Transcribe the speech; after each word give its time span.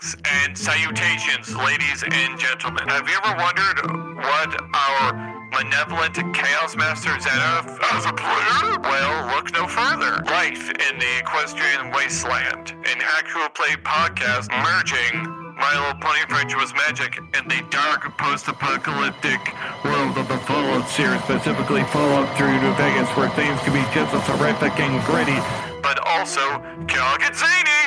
Greetings 0.00 0.16
and 0.44 0.56
salutations, 0.56 1.54
ladies 1.56 2.02
and 2.02 2.38
gentlemen. 2.38 2.88
Have 2.88 3.06
you 3.06 3.16
ever 3.22 3.36
wondered 3.36 4.16
what 4.16 4.50
our 4.72 5.12
malevolent 5.52 6.14
Chaos 6.34 6.74
Master 6.74 7.10
Zenith 7.20 7.78
as 7.92 8.06
a 8.06 8.12
player? 8.12 8.80
Well, 8.80 9.36
look 9.36 9.52
no 9.52 9.66
further. 9.66 10.22
Life 10.24 10.70
in 10.70 10.98
the 10.98 11.18
Equestrian 11.18 11.90
Wasteland, 11.92 12.72
an 12.88 13.02
actual 13.18 13.48
play 13.50 13.76
podcast 13.84 14.48
merging 14.64 15.20
my 15.60 15.76
Little 15.76 16.00
Pony 16.00 16.24
Friendship 16.30 16.58
was 16.58 16.72
magic 16.72 17.18
in 17.18 17.44
the 17.48 17.60
dark 17.68 18.16
post-apocalyptic 18.16 19.52
world 19.84 20.16
of 20.16 20.28
the 20.28 20.38
Fallout 20.48 20.88
series, 20.88 21.22
specifically 21.24 21.84
Fallout 21.92 22.34
3 22.38 22.48
New 22.48 22.72
Vegas, 22.80 23.08
where 23.16 23.28
things 23.36 23.60
can 23.60 23.74
be 23.74 23.84
just 23.92 24.14
as 24.14 24.24
horrific 24.24 24.72
and 24.80 25.04
gritty, 25.04 25.36
but 25.82 26.00
also 26.08 26.40
can 26.88 27.18
get 27.20 27.36
zany, 27.36 27.79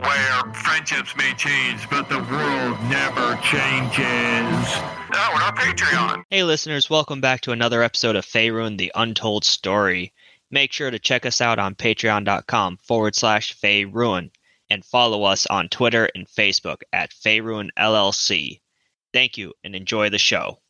where 0.00 0.54
friendships 0.54 1.16
may 1.16 1.32
change, 1.34 1.88
but 1.90 2.08
the 2.08 2.18
world 2.18 2.78
never 2.88 3.36
changes. 3.42 4.80
Now 5.12 5.34
on 5.34 5.42
our 5.42 5.52
Patreon. 5.54 6.22
Hey 6.30 6.42
listeners, 6.44 6.88
welcome 6.88 7.20
back 7.20 7.40
to 7.42 7.52
another 7.52 7.82
episode 7.82 8.16
of 8.16 8.24
Faerun 8.24 8.78
the 8.78 8.92
Untold 8.94 9.44
Story. 9.44 10.12
Make 10.50 10.72
sure 10.72 10.90
to 10.90 10.98
check 10.98 11.26
us 11.26 11.40
out 11.40 11.58
on 11.58 11.74
patreon.com 11.74 12.78
forward 12.78 13.14
slash 13.14 13.56
Faerun 13.58 14.30
and 14.70 14.84
follow 14.84 15.24
us 15.24 15.46
on 15.46 15.68
Twitter 15.68 16.08
and 16.14 16.26
Facebook 16.26 16.82
at 16.92 17.12
Faerun 17.12 17.68
LLC. 17.78 18.60
Thank 19.12 19.36
you 19.36 19.52
and 19.64 19.74
enjoy 19.74 20.10
the 20.10 20.18
show. 20.18 20.60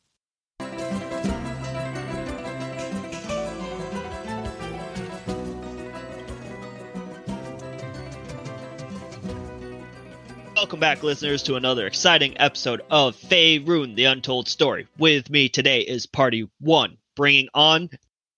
Welcome 10.70 10.78
back, 10.78 11.02
listeners, 11.02 11.42
to 11.42 11.56
another 11.56 11.88
exciting 11.88 12.38
episode 12.38 12.82
of 12.92 13.16
Faerun 13.16 13.96
the 13.96 14.04
Untold 14.04 14.46
Story. 14.46 14.86
With 14.98 15.28
me 15.28 15.48
today 15.48 15.80
is 15.80 16.06
Party 16.06 16.48
1, 16.60 16.96
bringing 17.16 17.48
on 17.54 17.90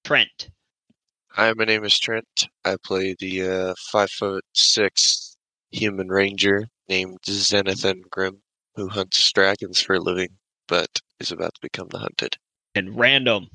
Trent. 0.03 0.49
Hi, 1.33 1.53
my 1.53 1.65
name 1.65 1.85
is 1.85 1.99
Trent. 1.99 2.49
I 2.65 2.77
play 2.83 3.15
the 3.19 3.47
uh, 3.47 3.75
five 3.91 4.11
foot 4.11 4.47
six 4.55 5.37
human 5.73 6.09
ranger 6.09 6.69
named 6.89 7.19
Zenithan 7.27 8.09
Grimm, 8.09 8.41
who 8.77 8.89
hunts 8.89 9.31
dragons 9.33 9.83
for 9.83 9.97
a 9.97 10.01
living, 10.01 10.31
but 10.69 11.03
is 11.21 11.33
about 11.33 11.53
to 11.53 11.61
become 11.61 11.89
the 11.91 11.99
hunted. 11.99 12.39
And 12.75 12.99
Random. 12.99 13.49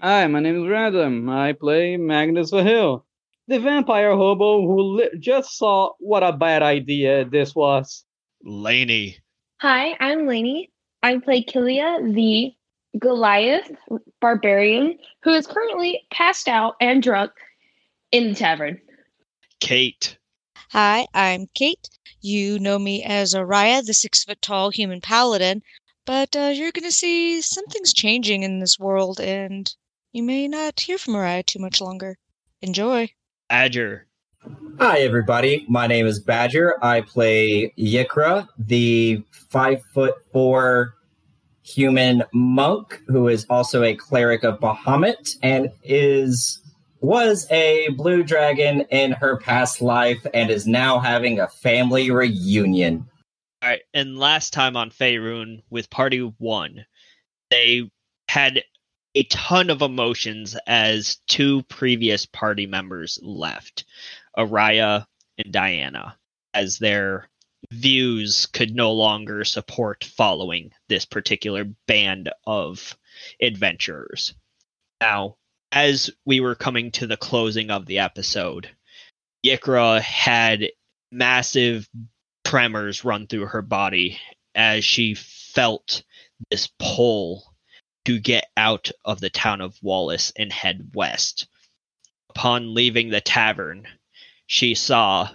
Hi, 0.00 0.24
my 0.28 0.38
name 0.38 0.62
is 0.62 0.70
Random. 0.70 1.28
I 1.28 1.52
play 1.52 1.96
Magnus 1.96 2.52
Vahil, 2.52 3.02
the 3.46 3.60
vampire 3.60 4.16
hobo 4.16 4.62
who 4.62 4.96
li- 4.96 5.10
just 5.20 5.56
saw 5.58 5.92
what 5.98 6.22
a 6.22 6.32
bad 6.32 6.62
idea 6.62 7.24
this 7.24 7.54
was. 7.54 8.04
Laney. 8.42 9.18
Hi, 9.60 9.96
I'm 10.00 10.26
Lainey. 10.26 10.70
I 11.02 11.18
play 11.18 11.42
Kilia, 11.44 12.14
the 12.14 12.52
Goliath 12.98 13.70
barbarian, 14.20 14.98
who 15.22 15.32
is 15.32 15.46
currently 15.46 16.06
passed 16.12 16.48
out 16.48 16.76
and 16.80 17.02
drunk 17.02 17.32
in 18.12 18.30
the 18.30 18.34
tavern. 18.34 18.80
Kate. 19.60 20.18
Hi, 20.70 21.06
I'm 21.12 21.48
Kate. 21.54 21.88
You 22.20 22.58
know 22.58 22.78
me 22.78 23.02
as 23.02 23.34
Araya, 23.34 23.84
the 23.84 23.94
six 23.94 24.24
foot 24.24 24.40
tall 24.40 24.70
human 24.70 25.00
paladin, 25.00 25.62
but 26.06 26.34
uh, 26.34 26.52
you're 26.54 26.72
going 26.72 26.84
to 26.84 26.92
see 26.92 27.40
something's 27.40 27.92
changing 27.92 28.42
in 28.42 28.58
this 28.58 28.78
world, 28.78 29.20
and 29.20 29.74
you 30.12 30.22
may 30.22 30.48
not 30.48 30.80
hear 30.80 30.96
from 30.98 31.14
Araya 31.14 31.44
too 31.44 31.58
much 31.58 31.80
longer. 31.80 32.16
Enjoy. 32.62 33.10
Badger. 33.48 34.06
Hi, 34.78 34.98
everybody. 35.00 35.64
My 35.68 35.86
name 35.86 36.06
is 36.06 36.18
Badger. 36.18 36.82
I 36.84 37.02
play 37.02 37.72
Yikra, 37.78 38.48
the 38.58 39.22
five 39.50 39.82
foot 39.92 40.14
four 40.32 40.94
human 41.62 42.22
monk 42.32 43.00
who 43.06 43.28
is 43.28 43.46
also 43.48 43.82
a 43.82 43.94
cleric 43.94 44.44
of 44.44 44.60
Bahamut 44.60 45.36
and 45.42 45.70
is 45.82 46.60
was 47.00 47.46
a 47.50 47.88
blue 47.96 48.22
dragon 48.22 48.82
in 48.90 49.12
her 49.12 49.36
past 49.36 49.82
life 49.82 50.26
and 50.32 50.50
is 50.50 50.66
now 50.66 50.98
having 50.98 51.38
a 51.38 51.48
family 51.48 52.10
reunion. 52.10 53.06
All 53.62 53.68
right, 53.70 53.82
and 53.92 54.18
last 54.18 54.52
time 54.52 54.76
on 54.76 54.90
Faerun 54.90 55.62
with 55.70 55.90
Party 55.90 56.20
1, 56.20 56.84
they 57.50 57.90
had 58.28 58.62
a 59.14 59.22
ton 59.24 59.70
of 59.70 59.82
emotions 59.82 60.56
as 60.66 61.16
two 61.28 61.62
previous 61.64 62.26
party 62.26 62.66
members 62.66 63.18
left, 63.22 63.84
Araya 64.36 65.06
and 65.38 65.52
Diana, 65.52 66.16
as 66.52 66.78
their 66.78 67.28
views 67.70 68.46
could 68.46 68.74
no 68.74 68.92
longer 68.92 69.44
support 69.44 70.04
following 70.04 70.72
this 70.88 71.04
particular 71.04 71.64
band 71.86 72.30
of 72.46 72.96
adventurers. 73.40 74.34
Now, 75.00 75.36
as 75.72 76.10
we 76.24 76.40
were 76.40 76.54
coming 76.54 76.90
to 76.92 77.06
the 77.06 77.16
closing 77.16 77.70
of 77.70 77.86
the 77.86 78.00
episode, 78.00 78.68
Yikra 79.44 80.00
had 80.00 80.70
massive 81.10 81.88
tremors 82.44 83.04
run 83.04 83.26
through 83.26 83.46
her 83.46 83.62
body 83.62 84.18
as 84.54 84.84
she 84.84 85.14
felt 85.14 86.02
this 86.50 86.68
pull 86.78 87.53
to 88.04 88.18
get 88.18 88.46
out 88.56 88.90
of 89.04 89.20
the 89.20 89.30
town 89.30 89.60
of 89.60 89.82
Wallace 89.82 90.32
and 90.36 90.52
head 90.52 90.90
west. 90.94 91.46
Upon 92.30 92.74
leaving 92.74 93.10
the 93.10 93.20
tavern, 93.20 93.86
she 94.46 94.74
saw 94.74 95.30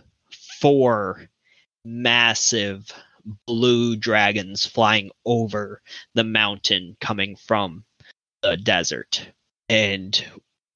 four 0.59 1.29
massive 1.85 2.91
blue 3.45 3.95
dragons 3.95 4.65
flying 4.65 5.11
over 5.25 5.81
the 6.13 6.23
mountain 6.23 6.97
coming 6.99 7.35
from 7.35 7.85
the 8.41 8.57
desert. 8.57 9.27
And 9.67 10.23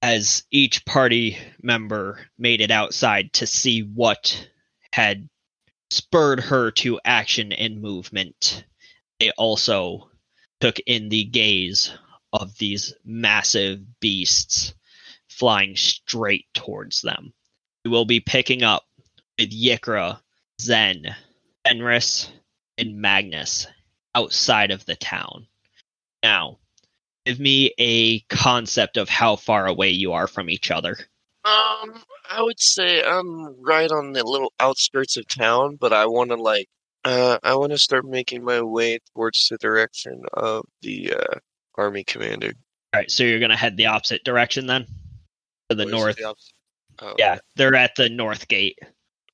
as 0.02 0.44
each 0.52 0.86
party 0.86 1.38
member 1.62 2.28
made 2.38 2.62
it 2.62 2.72
outside 2.72 3.34
to 3.34 3.48
see 3.48 3.82
what 3.82 4.50
had 4.92 5.30
spurred 5.90 6.40
her 6.42 6.72
to 6.72 7.00
action 7.06 7.53
and 7.53 7.82
movement, 7.82 8.66
they 9.20 9.32
also 9.32 10.09
took 10.63 10.79
in 10.85 11.09
the 11.09 11.25
gaze 11.25 11.91
of 12.31 12.57
these 12.57 12.94
massive 13.03 13.81
beasts 14.00 14.74
flying 15.28 15.75
straight 15.75 16.46
towards 16.53 17.01
them. 17.01 17.34
We 17.84 17.91
will 17.91 18.06
be 18.06 18.22
picking 18.22 18.63
up 18.63 18.84
with 19.38 19.52
Yikra, 19.52 20.22
Zen, 20.62 21.13
Fenris, 21.68 22.31
and 22.78 22.96
Magnus 22.96 23.68
outside 24.16 24.72
of 24.72 24.85
the 24.85 24.96
town. 24.96 25.47
Now, 26.23 26.59
give 27.25 27.41
me 27.41 27.73
a 27.78 28.22
concept 28.22 28.96
of 28.96 29.09
how 29.09 29.35
far 29.35 29.68
away 29.68 29.90
you 29.90 30.13
are 30.13 30.28
from 30.28 30.50
each 30.50 30.72
other. 30.72 30.96
Um, 31.44 32.02
I 32.29 32.41
would 32.41 32.62
say 32.62 33.03
I'm 33.03 33.62
right 33.62 33.91
on 33.91 34.13
the 34.13 34.23
little 34.23 34.53
outskirts 34.62 35.18
of 35.18 35.28
town, 35.28 35.75
but 35.75 35.91
I 35.91 36.06
want 36.06 36.29
to 36.29 36.38
like, 36.38 36.69
uh, 37.06 37.38
I 37.44 37.56
want 37.56 37.72
to 37.72 37.78
start 37.78 38.06
making 38.06 38.44
my 38.44 38.62
way 38.62 39.00
towards 39.14 39.47
the 39.50 39.58
direction 39.58 40.24
of 40.34 40.66
the 40.81 41.14
uh, 41.14 41.38
army 41.75 42.03
commander. 42.03 42.53
All 42.94 43.00
right, 43.00 43.12
so 43.12 43.24
you're 43.24 43.40
going 43.40 43.52
to 43.52 43.58
head 43.58 43.78
the 43.78 43.88
opposite 43.88 44.24
direction 44.24 44.68
then? 44.68 44.86
To 45.69 45.75
the 45.75 45.86
Where's 45.86 45.91
north. 45.91 46.16
the 46.18 46.36
Oh, 47.02 47.16
Yeah, 47.18 47.40
they're 47.56 47.75
at 47.75 47.96
the 47.96 48.09
north 48.09 48.47
gate. 48.47 48.78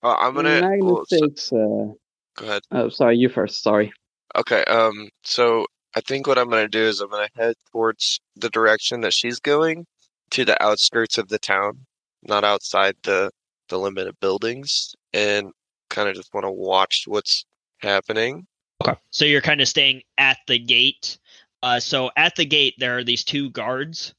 Uh, 0.02 0.16
I'm 0.16 0.34
gonna. 0.34 0.62
Magnus 0.62 0.81
well, 1.12 1.35
so- 1.38 1.97
Uh, 2.38 2.41
go 2.41 2.46
ahead. 2.46 2.62
oh, 2.72 2.88
sorry, 2.90 3.18
you 3.18 3.28
first. 3.28 3.62
Sorry. 3.62 3.91
Okay. 4.38 4.63
Um. 4.63 5.09
So 5.25 5.66
I 5.96 6.00
think 6.01 6.25
what 6.25 6.38
I'm 6.38 6.50
gonna 6.50 6.69
do 6.69 6.80
is 6.80 7.01
I'm 7.01 7.09
gonna 7.09 7.28
head 7.36 7.56
towards 7.74 8.22
the 8.38 8.50
direction 8.50 9.01
that 9.01 9.13
she's 9.13 9.40
going, 9.41 9.86
to 10.31 10.46
the 10.46 10.62
outskirts 10.63 11.18
of 11.18 11.28
the 11.28 11.40
town, 11.40 11.86
not 12.24 12.46
outside 12.46 12.96
the 13.03 13.30
the 13.68 13.78
limit 13.78 14.07
of 14.07 14.18
buildings, 14.22 14.96
and 15.13 15.51
kind 15.90 16.07
of 16.07 16.16
just 16.16 16.34
want 16.34 16.46
to 16.46 16.51
watch 16.51 17.03
what's 17.07 17.44
happening. 17.81 18.45
Okay. 18.83 18.98
So 19.12 19.25
you're 19.25 19.42
kind 19.42 19.62
of 19.62 19.68
staying 19.68 20.04
at 20.18 20.38
the 20.48 20.57
gate. 20.59 21.18
Uh, 21.62 21.80
so 21.80 22.12
at 22.15 22.36
the 22.36 22.45
gate, 22.45 22.75
there 22.77 22.98
are 22.98 23.04
these 23.04 23.24
two 23.24 23.50
guards 23.51 24.13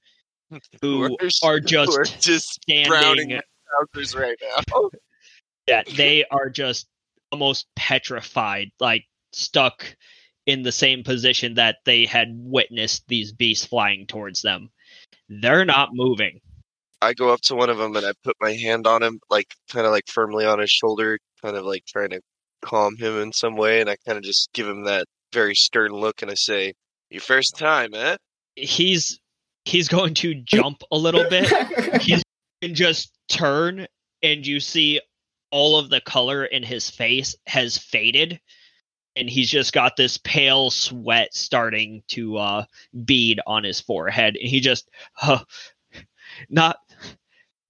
who 0.82 1.17
s- 1.20 1.40
are 1.43 1.55
who 1.58 1.61
just 1.61 1.99
are 1.99 2.05
just 2.20 2.61
drowning 2.87 3.25
standing. 3.29 3.40
houses 3.94 4.14
right 4.14 4.37
now. 4.43 4.90
Yeah, 5.69 5.82
they 5.96 6.25
are 6.32 6.50
just 6.50 6.88
almost 7.31 7.69
petrified, 7.76 8.73
like 8.81 9.05
stuck 9.32 9.94
in 10.46 10.62
the 10.62 10.73
same 10.73 11.05
position 11.05 11.55
that 11.55 11.76
they 11.85 12.06
had 12.06 12.29
witnessed 12.32 13.05
these 13.06 13.31
beasts 13.32 13.67
flying 13.67 14.06
towards 14.06 14.43
them. 14.43 14.70
They're 15.29 15.67
not 15.67 15.90
moving. 15.93 16.40
I 17.00 17.14
go 17.14 17.32
up 17.32 17.40
to 17.43 17.55
one 17.55 17.70
of 17.70 17.79
them 17.79 17.94
and 17.94 18.05
I 18.05 18.12
put 18.25 18.37
my 18.40 18.52
hand 18.52 18.88
on 18.88 19.02
him, 19.02 19.20
like 19.31 19.55
kind 19.70 19.87
of 19.87 19.93
like 19.93 20.08
firmly 20.08 20.44
on 20.44 20.58
his 20.58 20.70
shoulder, 20.70 21.19
kind 21.40 21.56
of 21.56 21.64
like 21.64 21.85
trying 21.87 22.11
to 22.11 22.20
calm 22.62 22.97
him 22.97 23.19
in 23.21 23.33
some 23.33 23.57
way, 23.57 23.81
and 23.81 23.91
I 23.91 23.97
kind 24.07 24.19
of 24.19 24.25
just 24.25 24.53
give 24.53 24.69
him 24.69 24.85
that 24.85 25.07
very 25.33 25.55
stern 25.55 25.93
look, 25.93 26.23
and 26.23 26.31
I 26.31 26.35
say, 26.35 26.75
"Your 27.11 27.21
first 27.23 27.57
time, 27.57 27.95
eh?" 27.95 28.17
He's 28.57 29.19
he's 29.65 29.89
going 29.89 30.15
to 30.15 30.35
jump 30.35 30.83
a 30.91 30.97
little 30.97 31.29
bit. 31.29 31.47
He's 32.03 32.23
and 32.62 32.75
just 32.75 33.12
turn 33.29 33.87
and 34.23 34.47
you 34.47 34.61
see 34.61 35.01
all 35.51 35.79
of 35.79 35.89
the 35.89 36.01
color 36.03 36.45
in 36.45 36.62
his 36.62 36.91
face 36.91 37.35
has 37.47 37.79
faded 37.79 38.39
and 39.17 39.29
he's 39.29 39.51
just 39.51 39.73
got 39.73 39.97
this 39.97 40.19
pale 40.19 40.71
sweat 40.71 41.35
starting 41.35 42.03
to 42.09 42.37
uh, 42.37 42.65
bead 43.05 43.41
on 43.47 43.65
his 43.65 43.81
forehead, 43.81 44.37
and 44.37 44.49
he 44.49 44.61
just, 44.61 44.89
uh, 45.21 45.41
not 46.49 46.77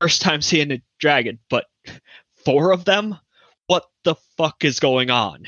first 0.01 0.23
time 0.23 0.43
seeing 0.43 0.71
a 0.73 0.83
dragon, 0.99 1.39
but 1.49 1.67
four 2.45 2.73
of 2.73 2.85
them. 2.85 3.17
What 3.71 3.87
the 4.03 4.17
fuck 4.37 4.65
is 4.65 4.81
going 4.81 5.11
on? 5.11 5.45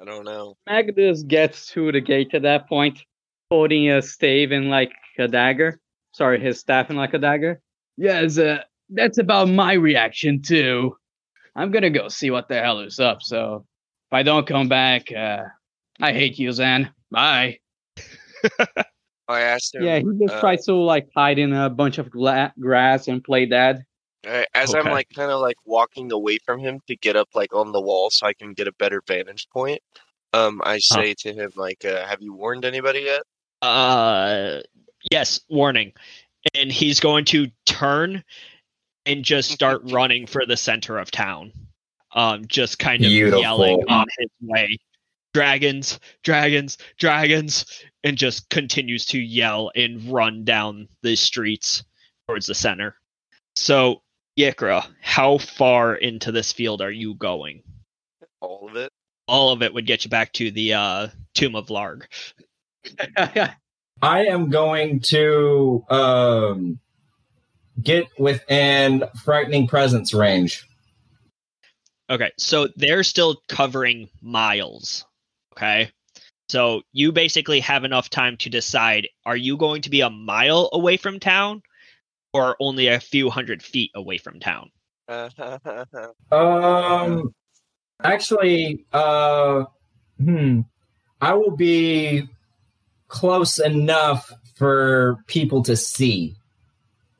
I 0.00 0.06
don't 0.06 0.24
know. 0.24 0.56
Magnus 0.66 1.22
gets 1.22 1.66
to 1.72 1.92
the 1.92 2.00
gate 2.00 2.32
at 2.32 2.40
that 2.40 2.70
point, 2.70 3.04
holding 3.50 3.90
a 3.90 4.00
stave 4.00 4.50
in 4.50 4.70
like 4.70 4.92
a 5.18 5.28
dagger. 5.28 5.78
Sorry, 6.14 6.40
his 6.40 6.58
staff 6.58 6.88
in 6.88 6.96
like 6.96 7.12
a 7.12 7.18
dagger. 7.18 7.60
Yes, 7.98 8.38
uh, 8.38 8.62
that's 8.88 9.18
about 9.18 9.50
my 9.50 9.74
reaction 9.74 10.40
too. 10.40 10.96
I'm 11.54 11.70
gonna 11.70 11.90
go 11.90 12.08
see 12.08 12.30
what 12.30 12.48
the 12.48 12.62
hell 12.62 12.80
is 12.80 12.98
up. 12.98 13.22
So 13.22 13.66
if 14.08 14.12
I 14.14 14.22
don't 14.22 14.46
come 14.46 14.70
back, 14.70 15.12
uh, 15.12 15.42
I 16.00 16.14
hate 16.14 16.38
you, 16.38 16.52
Zan. 16.52 16.90
Bye. 17.10 17.58
I 19.28 19.40
asked 19.40 19.74
him. 19.74 19.82
Yeah, 19.82 19.98
he 19.98 20.06
just 20.18 20.36
uh, 20.36 20.40
tries 20.40 20.64
to 20.64 20.72
like 20.76 21.10
hide 21.14 21.38
in 21.38 21.52
a 21.52 21.68
bunch 21.68 21.98
of 21.98 22.08
gla- 22.08 22.54
grass 22.58 23.06
and 23.08 23.22
play 23.22 23.44
dead. 23.44 23.84
Uh, 24.26 24.44
as 24.54 24.74
I'm 24.74 24.86
like 24.86 25.08
kind 25.14 25.30
of 25.30 25.40
like 25.40 25.56
walking 25.64 26.10
away 26.12 26.38
from 26.44 26.58
him 26.58 26.80
to 26.88 26.96
get 26.96 27.16
up 27.16 27.28
like 27.34 27.54
on 27.54 27.72
the 27.72 27.80
wall 27.80 28.10
so 28.10 28.26
I 28.26 28.32
can 28.32 28.52
get 28.52 28.68
a 28.68 28.72
better 28.72 29.02
vantage 29.06 29.48
point. 29.50 29.80
Um, 30.32 30.60
I 30.64 30.78
say 30.78 31.14
to 31.20 31.32
him 31.32 31.52
like, 31.56 31.84
uh, 31.84 32.04
"Have 32.06 32.20
you 32.20 32.34
warned 32.34 32.64
anybody 32.64 33.00
yet?" 33.00 33.22
Uh, 33.62 34.60
yes, 35.10 35.40
warning. 35.48 35.92
And 36.54 36.70
he's 36.70 37.00
going 37.00 37.24
to 37.26 37.48
turn 37.64 38.22
and 39.04 39.24
just 39.24 39.50
start 39.50 39.80
running 39.90 40.26
for 40.26 40.44
the 40.46 40.56
center 40.56 40.98
of 40.98 41.10
town. 41.10 41.52
Um, 42.14 42.46
just 42.46 42.78
kind 42.78 43.04
of 43.04 43.08
Beautiful. 43.08 43.40
yelling 43.40 43.84
on 43.88 44.06
his 44.18 44.28
way. 44.40 44.78
Dragons, 45.34 46.00
dragons, 46.22 46.78
dragons, 46.98 47.66
and 48.04 48.16
just 48.16 48.48
continues 48.48 49.04
to 49.06 49.18
yell 49.18 49.70
and 49.76 50.02
run 50.10 50.44
down 50.44 50.88
the 51.02 51.14
streets 51.14 51.84
towards 52.26 52.46
the 52.46 52.54
center. 52.54 52.96
So, 53.54 54.02
Yikra, 54.38 54.86
how 55.00 55.38
far 55.38 55.94
into 55.94 56.30
this 56.30 56.52
field 56.52 56.82
are 56.82 56.90
you 56.90 57.14
going? 57.14 57.62
All 58.40 58.68
of 58.68 58.76
it. 58.76 58.90
All 59.26 59.50
of 59.50 59.62
it 59.62 59.72
would 59.74 59.86
get 59.86 60.04
you 60.04 60.10
back 60.10 60.32
to 60.34 60.50
the 60.50 60.74
uh, 60.74 61.08
Tomb 61.34 61.56
of 61.56 61.68
Larg. 61.68 62.04
I 64.02 64.26
am 64.26 64.50
going 64.50 65.00
to 65.00 65.84
um, 65.88 66.78
get 67.82 68.06
within 68.18 69.04
frightening 69.24 69.66
presence 69.66 70.12
range. 70.12 70.66
Okay, 72.08 72.30
so 72.38 72.68
they're 72.76 73.02
still 73.02 73.40
covering 73.48 74.08
miles. 74.22 75.06
Okay. 75.52 75.90
So 76.48 76.82
you 76.92 77.10
basically 77.10 77.58
have 77.60 77.82
enough 77.82 78.08
time 78.08 78.36
to 78.38 78.50
decide 78.50 79.08
are 79.24 79.36
you 79.36 79.56
going 79.56 79.82
to 79.82 79.90
be 79.90 80.02
a 80.02 80.10
mile 80.10 80.68
away 80.72 80.96
from 80.96 81.18
town 81.18 81.62
or 82.36 82.56
only 82.60 82.88
a 82.88 83.00
few 83.00 83.30
hundred 83.30 83.62
feet 83.62 83.90
away 83.94 84.18
from 84.18 84.38
town? 84.40 84.70
Um, 86.32 87.34
actually, 88.02 88.84
uh, 88.92 89.64
hmm, 90.18 90.60
I 91.20 91.34
will 91.34 91.56
be 91.56 92.28
close 93.08 93.58
enough 93.58 94.30
for 94.56 95.18
people 95.26 95.62
to 95.64 95.76
see. 95.76 96.34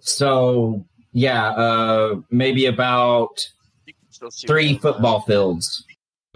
So, 0.00 0.84
yeah, 1.12 1.50
uh, 1.50 2.16
maybe 2.30 2.66
about 2.66 3.48
You 3.86 3.94
can 3.94 4.12
still 4.12 4.30
see 4.30 4.46
three 4.46 4.64
me 4.64 4.68
on 4.70 4.74
the- 4.74 4.80
football 4.80 5.20
fields. 5.22 5.84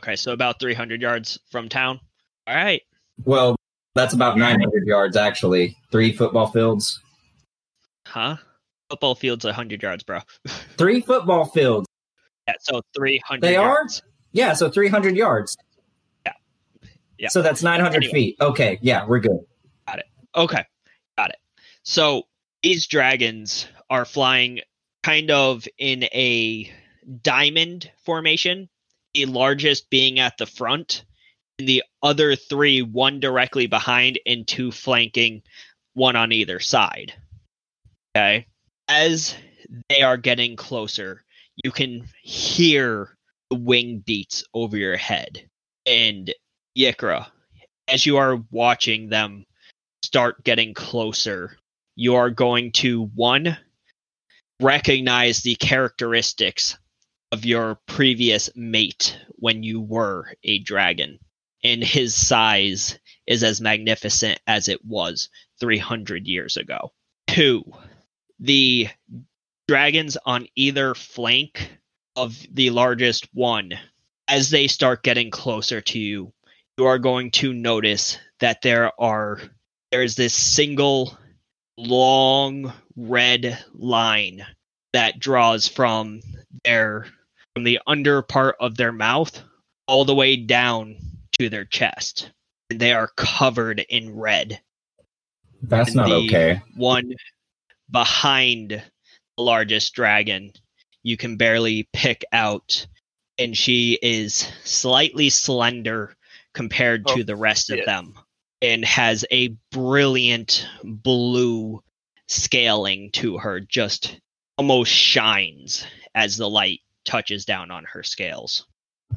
Okay, 0.03 0.17
so 0.17 0.33
about 0.33 0.59
300 0.61 1.03
yards 1.03 1.39
from 1.51 1.69
town. 1.69 2.01
All 2.47 2.55
right. 2.55 2.81
Well, 3.25 3.57
that's 3.95 4.15
about 4.15 4.39
900 4.39 4.87
yards, 4.87 5.15
actually. 5.17 5.77
Three 5.93 6.13
football 6.13 6.47
fields. 6.47 6.99
Huh? 8.07 8.37
Football 8.91 9.15
field's 9.15 9.45
100 9.45 9.83
yards, 9.83 10.03
bro. 10.03 10.19
Three 10.77 11.01
football 11.01 11.45
fields. 11.45 11.87
Yeah, 12.49 12.55
so 12.61 12.81
300 12.97 13.41
They 13.41 13.57
are? 13.57 13.69
yards. 13.69 14.03
Yeah, 14.33 14.53
so 14.55 14.69
300 14.69 15.17
yards. 15.17 15.57
Yeah. 16.27 16.33
Yeah. 17.19 17.29
So 17.29 17.41
that's 17.43 17.63
900 17.63 17.97
Anyway. 17.97 18.13
feet. 18.13 18.37
Okay, 18.41 18.79
yeah, 18.83 19.07
we're 19.07 19.21
good. 19.21 19.39
Got 19.87 20.01
it. 20.01 20.07
Okay, 20.35 20.65
got 21.17 21.31
it. 21.31 21.37
So 21.85 22.25
these 22.63 22.87
dragons 22.89 23.69
are 23.89 24.05
flying 24.05 24.61
kind 25.05 25.31
of 25.31 25.67
in 25.79 26.05
a 26.05 26.71
diamond 27.23 27.91
formation, 28.05 28.69
the 29.15 29.27
largest 29.27 29.89
being 29.89 30.19
at 30.19 30.37
the 30.37 30.47
front, 30.47 31.05
and 31.59 31.69
the 31.69 31.85
other 32.03 32.35
three, 32.35 32.83
one 32.83 33.21
directly 33.21 33.67
behind 33.69 34.19
and 34.27 34.47
two 34.49 34.73
flanking, 34.73 35.43
one 35.95 36.17
on 36.17 36.33
either 36.33 36.59
side. 36.59 37.15
Okay. 38.17 38.47
As 38.93 39.37
they 39.89 40.03
are 40.03 40.17
getting 40.17 40.57
closer, 40.57 41.23
you 41.63 41.71
can 41.71 42.09
hear 42.23 43.17
the 43.49 43.57
wing 43.57 44.03
beats 44.05 44.43
over 44.53 44.77
your 44.77 44.97
head. 44.97 45.49
And 45.87 46.35
Yikra, 46.77 47.29
as 47.87 48.05
you 48.05 48.17
are 48.17 48.43
watching 48.51 49.09
them 49.09 49.47
start 50.03 50.43
getting 50.43 50.75
closer, 50.75 51.57
you 51.95 52.17
are 52.17 52.31
going 52.31 52.73
to 52.73 53.05
one 53.15 53.57
recognize 54.61 55.43
the 55.43 55.55
characteristics 55.55 56.77
of 57.31 57.45
your 57.45 57.79
previous 57.87 58.51
mate 58.57 59.17
when 59.37 59.63
you 59.63 59.81
were 59.81 60.35
a 60.43 60.59
dragon, 60.59 61.21
and 61.63 61.85
his 61.85 62.17
size 62.17 62.99
is 63.25 63.45
as 63.45 63.61
magnificent 63.61 64.41
as 64.49 64.67
it 64.67 64.85
was 64.85 65.29
300 65.61 66.27
years 66.27 66.57
ago. 66.57 66.93
Two, 67.29 67.63
the 68.41 68.89
dragons 69.69 70.17
on 70.25 70.49
either 70.57 70.95
flank 70.95 71.71
of 72.17 72.37
the 72.53 72.71
largest 72.71 73.29
one, 73.33 73.73
as 74.27 74.51
they 74.51 74.67
start 74.67 75.03
getting 75.03 75.31
closer 75.31 75.81
to 75.81 75.99
you, 75.99 76.33
you 76.77 76.87
are 76.87 76.99
going 76.99 77.31
to 77.31 77.53
notice 77.53 78.19
that 78.41 78.63
there 78.63 78.91
are 79.01 79.41
there's 79.93 80.15
this 80.17 80.35
single 80.35 81.17
long 81.77 82.73
red 82.97 83.59
line 83.75 84.45
that 84.93 85.19
draws 85.19 85.69
from 85.69 86.21
their 86.65 87.07
from 87.55 87.65
the 87.65 87.81
under 87.87 88.23
part 88.23 88.57
of 88.61 88.77
their 88.77 88.93
mouth 88.93 89.43
all 89.87 90.05
the 90.05 90.15
way 90.15 90.37
down 90.37 90.97
to 91.39 91.49
their 91.49 91.65
chest. 91.65 92.31
And 92.71 92.79
they 92.79 92.93
are 92.93 93.11
covered 93.17 93.81
in 93.89 94.17
red. 94.17 94.61
That's 95.63 95.89
And 95.89 95.97
not 95.97 96.11
okay. 96.11 96.63
One 96.77 97.13
behind 97.91 98.71
the 99.37 99.43
largest 99.43 99.95
dragon, 99.95 100.53
you 101.03 101.17
can 101.17 101.37
barely 101.37 101.89
pick 101.93 102.25
out, 102.33 102.87
and 103.39 103.57
she 103.57 103.99
is 104.03 104.51
slightly 104.65 105.31
slender 105.31 106.15
compared 106.55 107.07
to 107.07 107.21
Oh, 107.21 107.23
the 107.23 107.37
rest 107.37 107.71
of 107.71 107.85
them, 107.87 108.15
and 108.61 108.85
has 108.85 109.25
a 109.31 109.57
brilliant 109.73 110.67
blue 110.85 111.83
scaling 112.29 113.11
to 113.13 113.39
her, 113.39 113.61
just 113.61 114.19
almost 114.59 114.93
shines 114.93 115.87
as 116.15 116.37
the 116.37 116.49
light 116.51 116.81
touches 117.05 117.45
down 117.45 117.71
on 117.71 117.85
her 117.85 118.03
scales. 118.03 118.67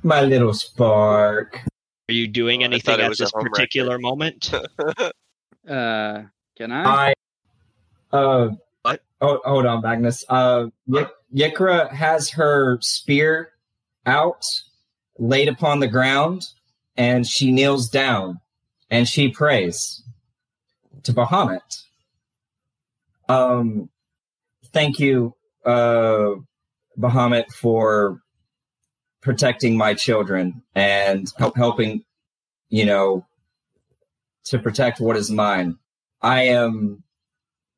My 0.03 0.21
little 0.21 0.53
spark. 0.53 1.59
Are 2.09 2.13
you 2.13 2.27
doing 2.27 2.61
Oh, 2.61 2.65
anything 2.65 2.81
thought 2.97 2.99
at 2.99 3.17
this 3.17 3.31
home 3.33 3.43
wrecker. 3.43 3.49
particular 3.55 3.99
moment? 3.99 4.51
Uh, 5.67 6.23
can 6.57 6.73
I? 6.73 6.83
I 7.09 7.13
uh 8.13 8.49
What? 8.83 9.01
Oh, 9.21 9.41
hold 9.45 9.67
on, 9.67 9.81
Magnus. 9.83 10.25
Uh, 10.29 10.67
Y- 10.87 11.07
Yikra 11.35 11.91
has 11.91 12.31
her 12.31 12.79
spear 12.81 13.51
out, 14.05 14.45
laid 15.19 15.49
upon 15.49 15.81
the 15.81 15.89
ground, 15.89 16.43
and 16.97 17.27
she 17.27 17.51
kneels 17.51 17.89
down 17.89 18.41
and 18.91 19.07
she 19.09 19.29
prays 19.29 20.03
to 21.03 21.13
Bahamut. 21.13 21.83
Um, 23.29 23.89
thank 24.73 24.99
you, 24.99 25.35
uh, 25.65 26.35
Bahamut, 26.99 27.45
for 27.53 28.21
protecting 29.21 29.77
my 29.77 29.93
children 29.95 30.61
and 30.75 31.31
help 31.37 31.57
helping, 31.57 32.03
you 32.69 32.85
know, 32.85 33.25
to 34.45 34.59
protect 34.59 34.99
what 34.99 35.17
is 35.17 35.31
mine. 35.31 35.77
I 36.21 36.43
am 36.43 37.03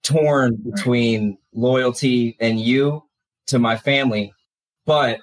torn 0.05 0.55
between 0.55 1.37
loyalty 1.53 2.37
and 2.39 2.59
you 2.59 3.03
to 3.47 3.59
my 3.59 3.75
family, 3.75 4.33
but 4.85 5.21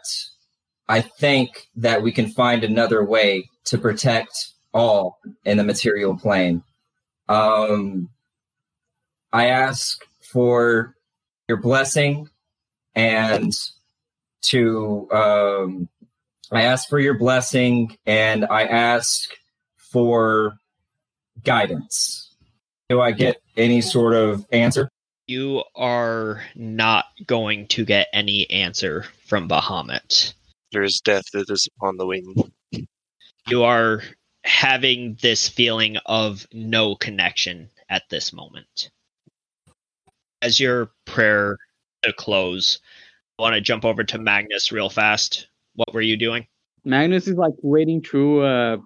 I 0.89 1.01
think 1.01 1.69
that 1.77 2.03
we 2.03 2.13
can 2.13 2.29
find 2.29 2.65
another 2.65 3.05
way 3.05 3.49
to 3.67 3.79
protect 3.79 4.33
all 4.75 5.19
in 5.45 5.57
the 5.57 5.65
material 5.65 6.17
plane. 6.17 6.63
Um, 7.29 8.11
I 9.33 9.47
ask 9.47 9.99
for 10.33 10.95
your 11.49 11.59
blessing 11.59 12.29
and 12.95 13.53
to 14.43 15.09
um, 15.13 15.89
I 16.51 16.63
ask 16.63 16.89
for 16.89 16.99
your 16.99 17.19
blessing 17.19 17.97
and 18.05 18.45
I 18.45 18.65
ask 18.65 19.31
for 19.77 20.55
guidance. 21.45 22.32
Do 22.93 23.01
I 23.01 23.13
get 23.13 23.41
any 23.57 23.81
sort 23.81 24.13
of 24.13 24.45
answer? 24.53 24.87
You 25.27 25.65
are 25.75 26.43
not 26.55 27.07
going 27.25 27.67
to 27.69 27.87
get 27.87 28.09
any 28.13 28.51
answer 28.51 29.07
from 29.25 29.49
Bahamut. 29.49 30.35
There 30.73 30.83
is 30.83 31.01
death 31.03 31.25
that 31.33 31.49
is 31.49 31.67
upon 31.75 31.97
the 31.97 32.05
wing. 32.05 32.53
You 33.49 33.63
are 33.65 34.03
having 34.45 35.17
this 35.23 35.49
feeling 35.49 35.97
of 36.05 36.47
no 36.53 36.95
connection 36.95 37.71
at 37.89 38.03
this 38.11 38.31
moment. 38.31 38.91
As 40.43 40.61
your 40.61 40.91
prayer 41.07 41.57
to 42.03 42.13
close, 42.13 42.79
I 43.39 43.43
want 43.43 43.55
to 43.55 43.63
jump 43.63 43.87
over 43.87 44.05
to 44.05 44.19
Magnus 44.19 44.71
real 44.71 44.91
fast. 44.91 45.49
What 45.77 45.95
were 45.95 46.03
you 46.03 46.19
doing? 46.19 46.47
Magnus 46.85 47.27
is 47.27 47.37
like 47.37 47.55
wading 47.63 48.03
through 48.03 48.45
a 48.45 48.77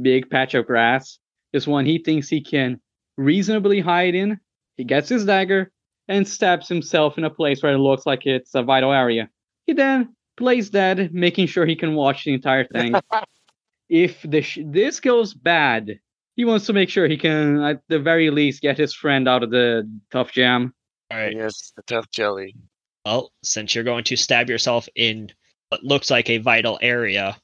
big 0.00 0.30
patch 0.30 0.54
of 0.54 0.64
grass. 0.64 1.18
Just 1.54 1.66
one 1.66 1.84
he 1.84 1.98
thinks 1.98 2.26
he 2.26 2.40
can 2.40 2.80
reasonably 3.20 3.80
hide 3.80 4.14
in. 4.14 4.40
He 4.76 4.84
gets 4.84 5.08
his 5.08 5.24
dagger 5.24 5.70
and 6.08 6.26
stabs 6.26 6.68
himself 6.68 7.18
in 7.18 7.24
a 7.24 7.30
place 7.30 7.62
where 7.62 7.72
it 7.72 7.78
looks 7.78 8.06
like 8.06 8.26
it's 8.26 8.54
a 8.54 8.62
vital 8.62 8.92
area. 8.92 9.28
He 9.66 9.74
then 9.74 10.16
plays 10.36 10.70
dead, 10.70 11.12
making 11.12 11.46
sure 11.46 11.66
he 11.66 11.76
can 11.76 11.94
watch 11.94 12.24
the 12.24 12.32
entire 12.32 12.66
thing. 12.66 12.94
if 13.88 14.22
the 14.22 14.40
sh- 14.40 14.60
this 14.64 15.00
goes 15.00 15.34
bad, 15.34 16.00
he 16.34 16.44
wants 16.44 16.66
to 16.66 16.72
make 16.72 16.88
sure 16.88 17.06
he 17.06 17.18
can, 17.18 17.62
at 17.62 17.82
the 17.88 17.98
very 17.98 18.30
least, 18.30 18.62
get 18.62 18.78
his 18.78 18.94
friend 18.94 19.28
out 19.28 19.42
of 19.42 19.50
the 19.50 19.88
tough 20.10 20.32
jam. 20.32 20.72
All 21.10 21.18
right. 21.18 21.36
Yes, 21.36 21.72
the 21.76 21.82
tough 21.82 22.10
jelly. 22.10 22.56
Well, 23.04 23.32
since 23.42 23.74
you're 23.74 23.84
going 23.84 24.04
to 24.04 24.16
stab 24.16 24.48
yourself 24.48 24.88
in 24.94 25.30
what 25.68 25.84
looks 25.84 26.10
like 26.10 26.30
a 26.30 26.38
vital 26.38 26.78
area, 26.80 27.36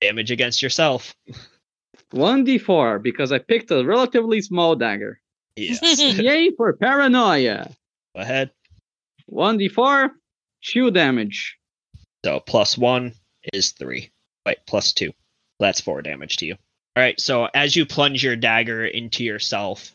damage 0.00 0.30
against 0.30 0.60
yourself. 0.62 1.14
1d4 2.14 3.02
because 3.02 3.32
I 3.32 3.38
picked 3.38 3.70
a 3.70 3.84
relatively 3.84 4.40
small 4.40 4.76
dagger. 4.76 5.20
Yes. 5.56 6.00
Yay 6.18 6.50
for 6.56 6.72
paranoia. 6.72 7.70
Go 8.14 8.22
ahead. 8.22 8.50
1d4, 9.30 10.10
chill 10.60 10.90
damage. 10.90 11.58
So 12.24 12.40
plus 12.40 12.78
one 12.78 13.14
is 13.52 13.72
three. 13.72 14.10
Wait, 14.46 14.58
plus 14.66 14.92
two. 14.92 15.12
That's 15.60 15.80
four 15.80 16.02
damage 16.02 16.38
to 16.38 16.46
you. 16.46 16.54
All 16.96 17.02
right. 17.02 17.20
So 17.20 17.48
as 17.54 17.74
you 17.74 17.86
plunge 17.86 18.22
your 18.22 18.36
dagger 18.36 18.84
into 18.84 19.24
yourself, 19.24 19.94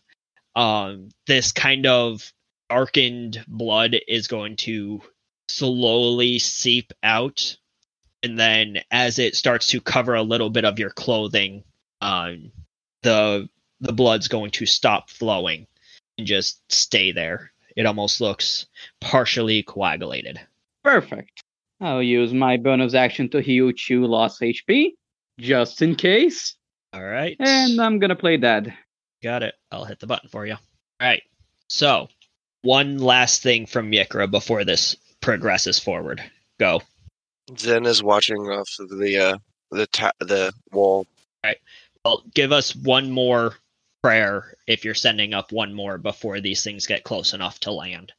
um, 0.56 1.10
this 1.28 1.52
kind 1.52 1.86
of 1.86 2.32
darkened 2.70 3.44
blood 3.48 3.96
is 4.08 4.28
going 4.28 4.58
to 4.58 5.02
slowly 5.48 6.40
seep 6.40 6.94
out, 7.02 7.58
and 8.24 8.38
then 8.38 8.80
as 8.92 9.20
it 9.20 9.36
starts 9.36 9.68
to 9.68 9.82
cover 9.82 10.16
a 10.16 10.24
little 10.24 10.50
bit 10.50 10.66
of 10.66 10.80
your 10.80 10.92
clothing, 10.92 11.64
um, 12.02 12.52
the 13.04 13.50
the 13.82 13.94
blood's 13.94 14.28
going 14.28 14.52
to 14.52 14.66
stop 14.66 15.10
flowing 15.10 15.68
and 16.18 16.28
just 16.28 16.60
stay 16.72 17.12
there. 17.12 17.52
It 17.76 17.86
almost 17.86 18.20
looks 18.20 18.68
partially 19.00 19.64
coagulated. 19.64 20.40
Perfect. 20.84 21.44
I'll 21.82 22.04
use 22.04 22.34
my 22.34 22.58
bonus 22.58 22.94
action 22.94 23.30
to 23.30 23.42
heal 23.42 23.72
Chew 23.72 24.06
lost 24.06 24.42
HP, 24.42 24.96
just 25.40 25.82
in 25.82 25.96
case. 25.96 26.56
All 26.92 27.04
right. 27.04 27.38
And 27.40 27.80
I'm 27.80 28.00
gonna 28.00 28.16
play 28.16 28.38
dead. 28.38 28.74
Got 29.24 29.44
it. 29.44 29.56
I'll 29.72 29.86
hit 29.86 30.00
the 30.00 30.08
button 30.08 30.30
for 30.30 30.46
you. 30.46 30.54
All 30.54 30.60
right. 31.08 31.24
So, 31.68 32.10
one 32.64 32.98
last 32.98 33.44
thing 33.44 33.66
from 33.66 33.92
Yikra 33.92 34.30
before 34.30 34.66
this 34.66 34.98
progresses 35.22 35.80
forward. 35.80 36.22
Go. 36.60 36.82
Zen 37.58 37.86
is 37.86 38.04
watching 38.04 38.38
off 38.50 38.70
the 38.78 39.18
uh, 39.18 39.38
the 39.72 39.88
ta- 39.88 40.12
the 40.20 40.54
wall. 40.72 41.06
Well, 42.06 42.24
give 42.34 42.52
us 42.52 42.76
one 42.76 43.12
more 43.12 43.56
prayer 44.02 44.56
if 44.68 44.86
you're 44.86 44.94
sending 44.94 45.34
up 45.34 45.52
one 45.52 45.74
more 45.74 45.98
before 45.98 46.40
these 46.40 46.64
things 46.64 46.88
get 46.88 47.04
close 47.04 47.34
enough 47.34 47.60
to 47.62 47.72
land. 47.72 48.14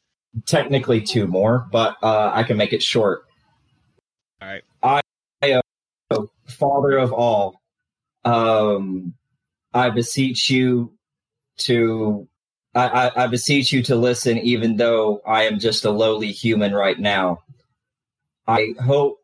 Technically, 0.46 1.00
two 1.00 1.26
more, 1.26 1.66
but 1.72 1.96
uh, 2.02 2.30
I 2.32 2.42
can 2.44 2.56
make 2.56 2.72
it 2.72 2.82
short. 2.82 3.24
All 4.40 4.48
right. 4.48 4.62
uh, 6.10 6.22
Father 6.46 6.98
of 6.98 7.12
all, 7.12 7.60
um, 8.24 9.14
I 9.74 9.90
beseech 9.90 10.50
you 10.50 10.92
to. 11.58 12.28
I, 12.74 12.86
I, 12.86 13.24
I 13.24 13.26
beseech 13.26 13.72
you 13.72 13.82
to 13.84 13.96
listen, 13.96 14.38
even 14.38 14.76
though 14.76 15.20
I 15.26 15.44
am 15.44 15.58
just 15.58 15.84
a 15.84 15.90
lowly 15.90 16.30
human 16.30 16.72
right 16.72 16.98
now. 16.98 17.40
I 18.46 18.74
hope 18.80 19.18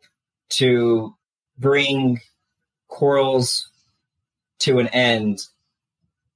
to 0.50 1.14
bring 1.58 2.20
quarrels 2.88 3.70
to 4.60 4.78
an 4.78 4.88
end 4.88 5.38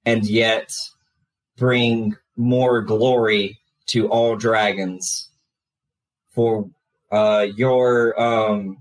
and 0.04 0.24
yet 0.24 0.70
bring 1.56 2.16
more 2.36 2.80
glory 2.80 3.58
to 3.86 4.08
all 4.08 4.36
dragons 4.36 5.28
for 6.32 6.70
uh 7.12 7.46
your 7.56 8.20
um 8.20 8.78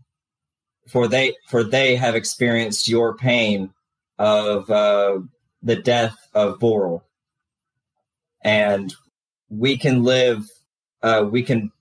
for 0.87 1.07
they 1.07 1.35
for 1.47 1.63
they 1.63 1.95
have 1.95 2.15
experienced 2.15 2.87
your 2.87 3.15
pain 3.17 3.71
of 4.17 4.69
uh 4.69 5.19
the 5.61 5.75
death 5.75 6.15
of 6.33 6.59
Voral. 6.59 7.03
And 8.43 8.93
we 9.49 9.77
can 9.77 10.03
live 10.03 10.45
uh 11.01 11.27
we 11.29 11.43
can 11.43 11.71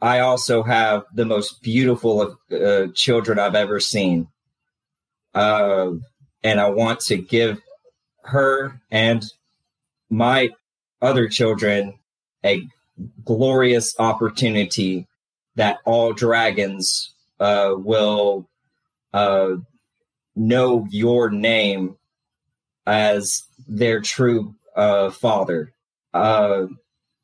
I 0.00 0.20
also 0.20 0.62
have 0.62 1.04
the 1.14 1.26
most 1.26 1.62
beautiful 1.62 2.22
of 2.22 2.36
uh, 2.50 2.90
children 2.94 3.38
I've 3.38 3.54
ever 3.54 3.78
seen. 3.80 4.28
Uh 5.34 5.92
and 6.42 6.60
I 6.60 6.68
want 6.70 7.00
to 7.00 7.16
give 7.16 7.60
her 8.24 8.80
and 8.90 9.24
my 10.08 10.50
other 11.00 11.28
children 11.28 11.94
a 12.44 12.66
glorious 13.24 13.94
opportunity 13.98 15.06
that 15.56 15.78
all 15.84 16.12
dragons 16.12 17.14
uh, 17.38 17.74
will 17.76 18.48
uh, 19.12 19.52
know 20.36 20.86
your 20.90 21.30
name 21.30 21.96
as 22.86 23.42
their 23.68 24.00
true 24.00 24.54
uh, 24.76 25.10
father. 25.10 25.72
Uh, 26.12 26.66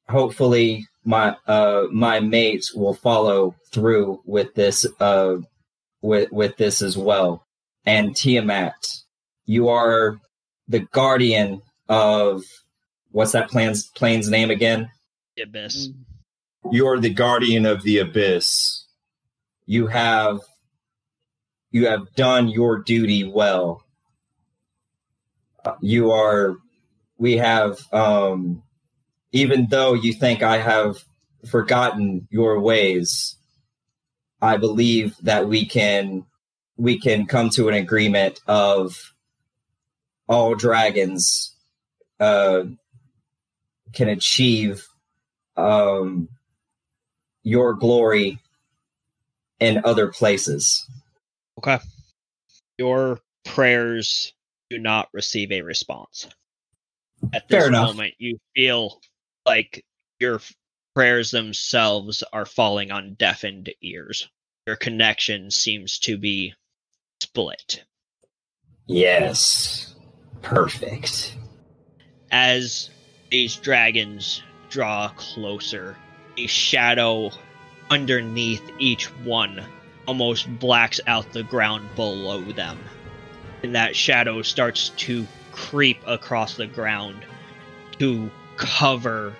hopefully, 0.08 0.86
my 1.04 1.36
uh, 1.46 1.84
my 1.92 2.20
mates 2.20 2.74
will 2.74 2.94
follow 2.94 3.54
through 3.72 4.20
with 4.24 4.54
this 4.54 4.86
uh, 5.00 5.36
with 6.02 6.30
with 6.32 6.56
this 6.56 6.82
as 6.82 6.96
well. 6.96 7.46
And 7.84 8.16
Tiamat, 8.16 8.74
you 9.46 9.68
are 9.68 10.18
the 10.68 10.80
guardian 10.80 11.62
of 11.88 12.42
what's 13.12 13.32
that 13.32 13.48
plan's 13.48 13.86
plane's 13.86 14.28
name 14.28 14.50
again? 14.50 14.90
Abyss. 15.40 15.88
You're 16.70 16.98
the 16.98 17.10
guardian 17.10 17.64
of 17.64 17.82
the 17.82 17.98
abyss. 17.98 18.84
You 19.66 19.86
have 19.86 20.40
you 21.70 21.86
have 21.86 22.12
done 22.14 22.48
your 22.48 22.78
duty 22.78 23.24
well. 23.24 23.82
Uh, 25.64 25.74
You 25.80 26.10
are 26.10 26.56
we 27.18 27.36
have 27.36 27.78
um 27.92 28.62
even 29.32 29.68
though 29.70 29.94
you 29.94 30.12
think 30.12 30.42
I 30.42 30.58
have 30.58 30.96
forgotten 31.48 32.26
your 32.30 32.58
ways, 32.60 33.36
I 34.40 34.56
believe 34.56 35.16
that 35.22 35.48
we 35.48 35.66
can 35.66 36.24
we 36.76 36.98
can 36.98 37.26
come 37.26 37.50
to 37.50 37.68
an 37.68 37.74
agreement 37.74 38.40
of 38.46 39.14
all 40.28 40.54
dragons 40.54 41.54
uh, 42.20 42.62
can 43.92 44.08
achieve 44.08 44.86
um, 45.56 46.28
your 47.42 47.74
glory 47.74 48.38
in 49.60 49.82
other 49.84 50.08
places. 50.08 50.86
Okay. 51.58 51.78
Your 52.78 53.20
prayers 53.44 54.32
do 54.68 54.78
not 54.78 55.08
receive 55.12 55.52
a 55.52 55.62
response. 55.62 56.28
At 57.32 57.48
this 57.48 57.70
moment, 57.70 58.14
you 58.18 58.38
feel 58.54 59.00
like 59.46 59.84
your 60.20 60.40
prayers 60.94 61.30
themselves 61.30 62.22
are 62.32 62.44
falling 62.44 62.90
on 62.90 63.14
deafened 63.14 63.72
ears. 63.80 64.28
Your 64.66 64.76
connection 64.76 65.50
seems 65.50 65.98
to 66.00 66.18
be 66.18 66.52
split. 67.22 67.84
Yes. 68.86 69.94
Perfect. 70.42 71.36
As 72.30 72.90
these 73.30 73.56
dragons 73.56 74.42
draw 74.70 75.08
closer, 75.16 75.96
a 76.36 76.46
shadow 76.46 77.30
underneath 77.90 78.62
each 78.78 79.06
one 79.24 79.64
almost 80.06 80.58
blacks 80.58 81.00
out 81.06 81.32
the 81.32 81.42
ground 81.42 81.88
below 81.96 82.40
them. 82.52 82.78
And 83.62 83.74
that 83.74 83.96
shadow 83.96 84.42
starts 84.42 84.90
to 84.90 85.26
creep 85.52 85.98
across 86.06 86.56
the 86.56 86.66
ground 86.66 87.24
to 87.98 88.30
cover 88.56 89.34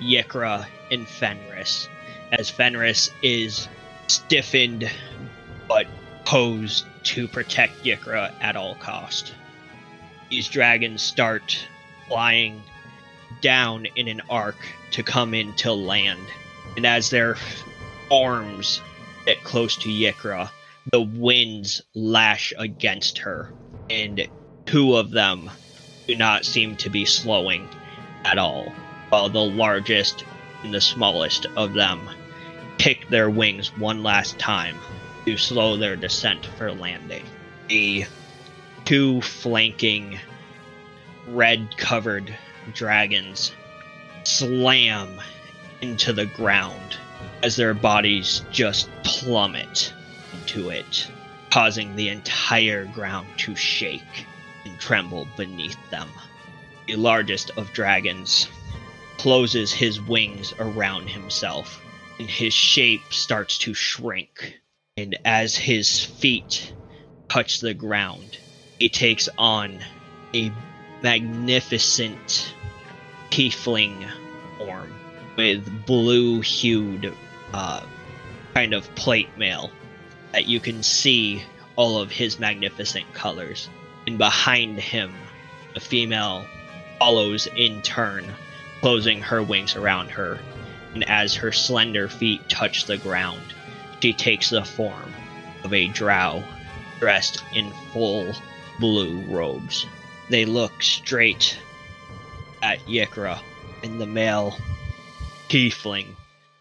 Yikra 0.00 0.66
and 0.90 1.06
Fenris, 1.06 1.88
as 2.32 2.50
Fenris 2.50 3.10
is 3.22 3.68
stiffened 4.08 4.90
but 5.68 5.86
posed 6.24 6.84
to 7.04 7.28
protect 7.28 7.84
Yikra 7.84 8.32
at 8.40 8.56
all 8.56 8.74
cost. 8.76 9.34
These 10.30 10.48
dragons 10.48 11.02
start 11.02 11.66
flying 12.08 12.62
down 13.40 13.86
in 13.96 14.08
an 14.08 14.22
arc 14.30 14.56
to 14.92 15.02
come 15.02 15.34
into 15.34 15.72
land. 15.72 16.20
And 16.76 16.86
as 16.86 17.10
their 17.10 17.36
arms 18.10 18.80
get 19.26 19.42
close 19.44 19.76
to 19.78 19.88
Yikra, 19.88 20.50
the 20.92 21.00
winds 21.00 21.82
lash 21.94 22.52
against 22.56 23.18
her, 23.18 23.50
and 23.88 24.28
two 24.66 24.96
of 24.96 25.10
them 25.10 25.50
do 26.06 26.16
not 26.16 26.44
seem 26.44 26.76
to 26.76 26.90
be 26.90 27.04
slowing 27.04 27.68
at 28.24 28.38
all, 28.38 28.72
while 29.08 29.28
the 29.28 29.38
largest 29.38 30.24
and 30.62 30.72
the 30.72 30.80
smallest 30.80 31.46
of 31.56 31.74
them 31.74 32.08
pick 32.78 33.08
their 33.08 33.30
wings 33.30 33.76
one 33.76 34.02
last 34.02 34.38
time 34.38 34.78
to 35.26 35.36
slow 35.36 35.76
their 35.76 35.96
descent 35.96 36.46
for 36.56 36.72
landing. 36.72 37.24
The 37.68 38.06
two 38.90 39.20
flanking 39.20 40.18
red 41.28 41.76
covered 41.76 42.36
dragons 42.74 43.52
slam 44.24 45.20
into 45.80 46.12
the 46.12 46.26
ground 46.26 46.96
as 47.44 47.54
their 47.54 47.72
bodies 47.72 48.42
just 48.50 48.90
plummet 49.04 49.92
into 50.32 50.70
it, 50.70 51.06
causing 51.52 51.94
the 51.94 52.08
entire 52.08 52.84
ground 52.86 53.28
to 53.36 53.54
shake 53.54 54.26
and 54.64 54.76
tremble 54.80 55.28
beneath 55.36 55.78
them. 55.90 56.08
The 56.88 56.96
largest 56.96 57.52
of 57.56 57.72
dragons 57.72 58.48
closes 59.18 59.70
his 59.72 60.00
wings 60.00 60.52
around 60.58 61.06
himself, 61.06 61.80
and 62.18 62.28
his 62.28 62.52
shape 62.52 63.12
starts 63.12 63.56
to 63.58 63.72
shrink. 63.72 64.58
And 64.96 65.16
as 65.24 65.54
his 65.54 66.04
feet 66.04 66.72
touch 67.28 67.60
the 67.60 67.72
ground, 67.72 68.36
he 68.80 68.88
takes 68.88 69.28
on 69.36 69.78
a 70.34 70.50
magnificent 71.02 72.54
tiefling 73.30 74.10
form 74.56 74.92
with 75.36 75.86
blue 75.86 76.40
hued 76.40 77.14
uh, 77.52 77.82
kind 78.54 78.72
of 78.72 78.92
plate 78.94 79.28
mail 79.36 79.70
that 80.32 80.46
you 80.46 80.58
can 80.60 80.82
see 80.82 81.42
all 81.76 81.98
of 81.98 82.10
his 82.10 82.40
magnificent 82.40 83.12
colors. 83.12 83.68
And 84.06 84.16
behind 84.16 84.80
him, 84.80 85.12
a 85.76 85.80
female 85.80 86.46
follows 86.98 87.48
in 87.56 87.82
turn, 87.82 88.24
closing 88.80 89.20
her 89.20 89.42
wings 89.42 89.76
around 89.76 90.10
her. 90.10 90.38
And 90.94 91.08
as 91.08 91.34
her 91.34 91.52
slender 91.52 92.08
feet 92.08 92.48
touch 92.48 92.86
the 92.86 92.96
ground, 92.96 93.42
she 94.00 94.14
takes 94.14 94.50
the 94.50 94.64
form 94.64 95.12
of 95.64 95.74
a 95.74 95.88
drow 95.88 96.42
dressed 96.98 97.42
in 97.54 97.70
full 97.92 98.34
blue 98.80 99.20
robes. 99.28 99.86
They 100.30 100.44
look 100.44 100.82
straight 100.82 101.56
at 102.62 102.78
Yikra, 102.86 103.38
and 103.82 104.00
the 104.00 104.06
male 104.06 104.56
tiefling 105.48 106.06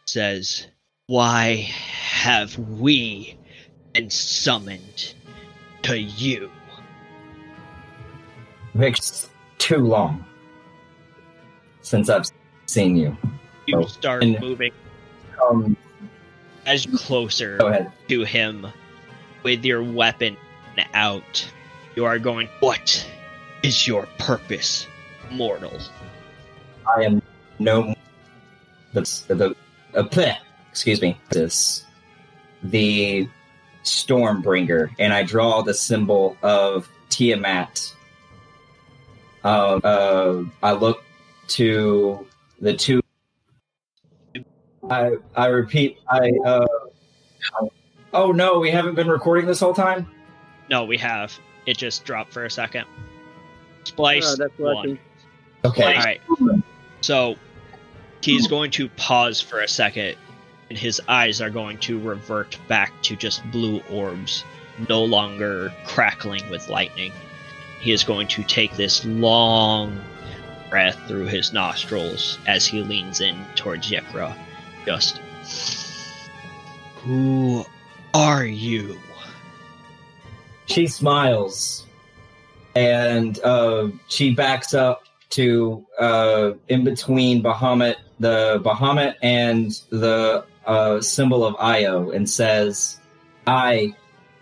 says, 0.05 0.67
Why 1.07 1.55
have 1.55 2.57
we 2.57 3.37
been 3.93 4.09
summoned 4.09 5.13
to 5.83 5.97
you? 5.99 6.51
It's 8.75 9.29
too 9.57 9.77
long 9.77 10.25
since 11.81 12.09
I've 12.09 12.25
seen 12.65 12.95
you. 12.95 13.17
You 13.65 13.79
Oh, 13.79 13.85
start 13.85 14.23
moving 14.25 14.71
Um, 15.49 15.75
as 16.65 16.85
closer 16.85 17.57
go 17.57 17.67
ahead. 17.67 17.91
to 18.09 18.23
him 18.23 18.67
with 19.43 19.63
your 19.65 19.83
weapon 19.83 20.37
out. 20.93 21.45
You 21.95 22.05
are 22.05 22.19
going, 22.19 22.47
What 22.59 23.07
is 23.63 23.87
your 23.87 24.07
purpose, 24.17 24.87
mortal? 25.31 25.77
I 26.97 27.03
am 27.03 27.21
no 27.59 27.93
the 28.93 29.01
the 29.27 29.55
uh, 29.95 30.03
bleh, 30.03 30.37
excuse 30.71 31.01
me 31.01 31.17
this 31.29 31.85
the 32.63 33.27
Stormbringer, 33.83 34.91
and 34.99 35.13
I 35.13 35.23
draw 35.23 35.61
the 35.61 35.73
symbol 35.73 36.37
of 36.41 36.87
Tiamat. 37.09 37.93
Uh, 39.43 39.77
uh, 39.77 40.43
I 40.61 40.73
look 40.73 41.03
to 41.49 42.27
the 42.59 42.73
two. 42.73 43.01
I 44.89 45.11
I 45.35 45.47
repeat. 45.47 45.97
I 46.09 46.31
uh. 46.45 46.67
Oh 48.13 48.31
no, 48.31 48.59
we 48.59 48.71
haven't 48.71 48.95
been 48.95 49.07
recording 49.07 49.45
this 49.45 49.59
whole 49.59 49.73
time. 49.73 50.07
No, 50.69 50.83
we 50.83 50.97
have. 50.97 51.39
It 51.65 51.77
just 51.77 52.05
dropped 52.05 52.33
for 52.33 52.45
a 52.45 52.51
second. 52.51 52.85
Splice 53.83 54.25
Oh, 54.25 54.35
that's 54.35 54.57
one. 54.57 54.99
Okay. 55.65 55.95
All 55.95 56.03
right. 56.03 56.21
So 57.01 57.35
he's 58.21 58.47
going 58.47 58.71
to 58.71 58.89
pause 58.89 59.41
for 59.41 59.61
a 59.61 59.67
second, 59.67 60.15
and 60.69 60.77
his 60.77 61.01
eyes 61.07 61.41
are 61.41 61.49
going 61.49 61.77
to 61.79 61.99
revert 61.99 62.57
back 62.67 62.91
to 63.03 63.15
just 63.15 63.43
blue 63.51 63.81
orbs, 63.89 64.43
no 64.87 65.03
longer 65.03 65.73
crackling 65.85 66.47
with 66.49 66.69
lightning. 66.69 67.11
He 67.81 67.91
is 67.91 68.03
going 68.03 68.27
to 68.29 68.43
take 68.43 68.75
this 68.75 69.05
long 69.05 70.01
breath 70.69 70.99
through 71.07 71.25
his 71.25 71.53
nostrils 71.53 72.37
as 72.45 72.65
he 72.65 72.83
leans 72.83 73.21
in 73.21 73.37
towards 73.55 73.89
Yikra. 73.89 74.37
Just, 74.85 75.19
who 77.03 77.65
are 78.13 78.45
you? 78.45 78.99
She 80.69 80.87
smiles 80.87 81.85
and 82.75 83.39
uh, 83.43 83.89
she 84.07 84.33
backs 84.33 84.73
up 84.73 85.03
to 85.31 85.85
uh, 85.99 86.51
in 86.67 86.83
between 86.83 87.43
Bahamut, 87.43 87.95
the 88.19 88.61
Bahamut 88.63 89.15
and 89.21 89.71
the 89.89 90.45
uh, 90.65 91.01
symbol 91.01 91.43
of 91.45 91.55
Io, 91.59 92.11
and 92.11 92.29
says, 92.29 92.99
"I 93.45 93.95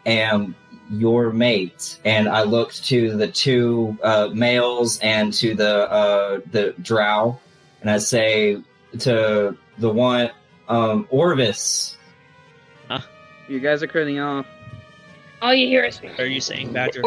am 0.05 0.55
your 0.89 1.31
mate." 1.31 1.99
And 2.05 2.29
I 2.29 2.43
looked 2.43 2.85
to 2.85 3.15
the 3.15 3.27
two 3.27 3.97
uh, 4.03 4.29
males 4.33 4.99
and 4.99 5.33
to 5.33 5.55
the 5.55 5.91
uh, 5.91 6.39
the 6.51 6.73
Drow, 6.81 7.39
and 7.81 7.89
I 7.89 7.97
say 7.97 8.61
to 8.99 9.57
the 9.77 9.89
one 9.89 10.31
um, 10.67 11.07
Orvis, 11.09 11.97
You 13.47 13.59
guys 13.59 13.81
are 13.81 13.87
cutting 13.87 14.19
off. 14.19 14.45
All 15.41 15.53
you 15.53 15.67
hear 15.67 15.83
is. 15.83 16.01
What 16.01 16.19
are 16.19 16.25
you 16.25 16.41
saying, 16.41 16.73
Badger? 16.73 17.01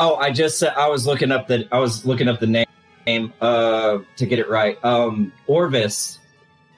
Oh, 0.00 0.16
I 0.16 0.30
just 0.32 0.58
said 0.58 0.74
I 0.76 0.88
was 0.88 1.06
looking 1.06 1.30
up 1.30 1.46
the 1.46 1.68
I 1.70 1.78
was 1.78 2.04
looking 2.04 2.28
up 2.28 2.40
the 2.40 2.66
name 3.06 3.32
uh 3.40 3.98
to 4.16 4.26
get 4.26 4.38
it 4.38 4.48
right. 4.48 4.82
Um 4.84 5.32
Orvis. 5.46 6.18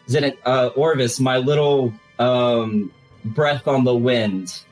Is 0.06 0.14
it 0.14 0.38
uh 0.44 0.70
Orvis, 0.76 1.18
my 1.18 1.38
little 1.38 1.92
um 2.18 2.92
breath 3.24 3.66
on 3.66 3.84
the 3.84 3.96
wind. 3.96 4.62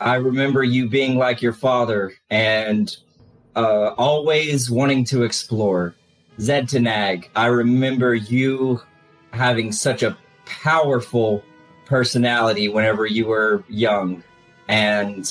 I 0.00 0.14
remember 0.14 0.62
you 0.62 0.88
being 0.88 1.16
like 1.16 1.42
your 1.42 1.52
father 1.52 2.12
and 2.30 2.96
uh 3.56 3.94
always 3.98 4.70
wanting 4.70 5.04
to 5.06 5.24
explore. 5.24 5.94
Zedtanag, 6.38 7.28
I 7.34 7.46
remember 7.46 8.14
you 8.14 8.80
having 9.32 9.72
such 9.72 10.04
a 10.04 10.16
powerful 10.46 11.42
personality 11.88 12.68
whenever 12.68 13.06
you 13.06 13.26
were 13.26 13.64
young. 13.68 14.22
And 14.68 15.24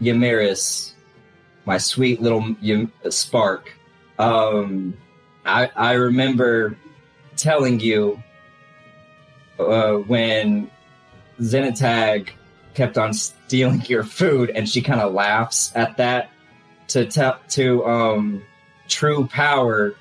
Yamiris, 0.00 0.92
my 1.64 1.78
sweet 1.78 2.20
little 2.20 2.54
Ym- 2.62 2.92
spark. 3.10 3.72
Um, 4.18 4.96
I 5.44 5.70
I 5.74 5.92
remember 5.92 6.76
telling 7.36 7.80
you 7.80 8.22
uh, 9.58 9.94
when 9.94 10.70
Zenitag 11.40 12.28
kept 12.74 12.98
on 12.98 13.14
stealing 13.14 13.82
your 13.86 14.04
food, 14.04 14.50
and 14.50 14.68
she 14.68 14.82
kind 14.82 15.00
of 15.00 15.12
laughs 15.12 15.72
at 15.74 15.96
that. 15.96 16.30
To 16.88 17.04
tell 17.04 17.40
to 17.50 17.84
um, 17.84 18.42
true 18.86 19.26
power 19.26 19.94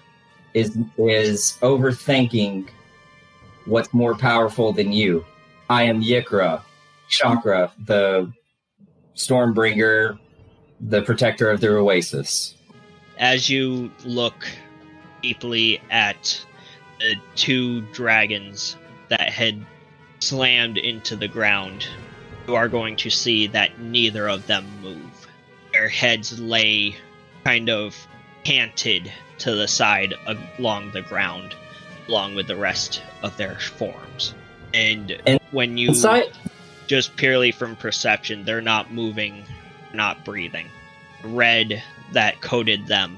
is 0.53 0.77
is 0.97 1.57
overthinking 1.61 2.69
what's 3.65 3.91
more 3.93 4.15
powerful 4.15 4.71
than 4.71 4.91
you. 4.91 5.25
I 5.69 5.83
am 5.83 6.03
Yikra, 6.03 6.61
Chakra, 7.09 7.71
the 7.85 8.31
Stormbringer, 9.15 10.19
the 10.79 11.01
protector 11.01 11.49
of 11.49 11.59
the 11.59 11.69
oasis. 11.69 12.55
as 13.17 13.49
you 13.49 13.89
look 14.03 14.45
deeply 15.23 15.81
at 15.89 16.45
the 16.99 17.15
two 17.35 17.81
dragons 17.93 18.75
that 19.09 19.29
had 19.29 19.65
slammed 20.19 20.77
into 20.77 21.15
the 21.15 21.27
ground, 21.27 21.87
you 22.47 22.55
are 22.55 22.67
going 22.67 22.95
to 22.97 23.09
see 23.09 23.47
that 23.47 23.79
neither 23.79 24.27
of 24.27 24.45
them 24.45 24.67
move. 24.81 25.27
Their 25.73 25.89
heads 25.89 26.39
lay 26.39 26.95
kind 27.43 27.69
of 27.69 27.95
canted 28.43 29.11
to 29.39 29.55
the 29.55 29.67
side 29.67 30.13
along 30.59 30.91
the 30.91 31.01
ground, 31.01 31.55
along 32.07 32.35
with 32.35 32.47
the 32.47 32.55
rest 32.55 33.01
of 33.23 33.35
their 33.37 33.57
forms. 33.59 34.35
And, 34.75 35.19
And 35.25 35.39
when 35.51 35.77
you 35.77 35.89
Inside, 35.89 36.37
just 36.87 37.15
purely 37.15 37.51
from 37.51 37.75
perception, 37.75 38.45
they're 38.45 38.61
not 38.61 38.91
moving, 38.91 39.45
not 39.93 40.25
breathing. 40.25 40.67
red 41.23 41.81
that 42.11 42.41
coated 42.41 42.85
them 42.87 43.17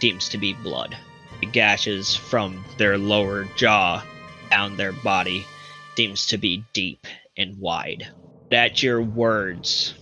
seems 0.00 0.28
to 0.30 0.38
be 0.38 0.52
blood. 0.52 0.96
The 1.40 1.46
gashes 1.46 2.14
from 2.14 2.64
their 2.76 2.98
lower 2.98 3.44
jaw 3.56 4.04
down 4.50 4.76
their 4.76 4.92
body 4.92 5.46
seems 5.96 6.26
to 6.26 6.38
be 6.38 6.64
deep 6.72 7.06
and 7.36 7.58
wide. 7.58 8.08
At 8.50 8.82
your 8.82 9.00
words, 9.00 9.94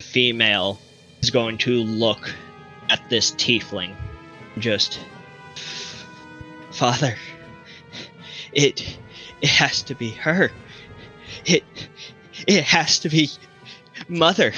female 0.00 0.80
is 1.22 1.30
going 1.30 1.58
to 1.58 1.82
look 1.82 2.34
at 2.88 3.08
this 3.10 3.32
tiefling 3.32 3.94
just 4.58 5.00
Father, 6.72 7.16
it 8.52 8.98
it 9.42 9.50
has 9.50 9.82
to 9.84 9.94
be 9.94 10.10
her. 10.10 10.50
It 11.44 11.64
it 12.46 12.64
has 12.64 13.00
to 13.00 13.08
be 13.08 13.28
mother. 14.08 14.52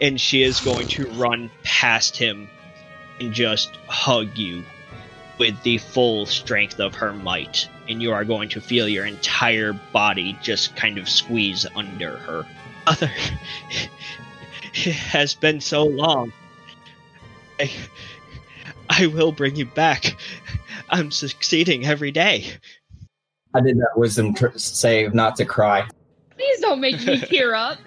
And 0.00 0.20
she 0.20 0.42
is 0.42 0.60
going 0.60 0.88
to 0.88 1.06
run 1.12 1.50
past 1.62 2.16
him 2.16 2.50
and 3.18 3.32
just 3.32 3.74
hug 3.88 4.36
you 4.36 4.62
with 5.38 5.62
the 5.62 5.78
full 5.78 6.26
strength 6.26 6.80
of 6.80 6.94
her 6.96 7.12
might. 7.12 7.68
And 7.88 8.02
you 8.02 8.12
are 8.12 8.24
going 8.24 8.50
to 8.50 8.60
feel 8.60 8.88
your 8.88 9.06
entire 9.06 9.72
body 9.72 10.36
just 10.42 10.76
kind 10.76 10.98
of 10.98 11.08
squeeze 11.08 11.66
under 11.74 12.18
her. 12.18 12.46
Mother, 12.84 13.10
it 14.74 14.92
has 14.94 15.34
been 15.34 15.60
so 15.60 15.84
long. 15.84 16.32
I, 17.58 17.70
I 18.88 19.06
will 19.06 19.32
bring 19.32 19.56
you 19.56 19.66
back. 19.66 20.16
I'm 20.90 21.10
succeeding 21.10 21.86
every 21.86 22.10
day. 22.10 22.52
I 23.56 23.60
did 23.60 23.78
that 23.78 23.96
wisdom 23.96 24.34
tr- 24.34 24.48
save 24.56 25.14
not 25.14 25.34
to 25.36 25.44
cry. 25.46 25.88
Please 26.36 26.60
don't 26.60 26.80
make 26.80 27.02
me 27.06 27.18
tear 27.30 27.54
up. 27.54 27.78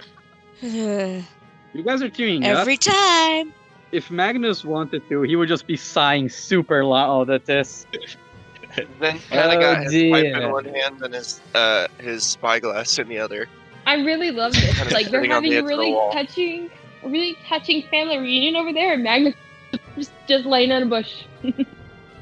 You 1.72 1.84
guys 1.84 2.02
are 2.02 2.10
tearing 2.10 2.44
up. 2.46 2.58
Every 2.58 2.78
time. 2.78 3.54
If 3.92 4.10
Magnus 4.10 4.66
wanted 4.66 5.08
to, 5.10 5.22
he 5.22 5.36
would 5.36 5.48
just 5.48 5.68
be 5.68 5.78
sighing 5.78 6.28
super 6.28 6.84
loud 6.84 7.30
at 7.30 7.46
this. 7.46 7.86
Then 9.00 9.20
kind 9.30 9.52
of 9.52 9.58
Oh, 9.58 9.62
got 9.62 9.84
his 9.84 10.12
pipe 10.12 10.26
in 10.26 10.52
one 10.52 10.66
hand 10.66 11.02
and 11.02 11.14
his 11.14 11.42
uh 11.56 11.88
his 12.00 12.24
spyglass 12.24 12.98
in 13.00 13.08
the 13.08 13.18
other. 13.20 13.48
I 13.88 13.96
really 13.96 14.30
love 14.32 14.54
this. 14.54 14.78
Kinda 14.78 14.94
Like 14.94 15.10
they're 15.10 15.22
sitting 15.24 15.30
the 15.30 15.36
having 15.36 15.54
a 15.54 15.64
really 15.64 15.92
touching, 16.14 16.70
a 17.04 17.10
really 17.10 17.36
touching 17.48 17.82
family 17.90 18.18
reunion 18.20 18.56
over 18.56 18.72
there, 18.72 18.94
and 18.94 19.04
Magnus 19.04 19.34
just, 19.96 20.12
just 20.28 20.46
laying 20.46 20.70
in 20.72 20.84
a 20.84 20.86
bush. 20.86 21.24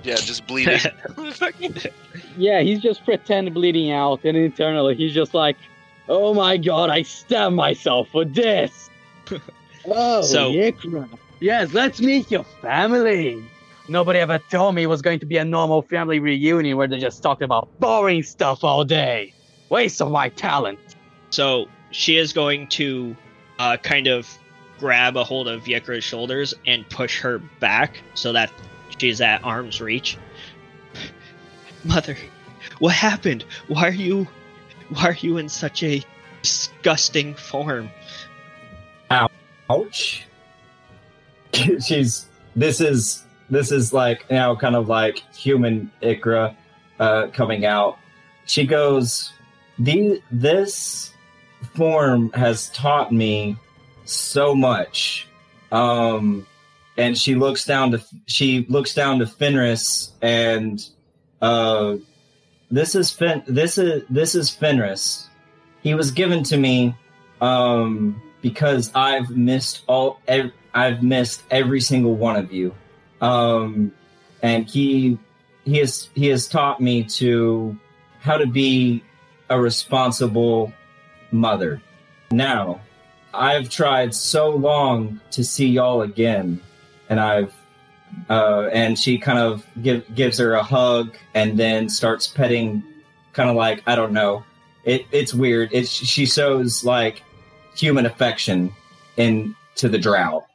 Yeah, 0.07 0.15
just 0.15 0.47
bleeding. 0.47 0.79
Yeah, 2.37 2.61
he's 2.61 2.79
just 2.81 3.03
pretend 3.03 3.53
bleeding 3.53 3.91
out, 3.91 4.23
and 4.23 4.37
internally 4.37 4.95
he's 4.95 5.13
just 5.13 5.33
like, 5.33 5.57
"Oh 6.07 6.33
my 6.33 6.55
god, 6.57 6.89
I 6.89 7.01
stabbed 7.01 7.55
myself 7.55 8.07
for 8.09 8.23
this." 8.23 8.89
oh, 9.85 10.21
So- 10.21 10.51
Yikra. 10.51 11.09
Yes, 11.39 11.73
let's 11.73 11.99
meet 11.99 12.31
your 12.31 12.45
family. 12.61 13.43
Nobody 13.89 14.19
ever 14.19 14.39
told 14.49 14.75
me 14.75 14.83
it 14.83 14.87
was 14.87 15.01
going 15.01 15.19
to 15.19 15.25
be 15.25 15.37
a 15.37 15.45
normal 15.45 15.81
family 15.83 16.19
reunion 16.19 16.77
where 16.77 16.87
they 16.87 16.97
just 16.99 17.21
talked 17.21 17.41
about 17.43 17.69
boring 17.79 18.23
stuff 18.23 18.63
all 18.63 18.83
day. 18.83 19.33
Waste 19.69 20.01
of 20.01 20.09
my 20.11 20.29
talent. 20.29 20.79
So 21.29 21.67
she 21.91 22.17
is 22.17 22.33
going 22.33 22.67
to 22.69 23.15
uh, 23.59 23.77
kind 23.77 24.07
of 24.07 24.27
grab 24.79 25.15
a 25.15 25.23
hold 25.23 25.47
of 25.47 25.65
Yikra's 25.65 26.03
shoulders 26.03 26.53
and 26.65 26.87
push 26.89 27.19
her 27.21 27.37
back 27.59 28.01
so 28.15 28.33
that 28.33 28.51
she's 28.97 29.21
at 29.21 29.43
arm's 29.43 29.81
reach. 29.81 30.17
Mother, 31.83 32.17
what 32.79 32.93
happened? 32.93 33.45
Why 33.67 33.87
are 33.87 33.91
you 33.91 34.27
why 34.89 35.05
are 35.09 35.17
you 35.19 35.37
in 35.37 35.49
such 35.49 35.83
a 35.83 36.03
disgusting 36.41 37.33
form? 37.35 37.89
Ouch. 39.69 40.25
She's 41.85 42.25
this 42.55 42.81
is 42.81 43.23
this 43.49 43.71
is 43.71 43.93
like 43.93 44.29
now 44.29 44.55
kind 44.55 44.75
of 44.75 44.87
like 44.87 45.23
human 45.35 45.91
Yikra 46.01 46.55
uh 46.99 47.27
coming 47.27 47.65
out. 47.65 47.97
She 48.45 48.65
goes, 48.65 49.33
the 49.77 50.21
this 50.31 51.11
form 51.75 52.31
has 52.31 52.69
taught 52.69 53.11
me 53.11 53.57
so 54.05 54.55
much. 54.55 55.27
Um 55.71 56.47
and 56.97 57.17
she 57.17 57.35
looks 57.35 57.63
down 57.63 57.91
to 57.91 58.03
she 58.25 58.65
looks 58.69 58.93
down 58.93 59.19
to 59.19 59.27
Fenris 59.27 60.11
and 60.21 60.85
uh 61.41 61.95
this 62.71 62.95
is 62.95 63.11
Fen 63.11 63.43
this 63.47 63.77
is 63.77 64.03
this 64.09 64.35
is 64.35 64.49
Fenris. 64.49 65.29
He 65.83 65.93
was 65.93 66.11
given 66.11 66.43
to 66.43 66.57
me 66.57 66.95
um 67.39 68.21
because 68.41 68.91
I've 68.95 69.29
missed 69.29 69.83
all 69.87 70.19
ev- 70.27 70.51
I've 70.73 71.03
missed 71.03 71.43
every 71.51 71.81
single 71.81 72.15
one 72.15 72.35
of 72.35 72.51
you. 72.51 72.73
Um 73.21 73.91
and 74.41 74.67
he 74.67 75.17
he 75.63 75.77
has 75.77 76.09
he 76.15 76.27
has 76.27 76.47
taught 76.47 76.81
me 76.81 77.03
to 77.03 77.77
how 78.19 78.37
to 78.37 78.47
be 78.47 79.03
a 79.49 79.59
responsible 79.59 80.73
mother. 81.31 81.81
Now, 82.31 82.81
I've 83.33 83.69
tried 83.69 84.13
so 84.13 84.49
long 84.49 85.21
to 85.31 85.43
see 85.43 85.67
y'all 85.67 86.01
again 86.01 86.61
and 87.09 87.19
I've 87.19 87.53
uh, 88.29 88.69
and 88.71 88.97
she 88.97 89.17
kind 89.17 89.37
of 89.37 89.65
give, 89.81 90.15
gives 90.15 90.37
her 90.37 90.53
a 90.53 90.63
hug 90.63 91.17
and 91.33 91.59
then 91.59 91.89
starts 91.89 92.27
petting 92.27 92.83
kind 93.33 93.49
of 93.49 93.55
like 93.55 93.83
I 93.85 93.95
don't 93.95 94.13
know 94.13 94.43
it, 94.85 95.05
it's 95.11 95.33
weird 95.33 95.69
it's 95.73 95.89
she 95.89 96.25
shows 96.25 96.83
like 96.83 97.23
human 97.75 98.05
affection 98.05 98.73
into 99.17 99.89
the 99.89 99.97
drought 99.97 100.47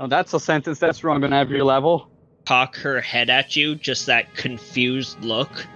Oh, 0.00 0.06
that's 0.06 0.32
a 0.32 0.38
sentence 0.38 0.78
that's 0.78 1.02
wrong 1.02 1.24
on 1.24 1.32
every 1.32 1.60
level. 1.60 2.08
Cock 2.46 2.76
her 2.76 3.00
head 3.00 3.30
at 3.30 3.56
you, 3.56 3.74
just 3.74 4.06
that 4.06 4.32
confused 4.34 5.20
look. 5.24 5.66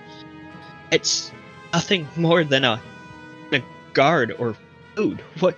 It's 0.92 1.32
nothing 1.72 2.06
more 2.16 2.44
than 2.44 2.64
a, 2.64 2.80
a 3.52 3.62
guard 3.94 4.32
or 4.38 4.56
food. 4.94 5.20
What 5.40 5.56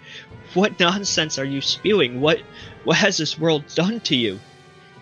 what 0.54 0.78
nonsense 0.80 1.38
are 1.38 1.44
you 1.44 1.60
spewing? 1.60 2.20
What 2.22 2.40
what 2.84 2.96
has 2.96 3.18
this 3.18 3.38
world 3.38 3.64
done 3.74 4.00
to 4.00 4.16
you? 4.16 4.40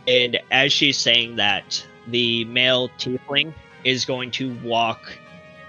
And 0.07 0.39
as 0.51 0.73
she's 0.73 0.99
saying 0.99 1.37
that, 1.37 1.85
the 2.09 2.45
male 2.47 2.89
tiefling 2.99 3.53
is 3.85 4.05
going 4.05 4.31
to 4.33 4.55
walk 4.63 5.01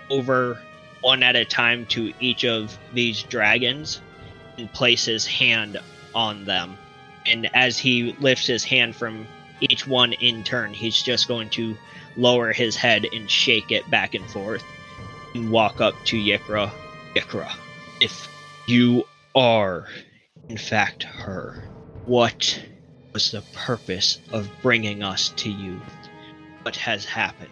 over 0.10 0.60
one 1.02 1.24
at 1.24 1.36
a 1.36 1.46
time 1.46 1.86
to 1.88 2.14
each 2.20 2.46
of 2.46 2.78
these 2.94 3.24
dragons 3.24 4.02
and 4.58 4.72
place 4.74 5.06
his 5.06 5.26
hand 5.26 5.80
on 6.16 6.46
them. 6.46 6.78
And 7.26 7.50
as 7.56 7.78
he 7.78 8.16
lifts 8.20 8.48
his 8.48 8.64
hand 8.64 8.96
from 8.96 9.26
each 9.62 9.88
one 9.88 10.14
in 10.14 10.44
turn, 10.44 10.74
he's 10.74 11.02
just 11.02 11.28
going 11.28 11.50
to 11.52 11.78
lower 12.16 12.52
his 12.52 12.76
head 12.76 13.06
and 13.14 13.30
shake 13.30 13.72
it 13.72 13.90
back 13.90 14.14
and 14.14 14.30
forth 14.30 14.64
and 15.34 15.52
walk 15.52 15.82
up 15.82 15.96
to 16.06 16.18
Yikra. 16.18 16.72
Yikra, 17.16 17.52
if 18.02 18.28
you 18.68 19.04
are, 19.36 19.88
in 20.50 20.58
fact, 20.58 21.04
her, 21.04 21.64
what 22.06 22.62
was 23.14 23.32
the 23.32 23.44
purpose 23.54 24.20
of 24.32 24.50
bringing 24.62 25.04
us 25.04 25.30
to 25.38 25.50
you? 25.50 25.80
What 26.64 26.76
has 26.76 27.06
happened? 27.06 27.50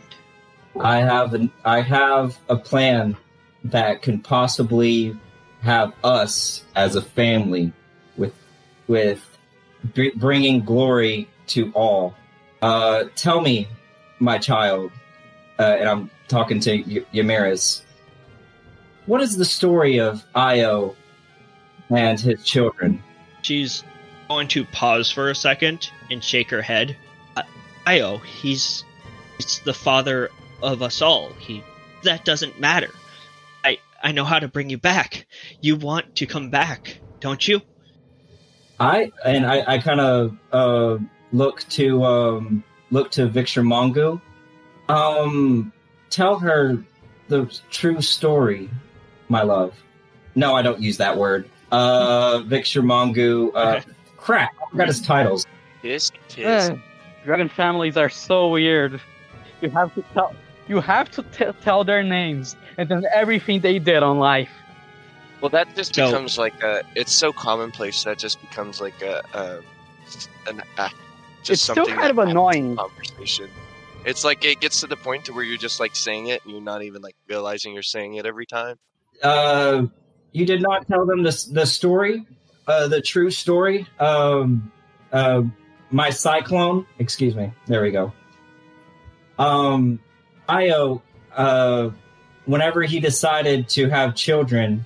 I 0.79 0.97
have 0.97 1.33
an 1.33 1.51
I 1.63 1.81
have 1.81 2.37
a 2.49 2.55
plan 2.55 3.17
that 3.65 4.01
can 4.01 4.19
possibly 4.19 5.15
have 5.61 5.93
us 6.03 6.63
as 6.75 6.95
a 6.95 7.01
family 7.01 7.71
with 8.17 8.33
with 8.87 9.37
br- 9.93 10.15
bringing 10.15 10.61
glory 10.65 11.29
to 11.47 11.71
all. 11.73 12.15
Uh, 12.61 13.05
tell 13.15 13.41
me, 13.41 13.67
my 14.19 14.37
child, 14.37 14.91
uh, 15.59 15.63
and 15.79 15.89
I'm 15.89 16.09
talking 16.27 16.59
to 16.61 16.77
y- 16.77 17.05
Yamiris. 17.13 17.83
What 19.07 19.21
is 19.21 19.35
the 19.35 19.45
story 19.45 19.99
of 19.99 20.23
Io 20.35 20.95
and 21.89 22.19
his 22.19 22.43
children? 22.43 23.03
She's 23.41 23.83
going 24.31 24.47
to 24.47 24.63
pause 24.63 25.11
for 25.11 25.29
a 25.29 25.35
second 25.35 25.91
and 26.09 26.23
shake 26.23 26.49
her 26.51 26.61
head. 26.61 26.95
I- 27.35 27.43
Io, 27.87 28.17
he's 28.19 28.85
he's 29.37 29.59
the 29.65 29.73
father 29.73 30.29
of 30.63 30.81
us 30.81 31.01
all. 31.01 31.33
He 31.33 31.63
that 32.03 32.23
doesn't 32.23 32.57
matter. 32.59 32.89
I 33.65 33.79
I 34.01 34.13
know 34.13 34.23
how 34.23 34.39
to 34.39 34.47
bring 34.47 34.69
you 34.69 34.77
back. 34.77 35.27
You 35.59 35.75
want 35.75 36.15
to 36.17 36.25
come 36.25 36.49
back, 36.49 36.97
don't 37.19 37.45
you? 37.45 37.59
I 38.79 39.11
and 39.25 39.45
I, 39.45 39.63
I 39.73 39.77
kind 39.79 39.99
of 39.99 40.37
uh, 40.53 40.97
look 41.33 41.65
to 41.71 42.03
um, 42.05 42.63
look 42.89 43.11
to 43.11 43.27
Victor 43.27 43.63
Mongu. 43.63 44.21
Um, 44.87 45.73
tell 46.09 46.39
her 46.39 46.81
the 47.27 47.45
true 47.69 48.01
story, 48.01 48.69
my 49.27 49.41
love. 49.43 49.73
No, 50.35 50.55
I 50.55 50.61
don't 50.61 50.79
use 50.81 50.97
that 50.97 51.17
word. 51.17 51.49
Uh, 51.69 52.39
Victor 52.45 52.81
Mongu. 52.81 53.51
Uh, 53.53 53.79
Okay. 53.81 53.91
Crap, 54.21 54.51
I 54.65 54.69
forgot 54.71 54.87
his 54.87 55.01
titles. 55.01 55.45
Tisk, 55.83 56.11
tisk. 56.29 56.71
Eh, 56.71 56.75
dragon 57.25 57.49
families 57.49 57.97
are 57.97 58.09
so 58.09 58.47
weird. 58.49 59.01
You 59.61 59.69
have 59.71 59.93
to 59.95 60.01
tell 60.13 60.33
you 60.67 60.79
have 60.79 61.09
to 61.11 61.23
t- 61.23 61.45
tell 61.61 61.83
their 61.83 62.03
names 62.03 62.55
and 62.77 62.87
then 62.87 63.03
everything 63.13 63.59
they 63.61 63.77
did 63.79 64.03
on 64.03 64.19
life. 64.19 64.49
Well, 65.41 65.49
that 65.49 65.75
just 65.75 65.95
So- 65.95 66.05
becomes 66.07 66.37
like 66.37 66.61
a. 66.63 66.83
It's 66.95 67.11
so 67.11 67.33
commonplace 67.33 68.03
that 68.03 68.17
just 68.19 68.39
becomes 68.41 68.79
like 68.79 69.01
a, 69.01 69.21
a 69.33 70.49
an 70.49 70.61
act. 70.77 70.95
Just 71.43 71.49
It's 71.49 71.61
still 71.63 71.85
kind 71.87 71.89
of 71.89 71.95
that 71.97 72.03
happens 72.05 72.23
in 72.25 72.29
annoying. 72.29 72.75
Conversation. 72.75 73.49
It's 74.05 74.23
like 74.23 74.45
it 74.45 74.59
gets 74.61 74.79
to 74.81 74.87
the 74.87 74.97
point 74.97 75.25
to 75.25 75.33
where 75.33 75.43
you're 75.43 75.57
just 75.57 75.79
like 75.79 75.95
saying 75.95 76.27
it 76.27 76.41
and 76.43 76.51
you're 76.51 76.61
not 76.61 76.83
even 76.83 77.01
like 77.01 77.15
realizing 77.27 77.73
you're 77.73 77.81
saying 77.83 78.15
it 78.15 78.25
every 78.25 78.45
time. 78.45 78.77
Uh, 79.23 79.83
you 80.31 80.45
did 80.45 80.61
not 80.61 80.87
tell 80.87 81.05
them 81.05 81.23
the 81.23 81.47
the 81.51 81.65
story, 81.65 82.25
uh, 82.67 82.87
the 82.87 83.01
true 83.01 83.31
story. 83.31 83.87
Um, 83.99 84.71
uh, 85.11 85.43
my 85.89 86.09
cyclone. 86.09 86.85
Excuse 86.99 87.35
me. 87.35 87.51
There 87.67 87.81
we 87.81 87.91
go. 87.91 88.13
Um, 89.37 89.99
Io. 90.47 91.01
Uh, 91.35 91.91
whenever 92.45 92.83
he 92.83 92.99
decided 92.99 93.69
to 93.69 93.89
have 93.89 94.15
children, 94.15 94.85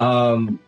um, 0.00 0.58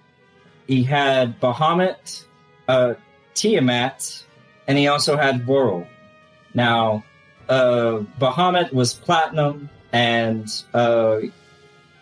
he 0.66 0.82
had 0.82 1.40
Bahamut, 1.40 2.24
uh, 2.68 2.94
Tiamat, 3.34 4.24
and 4.66 4.78
he 4.78 4.88
also 4.88 5.16
had 5.16 5.44
Voral. 5.44 5.86
Now, 6.54 7.04
uh, 7.48 8.00
Bahamut 8.18 8.72
was 8.72 8.94
platinum, 8.94 9.68
and 9.92 10.48
uh, 10.74 11.20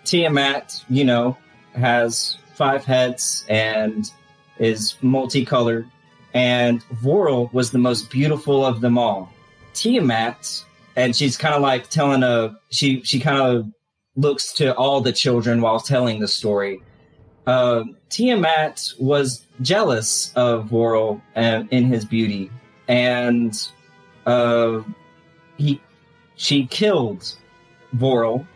Tiamat, 0.04 0.84
you 0.88 1.04
know, 1.04 1.36
has 1.74 2.38
five 2.54 2.84
heads 2.84 3.44
and 3.48 4.10
is 4.58 4.96
multicolored. 5.02 5.88
And 6.32 6.82
Voral 6.84 7.48
was 7.52 7.70
the 7.70 7.78
most 7.78 8.10
beautiful 8.10 8.64
of 8.64 8.80
them 8.80 8.98
all. 8.98 9.32
Tiamat, 9.72 10.64
and 10.96 11.14
she's 11.14 11.36
kind 11.36 11.54
of 11.54 11.62
like 11.62 11.88
telling 11.90 12.22
a 12.22 12.56
she 12.70 13.02
she 13.02 13.20
kind 13.20 13.40
of 13.40 13.66
looks 14.16 14.52
to 14.54 14.74
all 14.74 15.00
the 15.00 15.12
children 15.12 15.60
while 15.60 15.80
telling 15.80 16.20
the 16.20 16.28
story. 16.28 16.80
Uh, 17.46 17.84
Tiamat 18.08 18.94
was 18.98 19.44
jealous 19.60 20.32
of 20.34 20.66
Voral 20.66 21.20
and 21.34 21.68
in 21.70 21.84
his 21.84 22.04
beauty, 22.04 22.50
and 22.88 23.68
uh, 24.26 24.80
he 25.56 25.80
she 26.36 26.66
killed 26.66 27.36
Voral. 27.92 28.46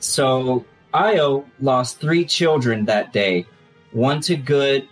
So 0.00 0.64
Io 0.94 1.44
lost 1.60 2.00
three 2.00 2.24
children 2.24 2.86
that 2.86 3.12
day 3.12 3.46
one 3.92 4.20
to 4.22 4.36
good, 4.36 4.88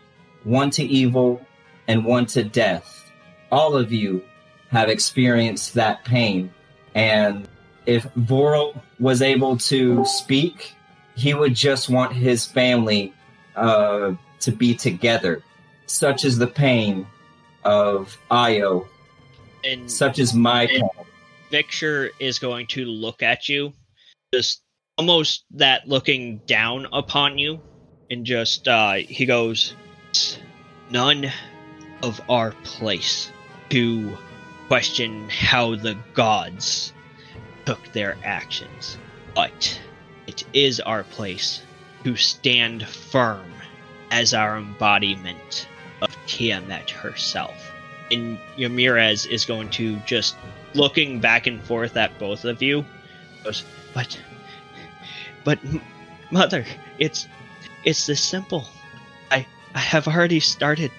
one 0.49 0.71
to 0.71 0.83
evil, 0.83 1.41
and 1.89 2.05
one 2.05 2.27
to 2.27 2.43
death. 2.43 3.11
All 3.53 3.77
of 3.77 3.93
you 3.93 4.25
have 4.71 4.89
experienced 4.89 5.75
that 5.75 6.05
pain. 6.05 6.53
And 6.95 7.49
if 7.87 8.05
Voral 8.17 8.83
was 8.99 9.23
able 9.23 9.57
to 9.59 10.05
speak, 10.05 10.75
he 11.17 11.35
would 11.35 11.55
just 11.55 11.89
want 11.89 12.13
his 12.13 12.47
family 12.47 13.13
uh, 13.57 14.13
to 14.41 14.53
be 14.53 14.75
together. 14.75 15.43
Such 15.87 16.25
is 16.25 16.39
the 16.39 16.47
pain 16.47 17.07
of 17.65 18.17
Io, 18.31 18.87
And 19.65 19.91
such 19.91 20.19
is 20.19 20.35
my 20.35 20.67
pain. 20.67 20.89
Victor 21.51 22.11
is 22.21 22.39
going 22.39 22.67
to 22.69 22.85
look 22.85 23.23
at 23.23 23.49
you, 23.49 23.73
just 24.33 24.63
almost 24.97 25.45
that 25.53 25.89
looking 25.89 26.39
down 26.47 26.87
upon 26.93 27.39
you, 27.39 27.61
and 28.11 28.25
just 28.25 28.69
uh, 28.69 28.95
he 28.95 29.25
goes, 29.25 29.75
"It's 30.19 30.37
none 30.91 31.31
of 32.03 32.21
our 32.29 32.51
place 32.65 33.31
to 33.71 34.19
question 34.67 35.29
how 35.29 35.77
the 35.77 35.97
gods 36.13 36.93
took 37.65 37.93
their 37.93 38.19
actions, 38.25 38.99
but 39.37 39.81
it 40.27 40.43
is 40.53 40.81
our 40.81 41.05
place 41.05 41.63
to 42.03 42.17
stand 42.17 42.85
firm 42.85 43.49
as 44.11 44.35
our 44.35 44.59
embodiment 44.59 45.69
of 46.03 46.17
Tiamat 46.27 46.91
herself. 46.91 47.71
And 48.11 48.41
Yamirez 48.57 49.25
is 49.25 49.45
going 49.45 49.71
to 49.71 50.01
just 50.01 50.35
looking 50.75 51.21
back 51.21 51.47
and 51.47 51.63
forth 51.63 51.97
at 51.97 52.19
both 52.19 52.45
of 52.45 52.61
you 52.61 52.85
goes 53.45 53.63
but 53.95 54.19
but 55.45 55.61
mother 56.33 56.67
it's 56.99 57.29
it's 57.85 58.07
this 58.07 58.21
simple 58.21 58.67
i 59.79 59.81
have 59.81 60.09
already 60.09 60.41
started. 60.41 60.91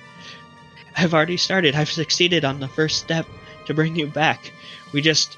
I've 0.96 1.13
already 1.13 1.36
started. 1.36 1.76
I've 1.76 1.92
succeeded 1.92 2.46
on 2.46 2.62
the 2.62 2.70
first 2.70 3.00
step 3.00 3.26
to 3.65 3.74
bring 3.74 3.98
you 3.98 4.08
back. 4.08 4.54
We 4.94 5.02
just 5.02 5.38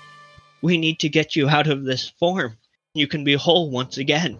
we 0.61 0.77
need 0.77 0.99
to 0.99 1.09
get 1.09 1.35
you 1.35 1.49
out 1.49 1.65
of 1.65 1.83
this 1.83 2.07
form. 2.19 2.55
You 2.93 3.07
can 3.07 3.23
be 3.23 3.33
whole 3.33 3.71
once 3.71 3.97
again. 3.97 4.37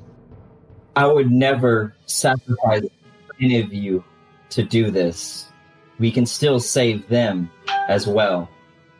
I 0.96 1.08
would 1.08 1.32
never 1.32 1.96
sacrifice 2.06 2.84
any 3.42 3.60
of 3.60 3.74
you 3.74 4.04
to 4.52 4.62
do 4.62 4.92
this. 4.92 5.48
We 5.98 6.12
can 6.12 6.28
still 6.28 6.60
save 6.60 7.08
them 7.08 7.50
as 7.88 8.06
well. 8.06 8.52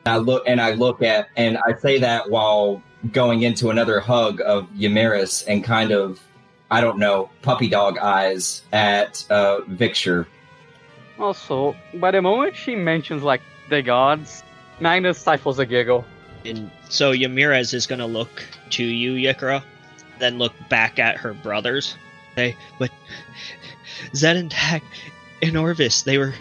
I 0.08 0.18
look 0.18 0.42
and 0.48 0.60
I 0.60 0.72
look 0.72 1.04
at 1.04 1.28
and 1.38 1.60
I 1.60 1.78
say 1.78 2.00
that 2.00 2.28
while 2.32 2.82
going 3.12 3.44
into 3.44 3.70
another 3.70 4.00
hug 4.00 4.42
of 4.42 4.68
Yamiris 4.72 5.46
and 5.48 5.64
kind 5.64 5.92
of 5.92 6.20
I 6.72 6.80
don't 6.80 6.98
know 6.98 7.30
puppy 7.42 7.68
dog 7.68 7.98
eyes 7.98 8.64
at 8.72 9.26
uh, 9.30 9.62
Victor. 9.68 10.26
Also, 11.20 11.76
by 11.96 12.12
the 12.12 12.22
moment 12.22 12.56
she 12.56 12.76
mentions 12.76 13.24
like 13.24 13.42
the 13.70 13.82
gods, 13.82 14.44
Magnus 14.80 15.20
stifles 15.20 15.60
a 15.60 15.66
giggle. 15.66 16.06
And 16.46 16.72
so 16.90 17.12
Yamirez 17.12 17.74
is 17.74 17.86
going 17.86 18.00
to 18.00 18.08
look 18.08 18.44
to 18.72 18.84
you, 18.84 19.14
Yikra, 19.14 19.62
then 20.18 20.38
look 20.38 20.54
back 20.70 20.98
at 20.98 21.18
her 21.18 21.34
brothers. 21.34 21.96
Say, 22.36 22.56
but 22.80 22.90
Zedentak 24.14 24.82
and 25.42 25.58
Orvis, 25.58 26.04
they 26.04 26.18
were 26.18 26.34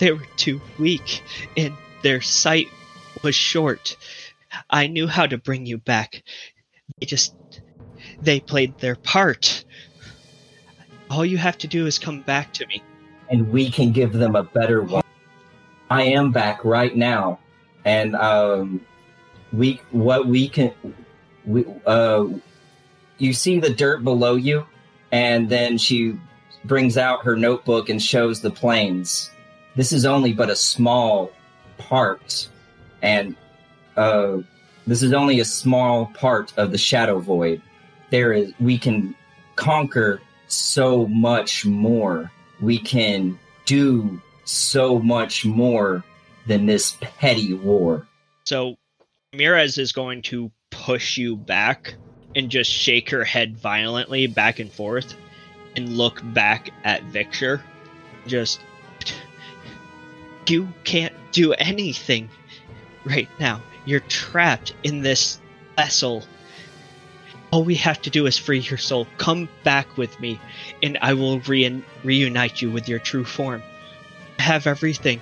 they 0.00 0.10
were 0.10 0.26
too 0.36 0.60
weak, 0.78 1.22
and 1.56 1.72
their 2.02 2.20
sight 2.20 2.66
was 3.22 3.34
short. 3.34 3.96
I 4.68 4.88
knew 4.88 5.06
how 5.06 5.26
to 5.26 5.38
bring 5.38 5.64
you 5.66 5.78
back. 5.78 6.22
They 6.98 7.06
just 7.06 7.34
they 8.20 8.40
played 8.40 8.78
their 8.78 8.96
part. 8.96 9.64
All 11.10 11.24
you 11.24 11.38
have 11.38 11.58
to 11.58 11.68
do 11.68 11.86
is 11.86 11.98
come 11.98 12.22
back 12.22 12.52
to 12.54 12.66
me. 12.66 12.82
and 13.28 13.50
we 13.50 13.70
can 13.70 13.92
give 13.92 14.12
them 14.12 14.36
a 14.36 14.42
better 14.42 14.82
one. 14.82 15.02
I 15.90 16.02
am 16.04 16.32
back 16.32 16.64
right 16.64 16.94
now, 16.96 17.38
and 17.84 18.14
um, 18.16 18.84
we 19.52 19.80
what 19.90 20.26
we 20.26 20.48
can 20.48 20.72
we 21.44 21.64
uh, 21.86 22.26
you 23.18 23.32
see 23.32 23.60
the 23.60 23.70
dirt 23.70 24.02
below 24.04 24.34
you, 24.34 24.66
and 25.12 25.48
then 25.48 25.78
she 25.78 26.18
brings 26.64 26.96
out 26.96 27.24
her 27.24 27.36
notebook 27.36 27.88
and 27.88 28.02
shows 28.02 28.40
the 28.40 28.50
planes. 28.50 29.30
This 29.76 29.92
is 29.92 30.04
only 30.04 30.32
but 30.32 30.50
a 30.50 30.56
small 30.56 31.30
part, 31.78 32.48
and 33.02 33.36
uh, 33.96 34.38
this 34.86 35.02
is 35.02 35.12
only 35.12 35.38
a 35.40 35.44
small 35.44 36.06
part 36.06 36.52
of 36.56 36.72
the 36.72 36.78
shadow 36.78 37.18
void. 37.20 37.62
There 38.10 38.32
is 38.32 38.52
we 38.60 38.78
can 38.78 39.14
conquer 39.56 40.20
so 40.48 41.06
much 41.08 41.64
more 41.64 42.30
we 42.60 42.78
can 42.78 43.38
do 43.64 44.20
so 44.44 44.98
much 44.98 45.44
more 45.44 46.04
than 46.46 46.66
this 46.66 46.96
petty 47.00 47.54
war. 47.54 48.06
So 48.44 48.76
Mirez 49.34 49.78
is 49.78 49.92
going 49.92 50.22
to 50.22 50.50
push 50.70 51.16
you 51.16 51.36
back 51.36 51.94
and 52.34 52.50
just 52.50 52.70
shake 52.70 53.10
her 53.10 53.24
head 53.24 53.56
violently 53.56 54.26
back 54.26 54.58
and 54.58 54.70
forth 54.70 55.14
and 55.74 55.96
look 55.96 56.20
back 56.32 56.70
at 56.84 57.02
Victor. 57.04 57.62
Just 58.26 58.60
you 60.46 60.68
can't 60.84 61.14
do 61.32 61.52
anything 61.54 62.28
right 63.04 63.28
now. 63.40 63.62
You're 63.84 64.00
trapped 64.00 64.74
in 64.84 65.02
this 65.02 65.40
vessel. 65.76 66.24
All 67.50 67.64
we 67.64 67.76
have 67.76 68.02
to 68.02 68.10
do 68.10 68.26
is 68.26 68.36
free 68.36 68.58
your 68.58 68.78
soul. 68.78 69.06
Come 69.18 69.48
back 69.62 69.96
with 69.96 70.18
me, 70.20 70.40
and 70.82 70.98
I 71.00 71.14
will 71.14 71.40
re- 71.40 71.82
reunite 72.04 72.60
you 72.60 72.70
with 72.70 72.88
your 72.88 72.98
true 72.98 73.24
form. 73.24 73.62
I 74.38 74.42
have 74.42 74.66
everything. 74.66 75.20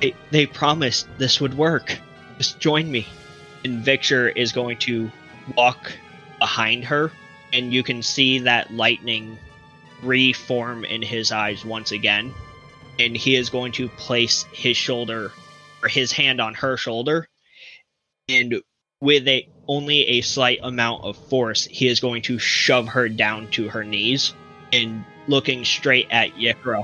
They, 0.00 0.14
they 0.30 0.46
promised 0.46 1.08
this 1.18 1.40
would 1.40 1.54
work. 1.54 1.98
Just 2.38 2.60
join 2.60 2.90
me. 2.90 3.06
And 3.64 3.84
Victor 3.84 4.28
is 4.28 4.52
going 4.52 4.78
to 4.78 5.10
walk 5.56 5.92
behind 6.38 6.84
her, 6.84 7.10
and 7.52 7.72
you 7.72 7.82
can 7.82 8.02
see 8.02 8.40
that 8.40 8.72
lightning 8.72 9.38
reform 10.02 10.84
in 10.84 11.00
his 11.02 11.32
eyes 11.32 11.64
once 11.64 11.92
again. 11.92 12.34
And 12.98 13.16
he 13.16 13.34
is 13.34 13.50
going 13.50 13.72
to 13.72 13.88
place 13.88 14.44
his 14.52 14.76
shoulder 14.76 15.32
or 15.82 15.88
his 15.88 16.12
hand 16.12 16.40
on 16.40 16.54
her 16.54 16.76
shoulder, 16.76 17.28
and 18.28 18.62
with 19.04 19.28
a 19.28 19.46
only 19.68 20.06
a 20.06 20.20
slight 20.22 20.58
amount 20.62 21.04
of 21.04 21.16
force, 21.28 21.66
he 21.66 21.88
is 21.88 22.00
going 22.00 22.22
to 22.22 22.38
shove 22.38 22.88
her 22.88 23.08
down 23.08 23.48
to 23.50 23.68
her 23.68 23.84
knees 23.84 24.34
and 24.72 25.04
looking 25.28 25.64
straight 25.64 26.06
at 26.10 26.34
Yikra. 26.34 26.82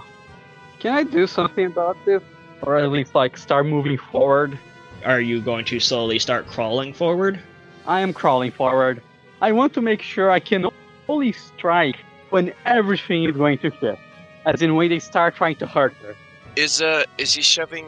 Can 0.80 0.92
I 0.92 1.02
do 1.02 1.26
something 1.26 1.66
about 1.66 1.96
this? 2.04 2.22
Or 2.62 2.76
at 2.76 2.90
least 2.90 3.14
like 3.14 3.38
start 3.38 3.66
moving 3.66 3.96
forward? 3.96 4.58
Are 5.04 5.20
you 5.20 5.40
going 5.40 5.64
to 5.66 5.80
slowly 5.80 6.18
start 6.18 6.46
crawling 6.46 6.92
forward? 6.92 7.40
I 7.86 8.00
am 8.00 8.12
crawling 8.12 8.50
forward. 8.50 9.02
I 9.40 9.52
want 9.52 9.72
to 9.74 9.80
make 9.80 10.02
sure 10.02 10.30
I 10.30 10.40
can 10.40 10.66
only 11.08 11.32
strike 11.32 11.96
when 12.28 12.52
everything 12.66 13.24
is 13.24 13.36
going 13.36 13.58
to 13.58 13.70
shift. 13.80 14.00
As 14.44 14.60
in 14.60 14.74
when 14.74 14.90
they 14.90 14.98
start 14.98 15.36
trying 15.36 15.56
to 15.56 15.66
hurt 15.66 15.94
her. 16.02 16.14
Is 16.56 16.82
uh 16.82 17.04
is 17.16 17.32
he 17.32 17.40
shoving 17.40 17.86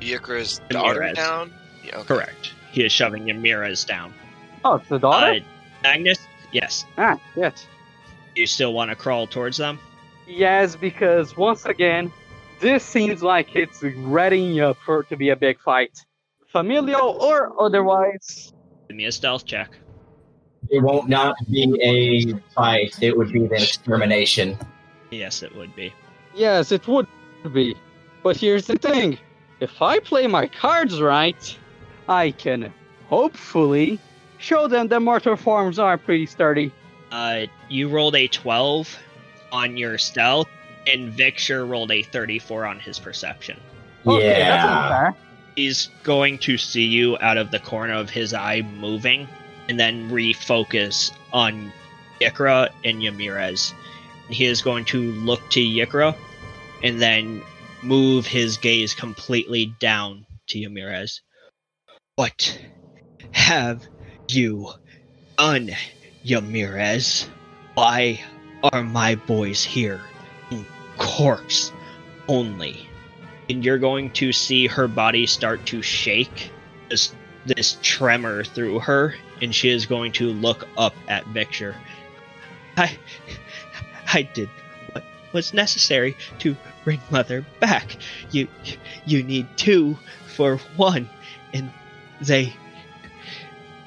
Yikra's 0.00 0.60
daughter 0.68 1.12
down? 1.14 1.52
Yeah, 1.84 1.98
okay. 1.98 2.06
Correct. 2.06 2.52
He 2.72 2.84
is 2.84 2.90
shoving 2.90 3.26
Ramirez 3.26 3.84
down. 3.84 4.12
Oh, 4.64 4.74
it's 4.74 4.88
the 4.88 4.98
daughter? 4.98 5.40
Uh, 5.40 5.40
Magnus, 5.82 6.18
yes. 6.52 6.84
ah, 6.96 7.20
yes. 7.36 7.66
You 8.34 8.46
still 8.46 8.72
want 8.72 8.90
to 8.90 8.96
crawl 8.96 9.26
towards 9.26 9.58
them? 9.58 9.78
Yes, 10.26 10.74
because 10.74 11.36
once 11.36 11.66
again, 11.66 12.10
this 12.60 12.82
seems 12.82 13.22
like 13.22 13.54
it's 13.54 13.82
readying 13.82 14.60
up 14.60 14.78
for 14.86 15.02
to 15.04 15.16
be 15.16 15.30
a 15.30 15.36
big 15.36 15.60
fight. 15.60 15.98
Familial 16.50 17.18
or 17.20 17.60
otherwise. 17.60 18.52
Give 18.88 18.96
me 18.96 19.04
a 19.04 19.12
stealth 19.12 19.44
check. 19.44 19.70
It 20.70 20.82
won't 20.82 21.08
not 21.08 21.36
be 21.50 21.76
a 21.82 22.52
fight. 22.54 22.96
It 23.02 23.16
would 23.16 23.32
be 23.32 23.44
an 23.44 23.52
extermination. 23.52 24.56
Yes, 25.10 25.42
it 25.42 25.54
would 25.56 25.74
be. 25.74 25.92
Yes, 26.34 26.72
it 26.72 26.86
would 26.86 27.06
be. 27.52 27.74
But 28.22 28.36
here's 28.36 28.66
the 28.66 28.76
thing. 28.76 29.18
If 29.60 29.82
I 29.82 29.98
play 29.98 30.26
my 30.26 30.46
cards 30.46 31.00
right, 31.00 31.58
I 32.08 32.32
can 32.32 32.72
hopefully 33.08 33.98
show 34.38 34.68
them 34.68 34.88
that 34.88 35.00
mortar 35.00 35.36
forms 35.36 35.78
are 35.78 35.96
pretty 35.96 36.26
sturdy. 36.26 36.72
Uh, 37.10 37.46
you 37.68 37.88
rolled 37.88 38.16
a 38.16 38.26
12 38.26 38.98
on 39.52 39.76
your 39.76 39.98
stealth, 39.98 40.48
and 40.86 41.12
Victor 41.12 41.64
rolled 41.66 41.92
a 41.92 42.02
34 42.02 42.64
on 42.66 42.80
his 42.80 42.98
perception. 42.98 43.60
Okay, 44.06 44.40
that's 44.40 44.64
yeah. 44.64 45.12
He's 45.54 45.90
going 46.02 46.38
to 46.38 46.56
see 46.56 46.84
you 46.84 47.18
out 47.20 47.36
of 47.36 47.50
the 47.50 47.58
corner 47.58 47.92
of 47.92 48.08
his 48.08 48.32
eye 48.32 48.62
moving, 48.62 49.28
and 49.68 49.78
then 49.78 50.10
refocus 50.10 51.12
on 51.32 51.70
Yikra 52.20 52.70
and 52.84 53.02
Yamirez. 53.02 53.72
He 54.28 54.46
is 54.46 54.62
going 54.62 54.86
to 54.86 55.12
look 55.12 55.50
to 55.50 55.60
Yikra, 55.60 56.16
and 56.82 57.00
then 57.00 57.42
move 57.82 58.26
his 58.26 58.56
gaze 58.56 58.94
completely 58.94 59.66
down 59.78 60.24
to 60.48 60.58
Yamirez. 60.58 61.20
What 62.22 62.56
have 63.32 63.84
you 64.28 64.70
done, 65.36 65.72
Yamirez? 66.24 67.26
Why 67.74 68.22
are 68.62 68.84
my 68.84 69.16
boys 69.16 69.64
here 69.64 70.00
in 70.52 70.64
corpse 70.98 71.72
only? 72.28 72.88
And 73.50 73.64
you're 73.64 73.78
going 73.78 74.12
to 74.12 74.30
see 74.30 74.68
her 74.68 74.86
body 74.86 75.26
start 75.26 75.66
to 75.66 75.82
shake, 75.82 76.52
this 76.88 77.12
this 77.44 77.76
tremor 77.82 78.44
through 78.44 78.78
her, 78.78 79.16
and 79.40 79.52
she 79.52 79.70
is 79.70 79.86
going 79.86 80.12
to 80.12 80.28
look 80.28 80.68
up 80.78 80.94
at 81.08 81.26
Victor. 81.26 81.74
I 82.76 82.96
I 84.14 84.22
did 84.22 84.48
what 84.92 85.02
was 85.32 85.52
necessary 85.52 86.16
to 86.38 86.56
bring 86.84 87.00
mother 87.10 87.44
back. 87.58 87.96
You 88.30 88.46
you 89.06 89.24
need 89.24 89.48
two 89.56 89.98
for 90.28 90.58
one, 90.76 91.10
and 91.52 91.72
they 92.22 92.52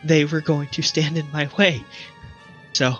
they 0.04 0.26
were 0.26 0.41
going 0.41 0.67
to 0.69 0.82
stand 0.82 1.17
in 1.17 1.30
my 1.32 1.50
way. 1.58 1.84
So 2.74 2.98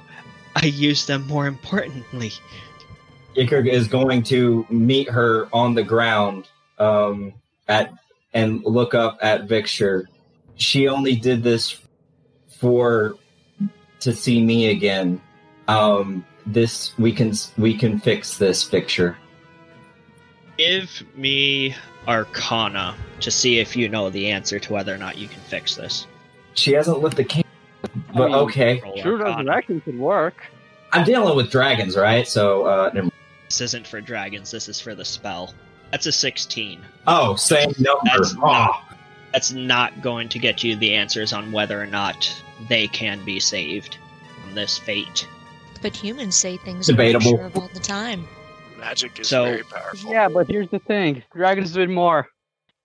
I 0.56 0.65
used 0.65 1.08
them 1.08 1.28
more 1.28 1.48
importantly. 1.48 2.32
Iker 3.36 3.67
is 3.67 3.88
going 3.88 4.24
to 4.24 4.65
meet 4.69 5.10
her 5.10 5.48
on 5.54 5.76
the 5.76 5.84
ground 5.84 6.48
um, 6.80 7.34
at 7.67 7.93
and 8.34 8.63
look 8.63 8.93
up 8.93 9.17
at 9.21 9.43
Victor. 9.43 10.08
She 10.56 10.88
only 10.88 11.15
did 11.15 11.43
this 11.43 11.80
for 12.48 13.15
to 14.00 14.13
see 14.13 14.43
me 14.43 14.69
again. 14.69 15.21
Um, 15.67 16.26
this 16.45 16.98
we 16.98 17.12
can 17.12 17.34
we 17.58 17.78
can 17.78 18.00
fix 18.00 18.38
this 18.38 18.63
picture. 18.63 19.17
Give 20.58 20.89
me 21.15 21.76
Arcana 22.08 22.96
to 23.22 23.32
see 23.32 23.60
if 23.60 23.76
you 23.76 23.89
know 23.89 24.10
the 24.10 24.30
answer 24.32 24.60
to 24.60 24.74
whether 24.74 24.94
or 24.94 24.98
not 24.98 25.18
you 25.18 25.28
can 25.28 25.39
fix 25.41 25.76
this. 25.76 26.08
She 26.54 26.74
hasn't 26.74 27.00
lit 27.00 27.15
the 27.15 27.24
candle, 27.24 27.50
but 28.13 28.26
mean, 28.28 28.36
okay. 28.36 28.82
True 29.02 29.18
resurrection 29.18 29.82
could 29.82 29.98
work. 30.00 30.36
I'm 30.91 31.04
dealing 31.06 31.36
with 31.36 31.52
dragons, 31.52 31.98
right? 31.98 32.28
So, 32.28 32.65
uh, 32.65 32.91
never- 32.94 33.10
This 33.50 33.62
isn't 33.62 33.86
for 33.88 34.02
dragons. 34.02 34.52
This 34.52 34.68
is 34.70 34.80
for 34.80 34.96
the 34.96 35.06
spell. 35.06 35.54
That's 35.91 36.06
a 36.06 36.12
16. 36.12 36.82
oh, 37.08 37.36
same 37.36 37.74
number. 37.80 38.02
That's 38.18 38.34
Oh, 38.36 38.39
not- 38.39 38.82
That's 39.34 39.52
not 39.52 40.02
going 40.02 40.30
to 40.30 40.39
get 40.39 40.63
you 40.63 40.78
the 40.78 40.94
answers 40.96 41.34
on 41.34 41.52
whether 41.52 41.82
or 41.82 41.86
not 41.88 42.34
they 42.70 42.88
can 42.88 43.24
be 43.26 43.39
saved 43.39 43.98
from 44.41 44.56
this 44.56 44.78
fate. 44.78 45.28
But 45.82 45.94
humans 45.96 46.38
say 46.38 46.56
things 46.58 46.88
Debatable. 46.88 47.34
we're 47.34 47.38
not 47.38 47.39
sure 47.39 47.46
of 47.48 47.58
all 47.58 47.70
the 47.74 47.82
time. 47.82 48.26
Magic 48.79 49.19
is 49.19 49.27
So- 49.27 49.45
very 49.45 49.63
powerful. 49.63 50.11
Yeah, 50.11 50.27
but 50.29 50.47
here's 50.47 50.69
the 50.69 50.79
thing. 50.79 51.23
Dragons 51.33 51.71
do 51.73 51.81
it 51.81 51.89
more. 51.89 52.27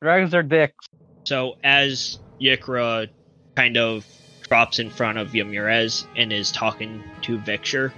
Dragons 0.03 0.35
are 0.35 0.43
dicks. 0.43 0.87
So 1.25 1.57
as 1.63 2.19
Yikra 2.41 3.09
kind 3.55 3.77
of 3.77 4.07
drops 4.49 4.79
in 4.79 4.91
front 4.91 5.19
of 5.19 5.29
Yamirez 5.33 6.07
and 6.17 6.33
is 6.33 6.51
talking 6.51 7.03
to 7.23 7.39
Victor, 7.39 7.93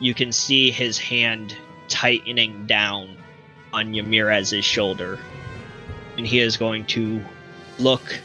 you 0.00 0.14
can 0.14 0.32
see 0.32 0.70
his 0.70 0.98
hand 0.98 1.56
tightening 1.88 2.66
down 2.66 3.16
on 3.72 3.92
Yamirez's 3.92 4.64
shoulder. 4.64 5.18
And 6.16 6.26
he 6.26 6.38
is 6.40 6.56
going 6.56 6.86
to 6.86 7.22
look 7.78 8.18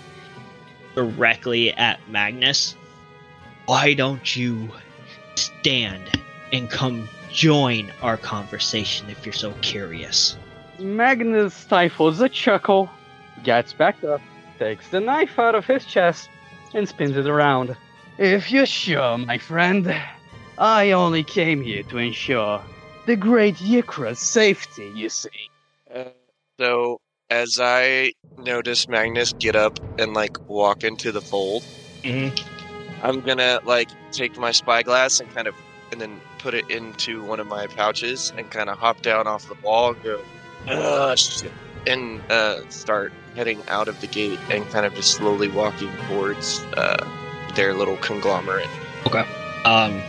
directly 0.96 1.72
at 1.74 2.00
Magnus. 2.10 2.76
Why 3.66 3.94
don't 3.94 4.36
you 4.36 4.70
stand 5.36 6.04
and 6.52 6.70
come 6.70 7.08
join 7.32 7.92
our 8.02 8.18
conversation 8.18 9.10
if 9.10 9.26
you're 9.26 9.34
so 9.34 9.54
curious? 9.62 10.38
Magnus 10.80 11.54
stifles 11.54 12.22
a 12.22 12.30
chuckle, 12.30 12.90
gets 13.44 13.74
back 13.74 14.04
up, 14.04 14.22
takes 14.58 14.88
the 14.90 15.00
knife 15.00 15.38
out 15.38 15.56
of 15.56 15.66
his 15.66 15.86
chest, 15.86 16.30
and 16.74 16.88
spins 16.88 17.18
it 17.18 17.28
around. 17.28 17.76
If 18.18 18.52
you're 18.52 18.66
sure, 18.66 19.18
my 19.18 19.38
friend, 19.38 19.94
I 20.58 20.92
only 20.92 21.24
came 21.24 21.62
here 21.62 21.84
to 21.84 21.98
ensure 21.98 22.62
the 23.06 23.16
great 23.16 23.56
Yikra's 23.56 24.20
safety, 24.20 24.92
you 24.96 25.10
see. 25.10 25.30
Uh, 25.94 26.06
so 26.60 27.00
as 27.30 27.60
I 27.62 28.14
notice 28.38 28.88
Magnus 28.88 29.34
get 29.40 29.56
up 29.56 29.80
and 29.98 30.14
like 30.14 30.38
walk 30.48 30.84
into 30.84 31.12
the 31.12 31.22
fold, 31.22 31.64
Mhm. 32.04 32.40
I'm 33.02 33.22
gonna 33.22 33.60
like 33.66 33.90
take 34.12 34.38
my 34.38 34.52
spyglass 34.52 35.20
and 35.20 35.34
kind 35.34 35.48
of 35.48 35.56
and 35.92 36.02
then 36.02 36.22
put 36.40 36.54
it 36.54 36.70
into 36.70 37.24
one 37.24 37.40
of 37.40 37.48
my 37.48 37.68
pouches 37.68 38.34
and 38.38 38.50
kind 38.50 38.70
of 38.70 38.78
hop 38.78 39.02
down 39.02 39.28
off 39.28 39.48
the 39.48 39.56
wall 39.64 39.92
and 39.94 40.04
go, 40.04 40.22
ah, 40.68 41.16
shit, 41.16 41.52
and 41.86 42.22
uh, 42.32 42.68
start 42.70 43.14
heading 43.36 43.62
out 43.68 43.88
of 43.88 44.00
the 44.02 44.08
gate 44.08 44.40
and 44.50 44.68
kind 44.70 44.86
of 44.86 44.94
just 44.96 45.12
slowly 45.16 45.50
walking 45.50 45.92
towards 46.08 46.60
uh, 46.78 47.08
their 47.56 47.74
little 47.74 47.98
conglomerate. 47.98 48.68
Okay. 49.06 49.26
Um, 49.66 50.02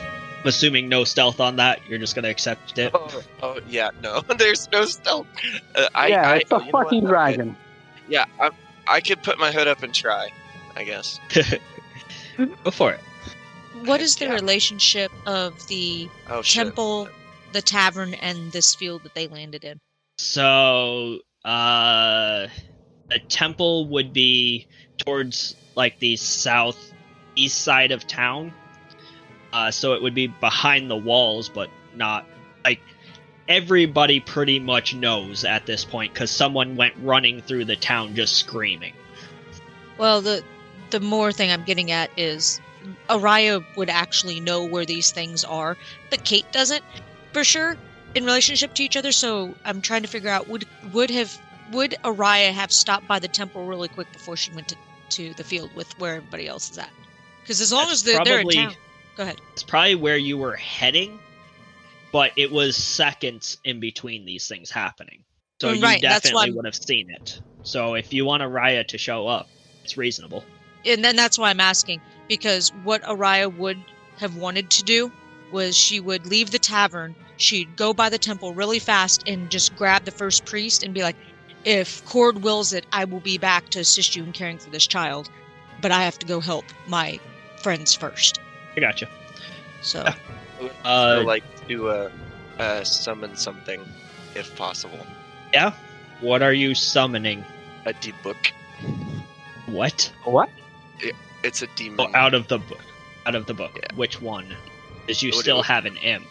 I'm 0.42 0.46
assuming 0.46 0.88
no 0.88 1.04
stealth 1.04 1.38
on 1.40 1.56
that. 1.56 1.80
You're 1.88 1.98
just 1.98 2.14
gonna 2.14 2.28
accept 2.30 2.78
it. 2.78 2.92
Oh, 2.94 3.22
oh 3.42 3.60
yeah, 3.68 3.90
no, 4.02 4.20
there's 4.38 4.70
no 4.72 4.84
stealth. 4.86 5.26
Uh, 5.74 5.88
I, 5.94 6.06
yeah, 6.08 6.30
I, 6.30 6.36
it's 6.36 6.50
a 6.50 6.54
you 6.54 6.60
know 6.60 6.70
what? 6.70 6.84
fucking 6.84 7.00
Okay. 7.04 7.08
dragon. 7.08 7.56
Yeah, 8.08 8.24
I, 8.40 8.50
I 8.88 9.00
could 9.00 9.22
put 9.22 9.38
my 9.38 9.52
hood 9.52 9.68
up 9.68 9.82
and 9.82 9.94
try, 9.94 10.30
I 10.76 10.84
guess. 10.84 11.20
Go 12.64 12.70
for 12.70 12.92
it. 12.92 13.00
What 13.72 14.00
is 14.00 14.16
the 14.16 14.26
Yeah. 14.26 14.32
relationship 14.34 15.12
of 15.26 15.66
the 15.68 16.08
Oh 16.28 16.42
shit. 16.42 16.54
temple, 16.66 17.08
the 17.52 17.62
tavern, 17.62 18.14
and 18.14 18.52
this 18.52 18.74
field 18.74 19.02
that 19.04 19.14
they 19.14 19.28
landed 19.28 19.64
in? 19.64 19.78
So, 20.18 21.20
uh, 21.44 22.48
the 23.08 23.18
temple 23.28 23.86
would 23.88 24.12
be 24.12 24.66
towards 24.98 25.54
like 25.76 25.98
the 25.98 26.16
southeast 26.16 27.62
side 27.62 27.92
of 27.92 28.06
town. 28.06 28.52
Uh, 29.52 29.70
so 29.70 29.94
it 29.94 30.02
would 30.02 30.14
be 30.14 30.26
behind 30.28 30.90
the 30.90 30.96
walls, 30.96 31.48
but 31.48 31.70
not 31.94 32.24
like 32.64 32.80
everybody 33.48 34.20
pretty 34.20 34.60
much 34.60 34.94
knows 34.94 35.44
at 35.44 35.66
this 35.66 35.84
point 35.84 36.12
because 36.12 36.30
someone 36.30 36.76
went 36.76 36.94
running 37.02 37.40
through 37.42 37.64
the 37.64 37.76
town 37.76 38.14
just 38.14 38.36
screaming. 38.36 38.94
Well, 39.98 40.20
the 40.20 40.44
the 40.90 41.00
more 41.00 41.32
thing 41.32 41.50
I'm 41.50 41.64
getting 41.64 41.90
at 41.90 42.10
is 42.16 42.60
Araya 43.08 43.64
would 43.76 43.90
actually 43.90 44.40
know 44.40 44.64
where 44.64 44.84
these 44.84 45.10
things 45.10 45.44
are, 45.44 45.76
but 46.10 46.24
Kate 46.24 46.50
doesn't 46.52 46.84
for 47.32 47.44
sure 47.44 47.76
in 48.14 48.24
relationship 48.24 48.74
to 48.74 48.82
each 48.82 48.96
other. 48.96 49.12
So 49.12 49.54
I'm 49.64 49.80
trying 49.80 50.02
to 50.02 50.08
figure 50.08 50.30
out 50.30 50.48
would 50.48 50.66
would 50.92 51.10
have 51.10 51.36
would 51.72 51.96
Araya 52.04 52.52
have 52.52 52.72
stopped 52.72 53.06
by 53.06 53.18
the 53.18 53.28
temple 53.28 53.66
really 53.66 53.88
quick 53.88 54.12
before 54.12 54.36
she 54.36 54.52
went 54.52 54.68
to, 54.68 54.76
to 55.10 55.34
the 55.34 55.44
field 55.44 55.70
with 55.74 55.98
where 55.98 56.16
everybody 56.16 56.48
else 56.48 56.70
is 56.70 56.78
at? 56.78 56.90
Because 57.42 57.60
as 57.60 57.72
long 57.72 57.86
That's 57.86 57.92
as 57.92 58.02
they're, 58.02 58.24
they're 58.24 58.40
in 58.40 58.48
town, 58.48 58.74
go 59.16 59.22
ahead. 59.22 59.40
It's 59.52 59.62
probably 59.62 59.94
where 59.94 60.16
you 60.16 60.36
were 60.36 60.56
heading, 60.56 61.18
but 62.12 62.32
it 62.36 62.50
was 62.50 62.76
seconds 62.76 63.58
in 63.64 63.80
between 63.80 64.24
these 64.24 64.48
things 64.48 64.70
happening. 64.70 65.22
So 65.60 65.68
mm, 65.68 65.76
you 65.76 65.82
Right, 65.82 66.02
why 66.02 66.08
definitely 66.08 66.52
would 66.52 66.64
have 66.64 66.74
seen 66.74 67.10
it. 67.10 67.40
So 67.62 67.94
if 67.94 68.12
you 68.12 68.24
want 68.24 68.42
Araya 68.42 68.86
to 68.88 68.98
show 68.98 69.26
up, 69.26 69.48
it's 69.84 69.96
reasonable. 69.96 70.44
and 70.84 71.04
then 71.04 71.16
that's 71.16 71.38
why 71.38 71.50
I'm 71.50 71.60
asking 71.60 72.00
because 72.30 72.72
what 72.84 73.02
Araya 73.02 73.52
would 73.52 73.82
have 74.18 74.36
wanted 74.36 74.70
to 74.70 74.84
do 74.84 75.10
was 75.50 75.76
she 75.76 75.98
would 75.98 76.26
leave 76.26 76.52
the 76.52 76.60
tavern, 76.60 77.16
she'd 77.38 77.74
go 77.74 77.92
by 77.92 78.08
the 78.08 78.18
temple 78.18 78.54
really 78.54 78.78
fast 78.78 79.24
and 79.26 79.50
just 79.50 79.74
grab 79.76 80.04
the 80.04 80.12
first 80.12 80.44
priest 80.44 80.84
and 80.84 80.94
be 80.94 81.02
like, 81.02 81.16
if 81.64 82.04
Cord 82.04 82.44
wills 82.44 82.72
it, 82.72 82.86
I 82.92 83.04
will 83.04 83.18
be 83.18 83.36
back 83.36 83.68
to 83.70 83.80
assist 83.80 84.14
you 84.14 84.22
in 84.22 84.32
caring 84.32 84.58
for 84.58 84.70
this 84.70 84.86
child. 84.86 85.28
But 85.82 85.90
I 85.90 86.04
have 86.04 86.20
to 86.20 86.26
go 86.26 86.38
help 86.38 86.66
my 86.86 87.18
friends 87.64 87.94
first. 87.94 88.38
I 88.76 88.80
gotcha. 88.80 89.08
So 89.82 90.04
Yeah. 90.04 90.14
I 90.60 90.62
would 90.62 90.72
Uh, 90.84 91.24
like 91.26 91.44
to 91.68 91.88
uh, 91.88 92.10
uh, 92.60 92.84
summon 92.84 93.34
something, 93.34 93.80
if 94.36 94.54
possible. 94.54 95.04
Yeah. 95.52 95.72
What 96.20 96.42
are 96.42 96.52
you 96.52 96.76
summoning? 96.76 97.44
A 97.86 97.92
dybbuk. 97.92 98.52
What? 99.66 100.12
What? 100.24 100.48
It's 101.42 101.62
a 101.62 101.66
demon. 101.76 101.98
Oh, 102.00 102.10
out 102.18 102.34
of 102.34 102.48
the 102.48 102.58
book. 102.58 102.80
Out 103.26 103.34
of 103.34 103.46
the 103.46 103.54
book. 103.54 103.72
Yeah. 103.76 103.94
Which 103.96 104.20
one? 104.20 104.54
Because 105.06 105.22
you 105.22 105.30
What 105.30 105.36
do 105.36 105.40
still 105.42 105.56
you- 105.58 105.62
have 105.64 105.84
an 105.86 105.96
imp. 105.98 106.26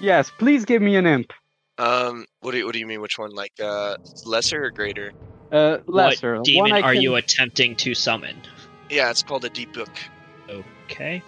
Yes, 0.00 0.30
please 0.30 0.64
give 0.64 0.82
me 0.82 0.96
an 0.96 1.06
imp. 1.06 1.32
Um, 1.78 2.26
what 2.40 2.52
do 2.52 2.58
you, 2.58 2.66
what 2.66 2.72
do 2.72 2.78
you 2.78 2.86
mean? 2.86 3.00
Which 3.00 3.18
one? 3.18 3.34
Like 3.34 3.52
uh, 3.62 3.96
lesser 4.26 4.64
or 4.64 4.70
greater? 4.70 5.12
Uh, 5.50 5.78
lesser. 5.86 6.36
What 6.36 6.44
demon 6.44 6.70
One 6.72 6.82
are 6.84 6.92
can- 6.92 7.02
you 7.02 7.14
attempting 7.16 7.76
to 7.76 7.94
summon? 7.94 8.36
Yeah, 8.90 9.10
it's 9.10 9.22
called 9.22 9.44
a 9.44 9.50
dybbuk. 9.50 9.88
Okay. 10.90 11.22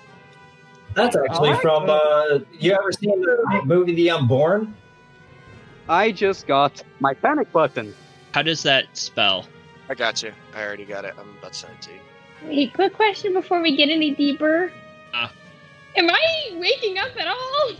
That's 0.95 1.17
actually 1.17 1.49
Alright. 1.51 1.63
from. 1.63 1.89
Uh, 1.89 2.41
you 2.59 2.73
ever 2.73 2.93
seen 2.93 3.21
the 3.21 3.63
movie 3.65 3.95
The 3.95 4.11
Unborn? 4.11 4.75
I 5.89 6.13
just 6.13 6.47
got 6.47 6.83
my 7.01 7.15
panic 7.15 7.51
button. 7.53 7.95
How 8.33 8.43
does 8.43 8.63
that 8.65 8.85
spell? 8.97 9.47
I 9.89 9.95
got 9.95 10.23
you. 10.23 10.33
I 10.55 10.63
already 10.65 10.85
got 10.85 11.05
it. 11.05 11.15
I'm 11.19 11.31
about 11.39 11.53
to 11.53 11.59
send 11.59 11.75
it 11.75 11.83
to 11.83 11.91
you. 11.93 12.01
Wait, 12.47 12.73
quick 12.75 12.93
question 12.95 13.33
before 13.33 13.61
we 13.63 13.77
get 13.77 13.89
any 13.89 14.11
deeper. 14.15 14.73
Uh. 15.13 15.29
Am 15.97 16.11
I 16.11 16.57
waking 16.59 16.99
up 16.99 17.11
at 17.19 17.29
all? 17.29 17.73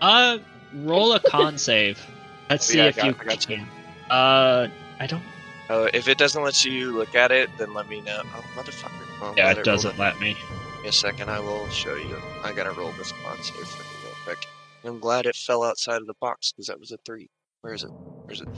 Uh, 0.00 0.38
roll 0.76 1.12
a 1.12 1.20
con 1.20 1.58
save. 1.58 2.04
Let's 2.50 2.68
Oh, 2.68 2.72
see 2.72 2.78
yeah, 2.78 2.84
I 2.84 2.88
if 2.88 2.96
got- 2.96 3.06
you 3.06 3.14
I 3.20 3.24
got 3.24 3.48
you. 3.50 3.56
can. 3.56 3.68
Uh, 4.10 4.68
I 5.00 5.06
don't. 5.06 5.22
Uh, 5.70 5.88
if 5.94 6.08
it 6.08 6.18
doesn't 6.18 6.42
let 6.42 6.64
you 6.64 6.92
look 6.92 7.14
at 7.14 7.30
it, 7.30 7.48
then 7.56 7.72
let 7.72 7.88
me 7.88 8.00
know. 8.00 8.20
Oh, 8.24 8.44
motherfucker. 8.56 9.20
Well, 9.20 9.34
Yeah, 9.36 9.46
let 9.46 9.58
it 9.58 9.64
doesn't 9.64 9.98
let 9.98 10.20
me. 10.20 10.34
Give 10.74 10.82
me 10.82 10.88
a 10.88 10.92
second. 10.92 11.30
I 11.30 11.38
will 11.40 11.68
show 11.70 11.94
you. 11.94 12.16
I 12.42 12.52
gotta 12.52 12.72
roll 12.72 12.92
this 12.98 13.12
con 13.24 13.36
save 13.42 13.54
for 13.66 13.82
you 13.82 14.04
real 14.04 14.14
quick. 14.24 14.46
I'm 14.84 14.98
glad 14.98 15.26
it 15.26 15.36
fell 15.36 15.62
outside 15.62 16.00
of 16.00 16.06
the 16.08 16.14
box 16.20 16.52
because 16.52 16.66
that 16.66 16.78
was 16.80 16.90
a 16.90 16.98
three. 17.06 17.30
Where 17.60 17.72
is 17.72 17.84
it? 17.84 17.90
Where's 18.24 18.40
it? 18.40 18.48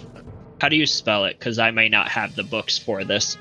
How 0.60 0.68
do 0.70 0.76
you 0.76 0.86
spell 0.86 1.26
it? 1.26 1.38
Because 1.38 1.58
I 1.58 1.70
may 1.70 1.88
not 1.90 2.08
have 2.08 2.34
the 2.34 2.42
books 2.42 2.78
for 2.78 3.04
this. 3.04 3.36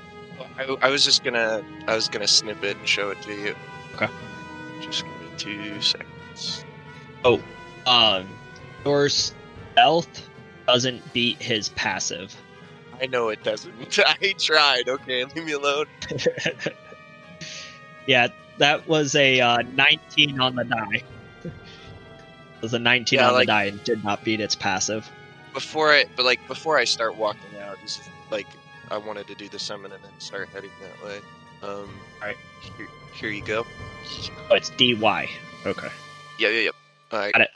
I, 0.58 0.76
I 0.82 0.88
was 0.90 1.04
just 1.04 1.24
gonna. 1.24 1.62
I 1.86 1.94
was 1.94 2.08
gonna 2.08 2.28
snip 2.28 2.62
it 2.62 2.76
and 2.76 2.88
show 2.88 3.10
it 3.10 3.20
to 3.22 3.32
you. 3.34 3.54
Okay. 3.94 4.08
Just 4.80 5.04
give 5.04 5.20
me 5.20 5.28
two 5.38 5.80
seconds. 5.80 6.64
Oh, 7.24 7.40
um, 7.86 8.26
your 8.84 9.08
stealth 9.08 10.28
doesn't 10.66 11.12
beat 11.12 11.40
his 11.40 11.68
passive. 11.70 12.34
I 13.00 13.06
know 13.06 13.28
it 13.28 13.42
doesn't. 13.42 13.98
I 14.06 14.34
tried. 14.38 14.88
Okay, 14.88 15.24
leave 15.34 15.44
me 15.44 15.52
alone. 15.52 15.86
yeah, 18.06 18.28
that 18.58 18.86
was 18.86 19.14
a 19.14 19.40
uh, 19.40 19.62
19 19.74 20.40
on 20.40 20.54
the 20.54 20.64
die. 20.64 21.02
It 21.44 21.52
was 22.62 22.74
a 22.74 22.78
19 22.78 23.18
Yeah, 23.18 23.28
on 23.28 23.34
like- 23.34 23.42
the 23.42 23.46
die 23.46 23.64
and 23.64 23.84
did 23.84 24.04
not 24.04 24.24
beat 24.24 24.40
its 24.40 24.54
passive. 24.54 25.10
Before 25.52 25.94
it, 25.94 26.08
but 26.16 26.24
like 26.24 26.40
before 26.48 26.78
I 26.78 26.84
start 26.84 27.16
walking 27.16 27.58
out, 27.62 27.76
this 27.82 27.98
is 28.00 28.08
like 28.30 28.46
I 28.94 28.98
wanted 28.98 29.26
to 29.26 29.34
do 29.34 29.48
the 29.48 29.58
summon 29.58 29.90
and 29.90 30.02
then 30.04 30.12
start 30.20 30.48
heading 30.50 30.70
that 30.80 31.04
way. 31.04 31.18
Um. 31.62 31.88
Alright. 32.20 32.36
Here, 32.78 32.86
here 33.14 33.30
you 33.30 33.42
go. 33.42 33.66
Oh, 34.50 34.54
it's 34.54 34.70
DY. 34.70 35.28
Okay. 35.66 35.88
Yeah, 36.38 36.48
yeah, 36.50 36.60
yeah. 36.60 36.70
Alright. 37.12 37.32
Got 37.32 37.42
it. 37.42 37.50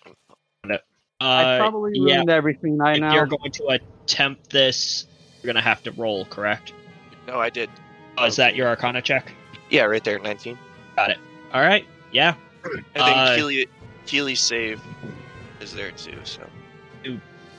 I 1.20 1.42
Uh, 1.56 1.58
probably 1.58 1.92
yeah. 1.94 2.14
ruined 2.16 2.30
everything 2.30 2.80
I 2.80 2.84
now. 2.84 2.92
if 2.94 3.00
know. 3.00 3.14
you're 3.14 3.26
going 3.26 3.50
to 3.52 3.66
attempt 4.04 4.50
this, 4.50 5.06
you're 5.42 5.52
going 5.52 5.62
to 5.62 5.68
have 5.68 5.82
to 5.84 5.92
roll, 5.92 6.24
correct? 6.26 6.72
No, 7.26 7.38
I 7.40 7.50
did. 7.50 7.70
Oh, 8.16 8.24
is 8.26 8.36
that 8.36 8.54
your 8.56 8.68
Arcana 8.68 9.02
check? 9.02 9.32
Yeah, 9.70 9.84
right 9.84 10.02
there, 10.02 10.18
19. 10.18 10.56
Got 10.96 11.10
it. 11.10 11.18
All 11.52 11.60
right. 11.60 11.84
Yeah. 12.12 12.34
And 12.64 12.84
then 12.94 13.02
Uh, 13.18 13.34
Keely, 13.36 13.66
Keely's 14.06 14.40
save 14.40 14.80
is 15.60 15.72
there 15.74 15.90
too. 15.92 16.18
So 16.24 16.42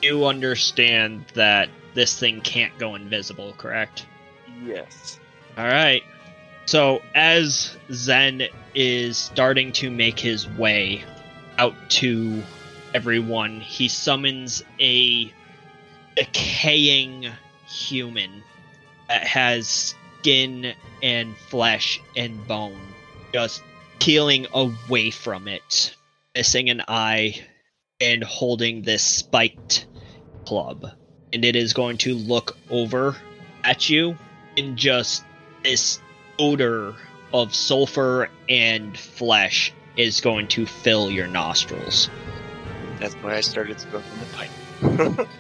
You 0.02 0.26
understand 0.26 1.26
that 1.34 1.70
this 1.94 2.20
thing 2.20 2.42
can't 2.42 2.78
go 2.78 2.96
invisible, 2.96 3.54
correct? 3.58 4.06
yes. 4.64 5.20
All 5.58 5.66
right. 5.66 6.04
So 6.66 7.02
as 7.16 7.76
Zen 7.92 8.44
is 8.76 9.18
starting 9.18 9.72
to 9.74 9.90
make 9.90 10.20
his 10.20 10.48
way 10.48 11.04
out 11.58 11.74
to 11.90 12.44
everyone, 12.94 13.60
he 13.60 13.88
summons 13.88 14.64
a 14.80 15.34
decaying 16.16 17.28
human 17.68 18.44
that 19.08 19.26
has 19.26 19.96
skin 20.20 20.74
and 21.02 21.36
flesh 21.36 22.00
and 22.16 22.48
bone, 22.48 22.80
just 23.34 23.64
peeling 24.00 24.46
away 24.54 25.12
from 25.12 25.48
it, 25.48 25.96
missing 26.36 26.70
an 26.70 26.84
eye, 26.88 27.42
and 28.00 28.24
holding 28.24 28.84
this 28.84 29.04
spiked 29.04 29.88
club. 30.46 30.92
And 31.34 31.46
it 31.46 31.56
is 31.56 31.74
going 31.74 31.98
to 32.00 32.16
look 32.16 32.58
over 32.70 33.16
at 33.64 33.90
you 33.90 34.18
and 34.58 34.78
just 34.78 35.24
this 35.64 36.00
odor 36.40 36.96
of 37.34 37.54
sulfur 37.54 38.30
and 38.48 38.98
flesh 38.98 39.72
is 39.96 40.22
going 40.22 40.48
to 40.48 40.66
fill 40.66 41.12
your 41.12 41.28
nostrils. 41.28 42.10
That's 43.00 43.14
why 43.16 43.36
I 43.36 43.42
started 43.42 43.80
smoking 43.80 44.12
the 44.20 45.18
pipe. 45.18 45.28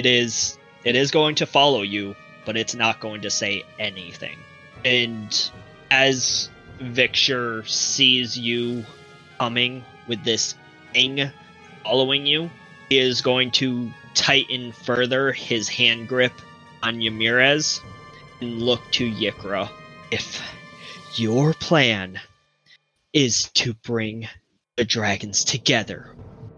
It 0.00 0.06
is 0.06 0.58
it 0.82 0.96
is 0.96 1.10
going 1.10 1.34
to 1.34 1.46
follow 1.46 1.82
you, 1.82 2.16
but 2.46 2.56
it's 2.56 2.74
not 2.74 3.00
going 3.00 3.20
to 3.20 3.30
say 3.30 3.64
anything. 3.78 4.38
And 4.82 5.50
as 5.90 6.48
Victor 6.80 7.64
sees 7.66 8.38
you 8.38 8.86
coming 9.38 9.84
with 10.08 10.24
this 10.24 10.54
thing 10.94 11.30
following 11.84 12.24
you, 12.24 12.48
is 12.90 13.22
going 13.22 13.52
to 13.52 13.90
tighten 14.14 14.72
further 14.72 15.32
his 15.32 15.68
hand 15.68 16.08
grip 16.08 16.32
on 16.82 16.96
Yamirez 16.96 17.80
and 18.40 18.60
look 18.60 18.80
to 18.92 19.08
Yikra. 19.08 19.70
If 20.10 20.42
your 21.14 21.54
plan 21.54 22.20
is 23.12 23.44
to 23.50 23.74
bring 23.74 24.28
the 24.76 24.84
dragons 24.84 25.44
together, 25.44 26.14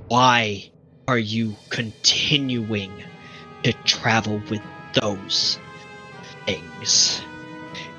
why 0.09 0.71
are 1.07 1.19
you 1.19 1.55
continuing 1.69 2.91
to 3.63 3.73
travel 3.85 4.41
with 4.49 4.63
those 4.95 5.59
things? 6.47 7.21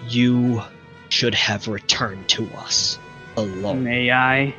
You 0.08 0.64
should 1.10 1.36
have 1.36 1.68
returned 1.68 2.28
to 2.30 2.48
us 2.56 2.98
alone. 3.38 3.84
May 3.84 4.12
I? 4.12 4.56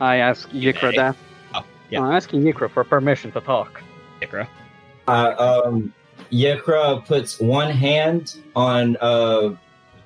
I 0.00 0.16
ask 0.16 0.48
Yikra 0.50 0.94
that. 0.94 1.16
Oh, 1.88 1.92
yeah. 1.92 2.02
I'm 2.02 2.12
asking 2.12 2.42
Yikra 2.42 2.70
for 2.70 2.84
permission 2.84 3.32
to 3.32 3.40
talk. 3.40 3.82
Yikra. 4.20 4.46
Uh, 5.06 5.62
um, 5.64 5.94
Yikra 6.30 7.04
puts 7.06 7.40
one 7.40 7.70
hand 7.70 8.36
on 8.54 8.96
uh, 9.00 9.54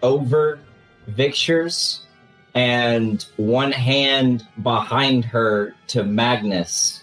over 0.03 0.61
Victor's 1.09 2.07
and 2.55 3.27
one 3.37 3.73
hand 3.73 4.47
behind 4.63 5.25
her 5.25 5.75
to 5.89 6.05
Magnus. 6.05 7.03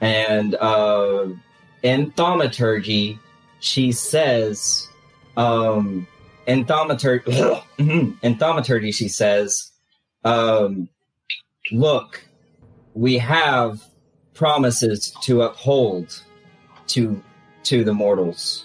And 0.00 0.54
uh, 0.56 1.26
in 1.82 2.12
thaumaturgy, 2.12 3.18
she 3.58 3.90
says, 3.90 4.86
um, 5.36 6.06
in 6.46 6.64
thaumaturgy, 6.64 7.32
in 7.78 8.36
thaumaturgy, 8.38 8.92
she 8.92 9.08
says, 9.08 9.72
um, 10.24 10.88
look, 11.72 12.22
we 12.94 13.18
have 13.18 13.89
promises 14.40 15.14
to 15.20 15.42
uphold 15.42 16.22
to 16.86 17.22
to 17.62 17.84
the 17.84 17.92
mortals. 17.92 18.64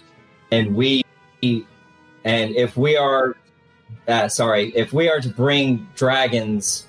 And 0.50 0.74
we 0.74 1.04
and 1.44 2.56
if 2.56 2.78
we 2.78 2.96
are 2.96 3.36
uh, 4.08 4.30
sorry 4.30 4.72
if 4.74 4.94
we 4.94 5.10
are 5.10 5.20
to 5.20 5.28
bring 5.28 5.86
dragons 5.96 6.88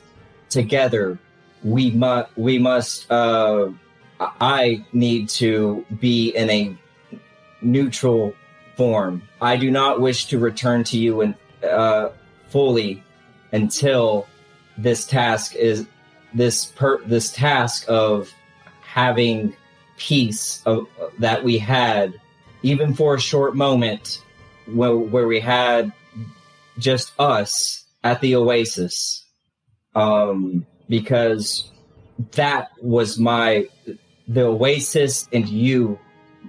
together 0.51 1.19
we 1.65 1.91
must 1.91 2.29
we 2.37 2.59
must 2.59 3.11
uh 3.11 3.69
i 4.21 4.85
need 4.93 5.29
to 5.29 5.85
be 5.99 6.29
in 6.37 6.49
a 6.49 6.79
neutral 7.63 8.33
form. 8.77 9.21
I 9.41 9.57
do 9.57 9.69
not 9.69 10.01
wish 10.01 10.27
to 10.27 10.39
return 10.39 10.85
to 10.85 10.97
you 10.97 11.23
and 11.23 11.35
uh 11.65 12.11
fully 12.51 13.03
until 13.51 14.29
this 14.79 15.05
task 15.05 15.57
is 15.57 15.89
this 16.35 16.67
per 16.67 17.03
this 17.05 17.33
task 17.33 17.85
of 17.89 18.33
having 18.97 19.55
peace 19.99 20.63
of, 20.65 20.89
that 21.19 21.45
we 21.45 21.59
had, 21.59 22.19
even 22.63 22.95
for 22.95 23.15
a 23.15 23.21
short 23.21 23.55
moment, 23.55 24.23
where, 24.73 24.97
where 24.97 25.29
we 25.29 25.39
had 25.39 25.93
just 26.79 27.13
us 27.19 27.85
at 28.03 28.23
the 28.23 28.35
oasis, 28.35 29.23
um, 29.95 30.67
because 30.89 31.71
that 32.33 32.71
was 32.81 33.19
my 33.19 33.69
the 34.29 34.43
oasis 34.43 35.29
and 35.33 35.47
you 35.47 35.99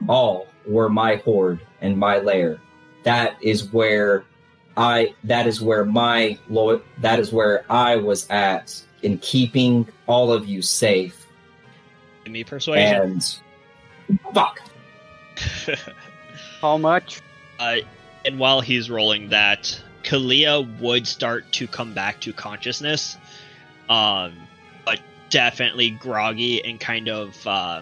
all 0.08 0.48
were 0.66 0.89
my 0.89 1.18
horde 1.18 1.60
and 1.82 1.98
my 1.98 2.18
lair. 2.20 2.60
That 3.04 3.36
is 3.41 3.74
where 3.74 4.24
I 4.78 5.14
that 5.26 5.48
is 5.48 5.62
where 5.62 5.84
my 5.84 6.39
lo- 6.50 6.82
that 7.00 7.20
is 7.20 7.34
where 7.34 7.66
I 7.70 7.98
was 7.98 8.26
at 8.30 8.82
in 9.04 9.18
keeping 9.18 9.86
all 10.08 10.32
of 10.32 10.48
you 10.48 10.62
safe. 10.62 11.26
Give 12.28 12.34
me 12.34 12.43
persuasion. 12.43 13.21
And 14.09 14.19
fuck. 14.34 14.59
How 16.59 16.78
much? 16.78 17.21
uh, 17.57 17.78
and 18.25 18.38
while 18.38 18.59
he's 18.59 18.89
rolling 18.89 19.30
that, 19.30 19.82
Kalia 20.03 20.78
would 20.82 21.07
start 21.07 21.49
to 21.53 21.67
come 21.67 21.93
back 21.93 22.19
to 22.19 22.34
consciousness, 22.34 23.15
um, 23.88 24.34
but 24.84 24.99
definitely 25.30 25.91
groggy 25.91 26.61
and 26.65 26.82
kind 26.82 27.07
of 27.07 27.47
uh, 27.47 27.82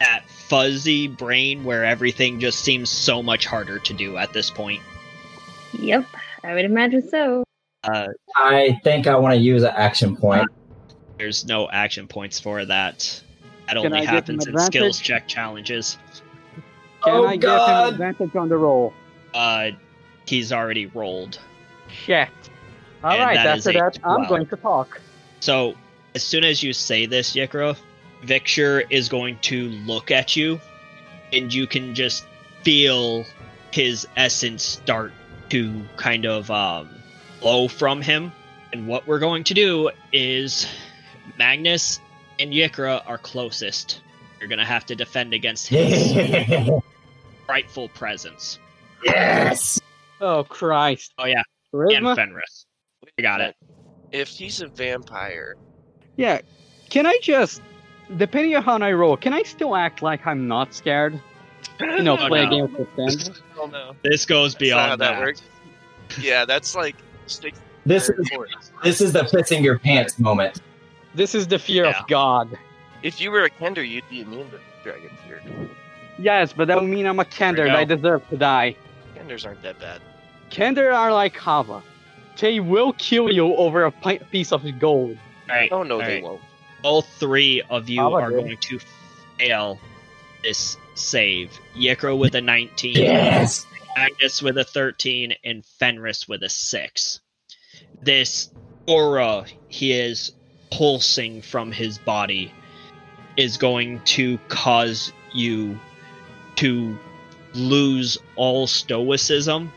that 0.00 0.24
fuzzy 0.48 1.06
brain 1.06 1.62
where 1.62 1.84
everything 1.84 2.40
just 2.40 2.60
seems 2.60 2.88
so 2.88 3.22
much 3.22 3.44
harder 3.44 3.78
to 3.80 3.92
do 3.92 4.16
at 4.16 4.32
this 4.32 4.48
point. 4.48 4.80
Yep, 5.74 6.06
I 6.42 6.54
would 6.54 6.64
imagine 6.64 7.06
so. 7.06 7.44
Uh, 7.84 8.06
I 8.36 8.80
think 8.82 9.06
I 9.06 9.16
want 9.16 9.34
to 9.34 9.40
use 9.40 9.64
an 9.64 9.74
action 9.76 10.16
point. 10.16 10.48
there's 11.18 11.44
no 11.44 11.68
action 11.68 12.08
points 12.08 12.40
for 12.40 12.64
that. 12.64 13.22
That 13.66 13.76
only 13.76 13.98
I 13.98 14.00
get 14.02 14.08
an 14.08 14.14
happens 14.14 14.46
in 14.46 14.58
skills 14.58 14.98
check 15.00 15.26
challenges. 15.26 15.98
Can 17.02 17.14
Oh, 17.14 17.26
I 17.26 17.36
God. 17.36 17.66
get 17.66 17.76
an 17.76 17.94
advantage 17.94 18.36
on 18.36 18.48
the 18.48 18.56
roll? 18.56 18.92
Uh, 19.34 19.70
he's 20.26 20.52
already 20.52 20.86
rolled. 20.86 21.38
Shit. 21.88 22.28
All 23.04 23.12
And 23.12 23.20
right. 23.20 23.34
that 23.34 23.58
is 23.58 23.66
After 23.66 23.78
a 23.78 23.82
that, 23.82 23.98
I'm 24.04 24.26
going 24.28 24.46
to 24.46 24.56
talk. 24.56 25.00
So 25.40 25.74
as 26.14 26.22
soon 26.22 26.44
as 26.44 26.62
you 26.62 26.72
say 26.72 27.06
this, 27.06 27.34
Yikra, 27.34 27.76
Victor 28.22 28.82
is 28.90 29.08
going 29.08 29.38
to 29.42 29.68
look 29.68 30.10
at 30.10 30.34
you, 30.36 30.60
and 31.32 31.52
you 31.52 31.66
can 31.66 31.94
just 31.94 32.24
feel 32.62 33.24
his 33.72 34.06
essence 34.16 34.62
start 34.62 35.12
to 35.50 35.82
kind 35.96 36.24
of 36.26 36.50
um, 36.50 36.88
flow 37.40 37.68
from 37.68 38.00
him. 38.00 38.32
And 38.72 38.88
what 38.88 39.06
we're 39.06 39.18
going 39.20 39.44
to 39.44 39.54
do 39.54 39.90
is 40.12 40.66
Magnus 41.38 42.00
and 42.38 42.52
Yikra 42.52 43.02
are 43.06 43.18
closest. 43.18 44.00
You're 44.40 44.48
going 44.48 44.58
to 44.58 44.64
have 44.64 44.84
to 44.86 44.94
defend 44.94 45.32
against 45.32 45.68
his 45.68 46.68
frightful 47.46 47.88
presence. 47.90 48.58
Yes. 49.04 49.80
Oh 50.20 50.44
Christ. 50.44 51.12
Oh 51.18 51.26
yeah, 51.26 51.42
and 51.72 52.16
Fenris. 52.16 52.66
I 53.18 53.22
got 53.22 53.40
it. 53.40 53.54
If 54.12 54.28
he's 54.28 54.60
a 54.62 54.68
vampire, 54.68 55.56
Yeah. 56.16 56.40
Can 56.90 57.04
I 57.06 57.18
just, 57.20 57.60
depending 58.16 58.54
on 58.56 58.62
how 58.62 58.78
I 58.78 58.92
roll, 58.92 59.16
can 59.16 59.32
I 59.32 59.42
still 59.42 59.74
act 59.76 60.00
like 60.02 60.26
I'm 60.26 60.46
not 60.48 60.72
scared? 60.74 61.20
You 61.80 62.02
know, 62.02 62.16
Oh, 62.20 62.28
play 62.28 62.42
no. 62.42 62.46
a 62.46 62.50
game 62.50 62.64
of 62.64 62.72
pretend. 62.96 63.40
oh 63.58 63.66
no, 63.66 63.94
This 64.02 64.24
goes 64.24 64.54
that's 64.54 64.70
not 64.70 64.78
how 64.90 64.96
beyond 64.96 65.00
that, 65.00 65.10
that. 65.14 65.20
works. 65.20 65.42
Yeah, 66.20 66.44
that's 66.44 66.74
like 66.76 66.96
stick. 67.26 67.54
This 67.84 68.08
is 68.08 68.30
this 68.82 69.00
is 69.00 69.12
the 69.12 69.20
pissing 69.22 69.62
your 69.62 69.78
pants 69.78 70.18
moment. 70.18 70.60
This 71.16 71.34
is 71.34 71.46
the 71.48 71.58
fear 71.58 71.84
Yeah. 71.84 71.98
of 71.98 72.06
God. 72.08 72.56
If 73.02 73.20
you 73.20 73.30
were 73.30 73.44
a 73.44 73.50
Kender, 73.50 73.86
you'd 73.88 74.08
be 74.08 74.20
immune 74.20 74.50
to 74.50 74.60
dragon 74.84 75.10
fear. 75.26 75.42
Yes, 76.18 76.52
but 76.52 76.68
that 76.68 76.80
would 76.80 76.88
mean 76.88 77.06
I'm 77.06 77.18
a 77.20 77.24
Kender 77.24 77.66
and 77.66 77.72
I 77.76 77.84
deserve 77.84 78.28
to 78.30 78.36
die. 78.36 78.76
Kenders 79.16 79.44
aren't 79.46 79.62
that 79.62 79.78
bad. 79.80 80.00
Kender 80.50 80.94
are 80.94 81.12
like 81.12 81.36
Hava. 81.36 81.82
They 82.40 82.60
will 82.60 82.92
kill 82.94 83.32
you 83.32 83.54
over 83.56 83.84
a 83.84 83.90
piece 83.90 84.52
of 84.52 84.62
gold. 84.78 85.18
All 85.50 85.56
right. 85.56 85.72
Oh 85.72 85.82
no, 85.82 85.94
all 85.94 86.00
they 86.00 86.14
right. 86.16 86.22
won't. 86.22 86.40
all 86.82 87.02
three 87.02 87.62
of 87.70 87.88
you 87.88 88.00
How 88.00 88.08
about 88.08 88.22
are 88.22 88.30
you? 88.32 88.36
going 88.38 88.56
to 88.58 88.78
fail 89.38 89.78
this 90.42 90.76
save. 90.94 91.58
Yikra 91.76 92.16
with 92.16 92.34
a 92.34 92.40
19, 92.40 92.94
Yes. 92.96 93.66
Magnus 93.96 94.42
with 94.42 94.58
a 94.58 94.64
13, 94.64 95.34
and 95.44 95.64
Fenris 95.64 96.28
with 96.28 96.42
a 96.42 96.48
6. 96.48 97.20
This 98.02 98.50
aura 98.86 99.46
he 99.68 99.92
is 99.92 100.32
pulsing 100.70 101.42
from 101.42 101.72
his 101.72 101.98
body 101.98 102.52
is 103.36 103.56
going 103.56 104.00
to 104.04 104.38
cause 104.48 105.12
you 105.32 105.78
to 106.56 106.98
lose 107.54 108.18
all 108.36 108.66
stoicism 108.66 109.72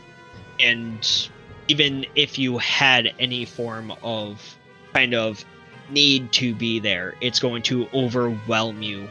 and 0.58 1.30
even 1.68 2.04
if 2.16 2.38
you 2.38 2.58
had 2.58 3.14
any 3.18 3.44
form 3.44 3.92
of 4.02 4.58
kind 4.92 5.14
of 5.14 5.44
need 5.88 6.32
to 6.32 6.54
be 6.54 6.80
there, 6.80 7.14
it's 7.20 7.38
going 7.38 7.62
to 7.62 7.88
overwhelm 7.94 8.82
you 8.82 9.08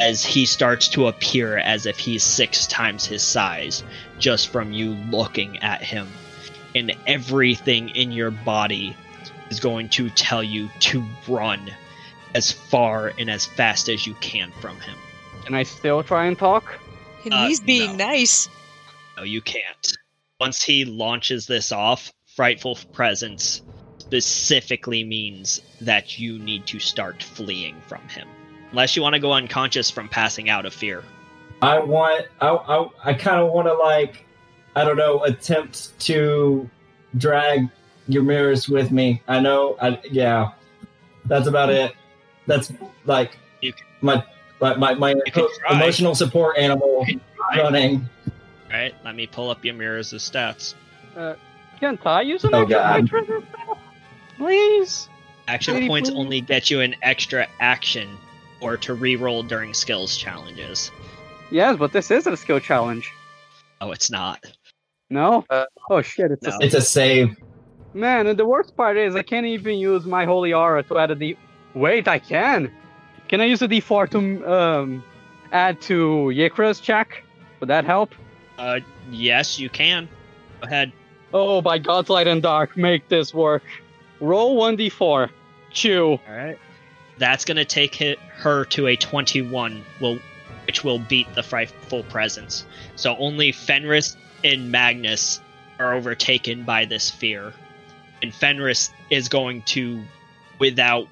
as 0.00 0.24
he 0.24 0.46
starts 0.46 0.88
to 0.88 1.08
appear 1.08 1.58
as 1.58 1.84
if 1.84 1.98
he's 1.98 2.22
six 2.22 2.66
times 2.66 3.04
his 3.04 3.22
size 3.22 3.82
just 4.18 4.48
from 4.48 4.72
you 4.72 4.92
looking 5.10 5.58
at 5.58 5.82
him. 5.82 6.08
And 6.74 6.94
everything 7.06 7.90
in 7.90 8.12
your 8.12 8.30
body 8.30 8.96
is 9.50 9.60
going 9.60 9.88
to 9.90 10.10
tell 10.10 10.42
you 10.42 10.68
to 10.80 11.04
run 11.28 11.70
as 12.34 12.52
far 12.52 13.12
and 13.18 13.30
as 13.30 13.46
fast 13.46 13.88
as 13.88 14.06
you 14.06 14.14
can 14.14 14.52
from 14.60 14.78
him. 14.80 14.96
Can 15.44 15.54
I 15.54 15.62
still 15.62 16.02
try 16.02 16.26
and 16.26 16.38
talk? 16.38 16.78
And 17.24 17.32
Uh, 17.34 17.46
he's 17.46 17.60
being 17.60 17.96
no. 17.96 18.06
nice. 18.06 18.48
No, 19.16 19.22
you 19.22 19.40
can't. 19.40 19.92
Once 20.40 20.62
he 20.62 20.84
launches 20.84 21.46
this 21.46 21.72
off, 21.72 22.12
Frightful 22.36 22.78
Presence 22.92 23.62
specifically 23.98 25.04
means 25.04 25.60
that 25.80 26.18
you 26.18 26.38
need 26.38 26.66
to 26.66 26.78
start 26.78 27.22
fleeing 27.22 27.80
from 27.88 28.06
him. 28.08 28.28
Unless 28.70 28.96
you 28.96 29.02
want 29.02 29.14
to 29.14 29.20
go 29.20 29.32
unconscious 29.32 29.90
from 29.90 30.08
passing 30.08 30.48
out 30.48 30.66
of 30.66 30.72
fear. 30.74 31.02
I 31.62 31.78
want. 31.80 32.26
I. 32.40 32.48
I, 32.48 32.88
I 33.04 33.14
kind 33.14 33.40
of 33.40 33.52
want 33.52 33.66
to 33.66 33.74
like. 33.74 34.24
I 34.76 34.84
don't 34.84 34.96
know. 34.96 35.24
Attempt 35.24 35.98
to 36.00 36.68
drag 37.16 37.68
your 38.08 38.22
mirrors 38.22 38.68
with 38.68 38.90
me. 38.90 39.22
I 39.28 39.38
know. 39.40 39.76
I 39.80 40.00
yeah. 40.10 40.50
That's 41.26 41.46
about 41.46 41.70
it. 41.70 41.92
That's 42.46 42.72
like 43.04 43.38
You 43.60 43.72
can- 43.72 43.84
my 44.00 44.24
my 44.60 44.74
my, 44.76 44.94
my 44.94 45.14
can 45.26 45.46
try. 45.60 45.76
emotional 45.76 46.14
support 46.14 46.56
animal 46.58 47.06
running. 47.56 48.08
Alright, 48.66 48.94
let 49.04 49.14
me 49.14 49.26
pull 49.26 49.50
up 49.50 49.64
your 49.64 49.74
mirrors 49.74 50.12
of 50.12 50.20
stats. 50.20 50.74
Can't 51.80 52.04
I 52.06 52.22
use 52.22 52.44
an 52.44 52.54
Oh, 52.54 52.62
extra 52.62 52.76
God. 52.78 52.92
point 52.94 53.08
for 53.10 53.22
this? 53.22 53.44
Please? 54.36 55.08
Action 55.46 55.74
Pretty 55.74 55.88
points 55.88 56.10
please. 56.10 56.16
only 56.18 56.40
get 56.40 56.70
you 56.70 56.80
an 56.80 56.94
extra 57.02 57.46
action 57.60 58.08
or 58.60 58.76
to 58.78 58.94
reroll 58.96 59.46
during 59.46 59.72
skills 59.74 60.16
challenges. 60.16 60.90
Yes, 61.50 61.76
but 61.78 61.92
this 61.92 62.10
isn't 62.10 62.32
a 62.32 62.36
skill 62.36 62.60
challenge. 62.60 63.10
Oh, 63.80 63.92
it's 63.92 64.10
not. 64.10 64.44
No? 65.08 65.44
Uh, 65.48 65.64
oh 65.88 66.02
shit, 66.02 66.30
it's 66.30 66.46
no. 66.46 66.52
a 66.60 66.64
It's 66.64 66.74
a 66.74 66.82
save. 66.82 67.36
Man, 67.94 68.26
and 68.26 68.38
the 68.38 68.46
worst 68.46 68.76
part 68.76 68.96
is 68.96 69.16
I 69.16 69.22
can't 69.22 69.46
even 69.46 69.78
use 69.78 70.04
my 70.04 70.24
holy 70.24 70.52
aura 70.52 70.82
to 70.84 70.98
add 70.98 71.10
a 71.10 71.14
D. 71.14 71.36
Wait, 71.74 72.06
I 72.06 72.18
can. 72.18 72.70
Can 73.28 73.40
I 73.40 73.44
use 73.44 73.62
a 73.62 73.68
D4 73.68 74.10
to 74.10 74.52
um 74.52 75.04
add 75.52 75.80
to 75.82 76.30
Yikra's 76.34 76.80
check? 76.80 77.24
Would 77.60 77.68
that 77.68 77.84
help? 77.84 78.14
Uh, 78.58 78.80
yes, 79.10 79.58
you 79.58 79.70
can. 79.70 80.08
Go 80.60 80.66
ahead. 80.66 80.92
Oh, 81.32 81.60
by 81.60 81.78
God's 81.78 82.10
light 82.10 82.26
and 82.26 82.42
dark, 82.42 82.76
make 82.76 83.08
this 83.08 83.34
work. 83.34 83.62
Roll 84.20 84.56
one 84.56 84.76
D4. 84.76 85.30
Chew. 85.70 86.18
Alright. 86.28 86.58
That's 87.18 87.44
gonna 87.44 87.64
take 87.64 87.94
hit 87.94 88.18
her 88.18 88.64
to 88.66 88.86
a 88.86 88.96
21, 88.96 89.82
will 90.00 90.18
which 90.66 90.84
will 90.84 90.98
beat 90.98 91.32
the 91.34 91.42
frightful 91.42 92.02
presence. 92.04 92.66
So 92.96 93.16
only 93.16 93.52
Fenris 93.52 94.16
and 94.44 94.70
Magnus 94.70 95.40
are 95.78 95.94
overtaken 95.94 96.64
by 96.64 96.84
this 96.84 97.10
fear. 97.10 97.52
And 98.22 98.34
Fenris 98.34 98.90
is 99.10 99.28
going 99.28 99.62
to, 99.62 100.02
without 100.58 101.06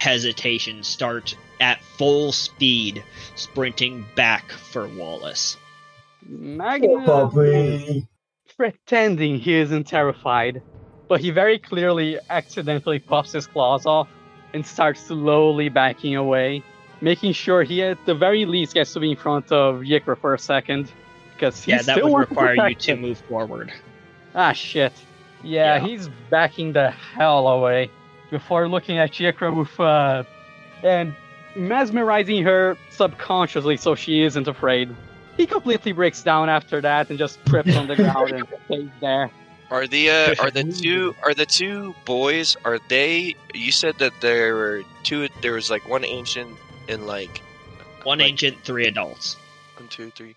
hesitation, 0.00 0.82
start 0.82 1.34
at 1.60 1.82
full 1.82 2.32
speed 2.32 3.02
sprinting 3.34 4.04
back 4.14 4.50
for 4.50 4.88
Wallace. 4.88 5.56
Magnus 6.26 8.04
pretending 8.56 9.38
he 9.38 9.54
isn't 9.54 9.84
terrified, 9.84 10.62
but 11.08 11.20
he 11.20 11.30
very 11.30 11.58
clearly 11.58 12.18
accidentally 12.30 12.98
puffs 12.98 13.32
his 13.32 13.46
claws 13.46 13.86
off 13.86 14.08
and 14.54 14.64
starts 14.66 15.00
slowly 15.06 15.68
backing 15.68 16.14
away, 16.16 16.62
making 17.00 17.32
sure 17.32 17.62
he 17.62 17.82
at 17.82 18.04
the 18.06 18.14
very 18.14 18.44
least 18.44 18.74
gets 18.74 18.92
to 18.92 19.00
be 19.00 19.10
in 19.10 19.16
front 19.16 19.50
of 19.50 19.80
Yikra 19.80 20.16
for 20.18 20.34
a 20.34 20.38
second. 20.38 20.92
Because 21.34 21.64
he 21.64 21.72
yeah, 21.72 21.82
that 21.82 21.96
still 21.96 22.12
would 22.12 22.30
require 22.30 22.68
you 22.68 22.74
to 22.74 22.96
move 22.96 23.18
forward. 23.28 23.72
Ah, 24.34 24.52
shit. 24.52 24.92
Yeah, 25.42 25.76
Yeah. 25.76 25.86
he's 25.86 26.08
backing 26.30 26.72
the 26.72 26.90
hell 26.90 27.48
away 27.48 27.90
before 28.30 28.68
looking 28.68 28.98
at 28.98 29.12
Yikra 29.12 29.54
with, 29.54 29.78
uh, 29.80 30.24
and 30.82 31.14
mesmerizing 31.56 32.42
her 32.44 32.76
subconsciously 32.90 33.76
so 33.76 33.94
she 33.94 34.22
isn't 34.22 34.48
afraid. 34.48 34.94
He 35.36 35.46
completely 35.46 35.92
breaks 35.92 36.22
down 36.22 36.48
after 36.48 36.80
that 36.80 37.10
and 37.10 37.18
just 37.18 37.44
trips 37.46 37.74
on 37.76 37.86
the 37.88 37.96
ground 38.02 38.30
and 38.32 38.46
stays 38.66 38.88
there. 39.00 39.30
Are 39.70 39.86
the 39.86 40.10
uh, 40.10 40.34
are 40.42 40.50
the 40.50 40.64
two 40.64 41.14
are 41.22 41.32
the 41.34 41.46
two 41.46 41.94
boys? 42.04 42.56
Are 42.64 42.78
they? 42.88 43.34
You 43.54 43.72
said 43.72 43.98
that 43.98 44.12
there 44.20 44.54
were 44.54 44.82
two. 45.02 45.28
There 45.40 45.54
was 45.54 45.70
like 45.70 45.88
one 45.88 46.04
ancient 46.04 46.50
and 46.88 47.06
like 47.06 47.40
One 48.04 48.18
Like- 48.18 48.28
ancient, 48.28 48.62
three 48.64 48.86
adults. 48.86 49.36
one, 49.78 49.88
two, 49.88 50.10
three. 50.10 50.34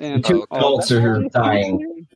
And 0.00 0.24
Two 0.24 0.46
Oh, 0.50 0.56
adults 0.56 0.88
that's 0.88 1.04
are 1.04 1.16
all. 1.22 1.28
dying. 1.28 2.06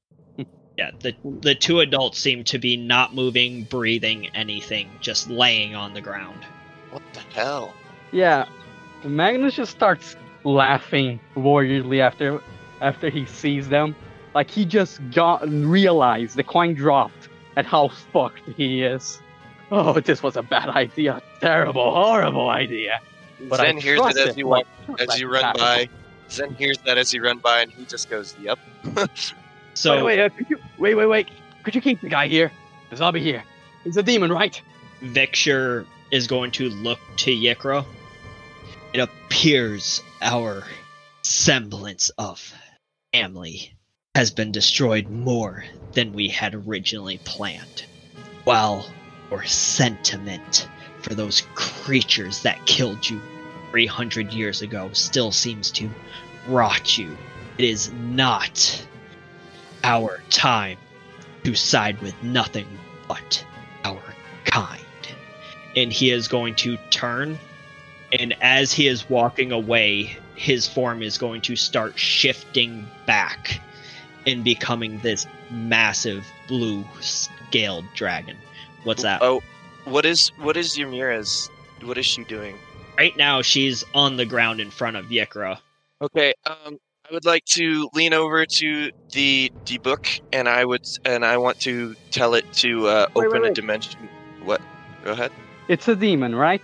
Yeah, 0.77 0.91
the 1.01 1.14
the 1.41 1.55
two 1.55 1.81
adults 1.81 2.18
seem 2.18 2.45
to 2.45 2.59
be 2.59 2.77
not 2.77 3.14
moving, 3.14 3.64
breathing, 3.64 4.29
anything, 4.35 4.91
just 5.01 5.31
laying 5.31 5.74
on 5.74 5.95
the 5.95 6.03
ground. 6.03 6.45
What 6.91 7.03
the 7.14 7.20
hell? 7.20 7.74
Yeah, 8.12 8.47
Magnus 9.03 9.55
just 9.55 9.70
starts 9.70 10.16
laughing 10.45 11.18
weirdly 11.35 12.03
after 12.03 12.43
after 12.83 13.09
he 13.09 13.24
sees 13.24 13.70
them. 13.70 13.97
Like 14.35 14.51
he 14.51 14.66
just 14.66 15.01
got 15.12 15.49
realized 15.49 16.37
the 16.37 16.45
coin 16.45 16.74
dropped 16.74 17.31
at 17.57 17.64
how 17.64 17.89
fucked 17.89 18.43
he 18.57 18.83
is. 18.83 19.18
Oh, 19.70 19.99
this 19.99 20.22
was 20.22 20.37
a 20.37 20.43
bad 20.43 20.68
idea. 20.68 21.22
Terrible, 21.41 21.95
horrible 21.95 22.51
idea. 22.51 23.01
But 23.49 23.61
I 23.61 23.66
Zen 23.66 23.79
hears 23.79 23.99
trust 23.99 24.18
it 24.18 24.29
as 24.29 24.37
you 24.37 24.47
like, 24.47 24.66
walk, 24.87 25.01
as 25.01 25.09
like 25.09 25.20
you 25.20 25.29
run 25.33 25.43
that. 25.43 25.57
by. 25.57 25.89
Zen 26.31 26.55
hears 26.55 26.77
that 26.85 26.99
as 26.99 27.14
you 27.14 27.22
run 27.22 27.39
by, 27.39 27.62
and 27.62 27.72
he 27.72 27.87
just 27.87 28.11
goes, 28.11 28.37
"Yep." 28.41 28.59
So 29.77 30.07
wait, 30.07 30.18
wait, 30.18 30.24
uh, 30.24 30.29
could 30.31 30.49
you, 30.49 30.59
wait, 30.79 30.95
wait, 30.95 31.07
wait. 31.07 31.29
Could 31.62 31.74
you 31.74 31.81
keep 31.81 32.01
the 32.01 32.09
guy 32.09 32.29
here? 32.29 32.53
The 32.91 32.97
zombie 32.97 33.20
here. 33.20 33.43
He's 33.85 33.97
a 33.97 34.03
demon, 34.03 34.33
right? 34.33 34.61
Victor 35.01 35.87
is 36.11 36.27
going 36.27 36.51
to 36.53 36.70
look 36.70 36.99
to 37.18 37.31
Yikra. 37.31 37.85
It 38.93 39.01
appears 39.01 40.03
our 40.22 40.62
semblance 41.22 42.11
of 42.11 42.55
family 43.12 43.77
has 44.14 44.31
been 44.31 44.53
destroyed 44.53 45.09
more 45.09 45.64
than 45.93 46.12
we 46.12 46.29
had 46.29 46.55
originally 46.55 47.18
planned. 47.24 47.85
While 48.45 48.87
your 49.31 49.45
sentiment 49.45 50.68
for 51.01 51.14
those 51.14 51.43
creatures 51.55 52.43
that 52.43 52.64
killed 52.64 53.09
you 53.09 53.20
300 53.72 54.33
years 54.33 54.62
ago 54.62 54.91
still 54.93 55.33
seems 55.33 55.70
to 55.72 55.91
rot 56.49 56.97
you, 56.97 57.16
it 57.59 57.64
is 57.64 57.93
not 57.93 58.87
our 59.87 60.20
time 60.30 60.76
to 61.45 61.55
side 61.55 62.03
with 62.03 62.20
nothing 62.20 62.66
but 63.07 63.47
our 63.84 64.03
kind. 64.45 64.82
And 65.76 65.93
he 65.93 66.11
is 66.11 66.26
going 66.26 66.57
to 66.57 66.76
turn, 66.91 67.39
and 68.18 68.34
as 68.43 68.72
he 68.72 68.89
is 68.89 69.09
walking 69.09 69.53
away, 69.53 70.16
his 70.34 70.66
form 70.66 71.03
is 71.03 71.16
going 71.16 71.41
to 71.43 71.55
start 71.55 71.97
shifting 71.97 72.84
back 73.07 73.61
and 74.26 74.43
becoming 74.43 74.99
this 74.99 75.24
massive 75.53 76.26
blue 76.49 76.84
scaled 77.01 77.84
dragon. 77.95 78.37
What's 78.82 79.03
that? 79.03 79.22
Oh, 79.22 79.41
what 79.84 80.05
is 80.05 80.32
what 80.39 80.57
is 80.57 80.76
Ymira's? 80.76 81.49
What 81.84 81.97
is 81.97 82.07
she 82.07 82.24
doing? 82.24 82.59
Right 82.99 83.16
now, 83.16 83.41
she's 83.41 83.84
on 83.95 84.16
the 84.16 84.26
ground 84.26 84.61
in 84.61 84.70
front 84.70 84.97
of 84.97 85.07
Yikra. 85.07 85.59
Okay, 86.03 86.34
um, 86.45 86.78
I 87.09 87.14
would 87.14 87.24
like 87.24 87.44
to 87.44 87.88
lean 87.94 88.12
over 88.12 88.44
to 88.44 88.90
the 89.12 89.52
the 89.66 89.78
book, 89.78 90.09
and 90.32 90.48
I 90.48 90.64
would 90.64 90.86
and 91.04 91.24
I 91.24 91.36
want 91.36 91.61
to 91.61 91.94
tell 92.11 92.34
it 92.34 92.50
to 92.54 92.88
uh, 92.88 93.07
Wait, 93.14 93.26
open 93.26 93.42
wait, 93.42 93.52
a 93.52 93.54
dimension. 93.54 94.09
What? 94.42 94.61
Go 95.04 95.12
ahead. 95.12 95.30
It's 95.68 95.86
a 95.86 95.94
demon, 95.94 96.34
right? 96.34 96.62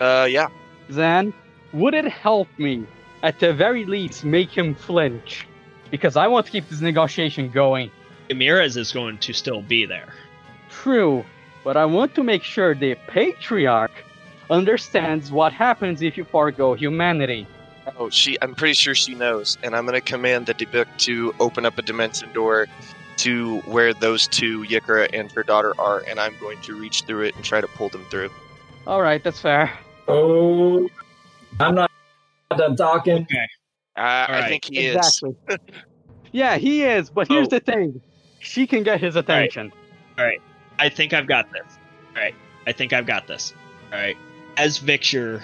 Uh, 0.00 0.26
yeah. 0.28 0.48
Then, 0.88 1.32
would 1.72 1.94
it 1.94 2.06
help 2.06 2.48
me, 2.58 2.84
at 3.22 3.38
the 3.38 3.52
very 3.52 3.84
least, 3.84 4.24
make 4.24 4.50
him 4.50 4.74
flinch? 4.74 5.46
Because 5.90 6.16
I 6.16 6.26
want 6.26 6.46
to 6.46 6.52
keep 6.52 6.68
this 6.68 6.80
negotiation 6.80 7.50
going. 7.50 7.90
Ramirez 8.28 8.76
is 8.76 8.90
going 8.90 9.18
to 9.18 9.32
still 9.32 9.62
be 9.62 9.86
there. 9.86 10.12
True, 10.68 11.24
but 11.62 11.76
I 11.76 11.84
want 11.84 12.14
to 12.16 12.24
make 12.24 12.42
sure 12.42 12.74
the 12.74 12.96
patriarch 13.06 13.92
understands 14.50 15.30
what 15.30 15.52
happens 15.52 16.02
if 16.02 16.16
you 16.16 16.24
forego 16.24 16.74
humanity. 16.74 17.46
Oh, 17.98 18.10
she. 18.10 18.36
I'm 18.42 18.54
pretty 18.54 18.74
sure 18.74 18.94
she 18.94 19.14
knows, 19.14 19.58
and 19.62 19.74
I'm 19.76 19.86
gonna 19.86 20.00
command 20.00 20.46
the 20.46 20.64
book 20.66 20.88
to 20.98 21.34
open 21.40 21.64
up 21.64 21.78
a 21.78 21.82
dimension 21.82 22.32
door 22.32 22.66
to 23.18 23.58
where 23.60 23.94
those 23.94 24.26
two 24.28 24.64
Yikra 24.64 25.08
and 25.12 25.30
her 25.32 25.42
daughter 25.42 25.72
are, 25.78 26.02
and 26.08 26.18
I'm 26.20 26.34
going 26.40 26.60
to 26.62 26.74
reach 26.78 27.02
through 27.02 27.22
it 27.22 27.36
and 27.36 27.44
try 27.44 27.60
to 27.60 27.68
pull 27.68 27.88
them 27.88 28.04
through. 28.10 28.30
All 28.86 29.00
right, 29.00 29.22
that's 29.22 29.40
fair. 29.40 29.72
Oh, 30.08 30.88
I'm 31.58 31.74
not 31.74 31.90
done 32.56 32.76
talking. 32.76 33.26
Uh, 33.96 34.00
I 34.00 34.24
Alright. 34.26 34.48
think 34.50 34.64
he 34.66 34.78
is. 34.86 34.96
exactly. 34.96 35.58
yeah, 36.32 36.58
he 36.58 36.84
is, 36.84 37.08
but 37.10 37.26
here's 37.28 37.46
Oh. 37.46 37.50
the 37.50 37.60
thing. 37.60 38.00
She 38.40 38.66
can 38.66 38.82
get 38.82 39.00
his 39.00 39.16
attention. 39.16 39.72
Alright. 40.18 40.42
I 40.78 40.88
think 40.90 41.14
I've 41.14 41.26
got 41.26 41.50
this. 41.50 41.78
All 42.14 42.22
right. 42.22 42.34
I 42.66 42.72
think 42.72 42.92
I've 42.92 43.06
got 43.06 43.26
this. 43.26 43.54
All 43.92 43.98
right. 43.98 44.16
As 44.58 44.78
Victor 44.78 45.42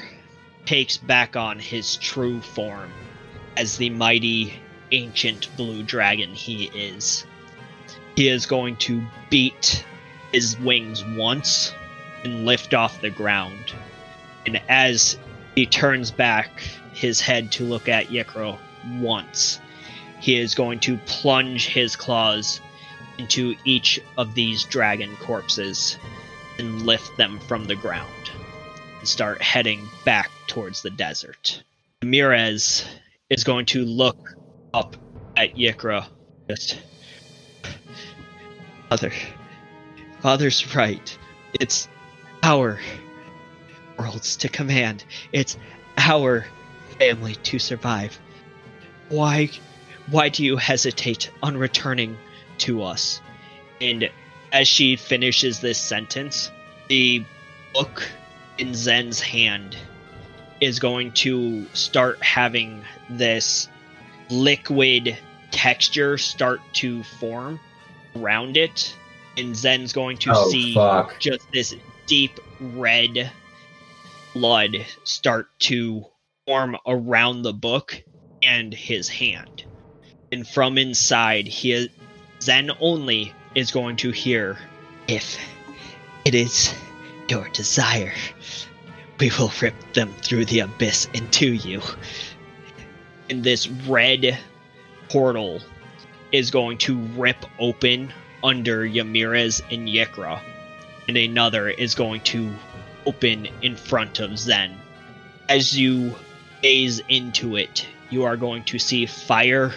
takes 0.67 0.97
back 0.97 1.37
on 1.37 1.59
his 1.59 1.97
true 1.97 2.41
form 2.41 2.91
as 3.57 3.77
the 3.77 3.91
mighty 3.91 4.55
ancient 4.93 5.49
blue 5.57 5.83
dragon 5.83 6.33
he 6.33 6.65
is, 6.75 7.27
he 8.17 8.29
is 8.29 8.47
going 8.47 8.77
to 8.77 9.03
beat 9.31 9.85
his 10.33 10.59
wings 10.61 11.05
once 11.17 11.73
and 12.25 12.47
lift 12.47 12.75
off 12.75 13.01
the 13.01 13.11
ground. 13.11 13.73
And 14.47 14.61
as 14.69 15.19
he 15.55 15.67
turns 15.67 16.11
back 16.11 16.61
his 16.93 17.21
head 17.21 17.53
to 17.53 17.65
look 17.65 17.89
at 17.89 18.09
Yikra 18.09 18.59
once, 19.01 19.61
he 20.21 20.39
is 20.39 20.55
going 20.55 20.81
to 20.81 20.99
plunge 21.07 21.67
his 21.67 21.97
claws 21.97 22.61
into 23.19 23.55
each 23.65 24.01
of 24.17 24.35
these 24.35 24.65
dragon 24.65 25.17
corpses 25.17 25.99
and 26.59 26.83
lift 26.83 27.17
them 27.17 27.41
from 27.41 27.65
the 27.65 27.75
ground 27.75 28.32
and 29.03 29.09
start 29.09 29.43
heading 29.43 29.89
back 30.05 30.31
towards 30.47 30.81
the 30.83 30.91
desert. 30.91 31.65
Ramirez 32.05 32.87
is 33.31 33.43
going 33.43 33.67
to 33.67 33.85
look 33.85 34.17
up 34.73 34.97
at 35.37 35.57
Yikra. 35.57 36.07
Just, 36.49 36.81
Father, 38.89 39.11
Father's 40.21 40.77
right. 40.77 41.19
It's 41.59 41.89
our 42.45 42.79
worlds 43.99 44.37
to 44.37 44.49
command. 44.49 45.05
It's 45.33 45.59
our 45.99 46.47
family 47.01 47.35
to 47.35 47.59
survive. 47.59 48.17
Why, 49.09 49.51
why 50.11 50.29
do 50.29 50.45
you 50.45 50.57
hesitate 50.57 51.29
on 51.43 51.57
returning 51.57 52.17
to 52.59 52.85
us. 52.85 53.21
And 53.81 54.09
as 54.53 54.69
she 54.69 54.95
finishes 54.95 55.61
this 55.61 55.79
sentence, 55.79 56.51
the 56.89 57.25
book 57.75 58.09
in 58.59 58.75
Zen's 58.75 59.21
hand 59.21 59.77
is 60.61 60.79
going 60.79 61.13
to 61.13 61.67
start 61.75 62.23
having 62.23 62.85
this 63.11 63.69
liquid 64.31 65.17
texture 65.51 66.17
start 66.19 66.61
to 66.75 67.03
form 67.03 67.59
around 68.17 68.57
it. 68.57 68.95
And 69.37 69.57
Zen's 69.57 69.93
going 69.93 70.19
to 70.19 70.33
Oh, 70.35 70.51
see 70.51 70.75
fuck. 70.75 71.19
just 71.19 71.51
this 71.53 71.75
deep 72.07 72.39
red 72.61 73.31
blood 74.35 74.77
start 75.05 75.49
to 75.61 76.05
form 76.47 76.77
around 76.87 77.43
the 77.43 77.53
book 77.53 78.03
and 78.43 78.73
his 78.73 79.09
hand. 79.09 79.65
And 80.31 80.47
from 80.47 80.79
inside, 80.79 81.47
he 81.47 81.89
Zen 82.41 82.71
only 82.81 83.33
is 83.55 83.71
going 83.71 83.97
to 83.97 84.11
hear 84.11 84.59
if 85.09 85.39
it 86.25 86.35
is 86.35 86.75
your 87.33 87.49
desire, 87.49 88.13
we 89.19 89.31
will 89.39 89.51
rip 89.63 89.75
them 89.95 90.13
through 90.21 90.45
the 90.45 90.61
abyss 90.61 91.09
into 91.15 91.47
you. 91.47 91.81
And 93.31 93.43
this 93.43 93.69
red 93.69 94.39
portal 95.09 95.63
is 96.31 96.51
going 96.51 96.77
to 96.79 96.99
rip 97.17 97.43
open 97.59 98.13
under 98.45 98.87
Yamirez 98.87 99.63
and 99.73 99.89
Yikra, 99.89 100.41
and 101.09 101.17
another 101.17 101.71
is 101.71 101.95
going 101.95 102.21
to 102.21 102.53
open 103.07 103.49
in 103.63 103.77
front 103.77 104.21
of 104.21 104.39
Zen. 104.39 104.77
As 105.49 105.79
you 105.79 106.15
gaze 106.61 107.01
into 107.09 107.57
it, 107.57 107.87
you 108.11 108.25
are 108.25 108.37
going 108.37 108.63
to 108.65 108.79
see 108.79 109.07
fire, 109.07 109.73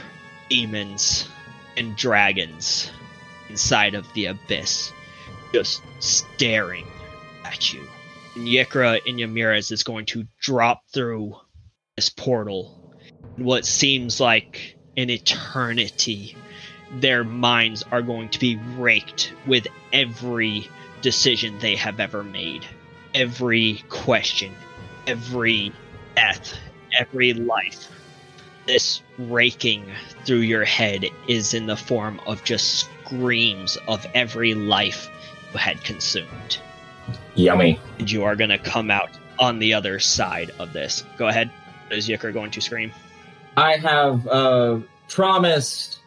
demons, 0.50 1.30
and 1.78 1.96
dragons 1.96 2.92
inside 3.48 3.96
of 3.96 4.12
the 4.14 4.26
abyss, 4.26 4.92
just 5.54 5.82
staring 6.00 6.86
at 7.56 7.74
you. 7.74 7.88
And 8.36 8.48
Yikra 8.48 9.00
and 9.08 9.18
Yamirez 9.18 9.72
is 9.72 9.84
going 9.84 10.06
to 10.08 10.28
drop 10.40 10.84
through 10.94 11.38
this 11.96 12.10
portal. 12.10 12.94
In 13.38 13.46
what 13.46 13.66
seems 13.66 14.20
like 14.20 14.76
an 14.98 15.10
eternity, 15.10 16.36
their 16.92 17.24
minds 17.24 17.84
are 17.92 18.02
going 18.02 18.30
to 18.30 18.40
be 18.40 18.58
raked 18.78 19.34
with 19.48 19.68
every 19.94 20.70
decision 21.02 21.58
they 21.60 21.76
have 21.76 22.00
ever 22.00 22.24
made, 22.24 22.66
every 23.14 23.84
question, 23.90 24.54
every 25.08 25.72
death, 26.16 26.54
every 26.98 27.34
life. 27.34 27.90
This 28.66 29.02
raking 29.18 29.86
through 30.26 30.40
your 30.40 30.66
head 30.66 31.06
is 31.28 31.54
in 31.54 31.68
the 31.68 31.78
form 31.78 32.20
of 32.26 32.44
just 32.44 32.90
screams 33.06 33.78
of 33.88 34.06
every 34.14 34.56
life 34.56 35.10
you 35.54 35.60
had 35.60 35.84
consumed. 35.84 36.60
Yummy. 37.36 37.80
And 38.00 38.10
you 38.10 38.24
are 38.24 38.36
going 38.36 38.50
to 38.50 38.58
come 38.58 38.90
out 38.90 39.10
on 39.40 39.60
the 39.60 39.74
other 39.74 40.00
side 40.00 40.52
of 40.60 40.74
this. 40.74 41.04
Go 41.18 41.28
ahead. 41.28 41.52
Is 41.92 42.08
Yikra 42.08 42.34
going 42.34 42.52
to 42.52 42.62
scream? 42.62 42.92
I 43.58 43.78
have 43.78 44.28
uh, 44.28 44.80
promised 45.10 46.00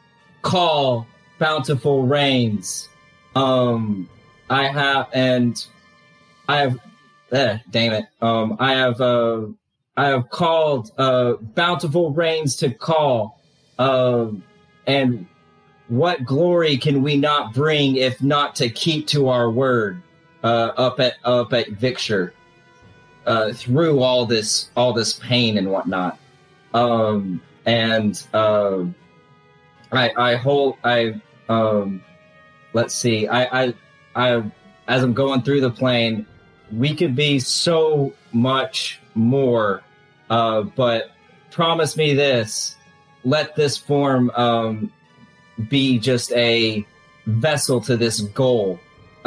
call 0.42 1.06
bountiful 1.38 2.06
rains. 2.06 2.88
Um, 3.34 4.08
I 4.50 4.68
have, 4.68 5.08
and 5.12 5.64
I 6.48 6.58
have, 6.58 6.78
eh, 7.32 7.58
damn 7.70 7.92
it. 7.92 8.04
Um, 8.20 8.56
I 8.58 8.72
have, 8.72 9.00
uh, 9.00 9.46
I 9.96 10.08
have 10.08 10.30
called, 10.30 10.90
uh, 10.98 11.34
bountiful 11.34 12.12
rains 12.12 12.56
to 12.56 12.70
call. 12.70 13.40
Um, 13.78 14.42
and 14.86 15.26
what 15.88 16.24
glory 16.24 16.76
can 16.76 17.02
we 17.02 17.16
not 17.16 17.54
bring 17.54 17.96
if 17.96 18.22
not 18.22 18.56
to 18.56 18.68
keep 18.68 19.06
to 19.08 19.28
our 19.28 19.50
word, 19.50 20.02
uh, 20.44 20.72
up 20.76 21.00
at, 21.00 21.14
up 21.24 21.52
at 21.52 21.70
Victor, 21.70 22.32
uh, 23.26 23.52
through 23.52 24.00
all 24.00 24.26
this, 24.26 24.70
all 24.76 24.92
this 24.92 25.14
pain 25.14 25.58
and 25.58 25.70
whatnot. 25.70 26.18
Um, 26.74 27.40
and, 27.66 28.22
uh, 28.32 28.84
I, 29.90 30.12
I 30.16 30.34
hold, 30.36 30.76
I, 30.84 31.20
um, 31.48 32.02
let's 32.72 32.94
see, 32.94 33.26
I, 33.26 33.64
I, 33.64 33.74
I, 34.14 34.42
as 34.86 35.02
I'm 35.02 35.14
going 35.14 35.42
through 35.42 35.60
the 35.62 35.70
plane, 35.70 36.26
we 36.72 36.94
could 36.94 37.16
be 37.16 37.38
so 37.38 38.12
much 38.32 39.00
more, 39.14 39.82
uh, 40.30 40.62
but 40.62 41.12
promise 41.50 41.96
me 41.96 42.14
this, 42.14 42.76
let 43.24 43.56
this 43.56 43.76
form, 43.76 44.30
um, 44.36 44.92
be 45.68 45.98
just 45.98 46.32
a 46.32 46.86
vessel 47.26 47.80
to 47.80 47.96
this 47.96 48.20
goal. 48.20 48.78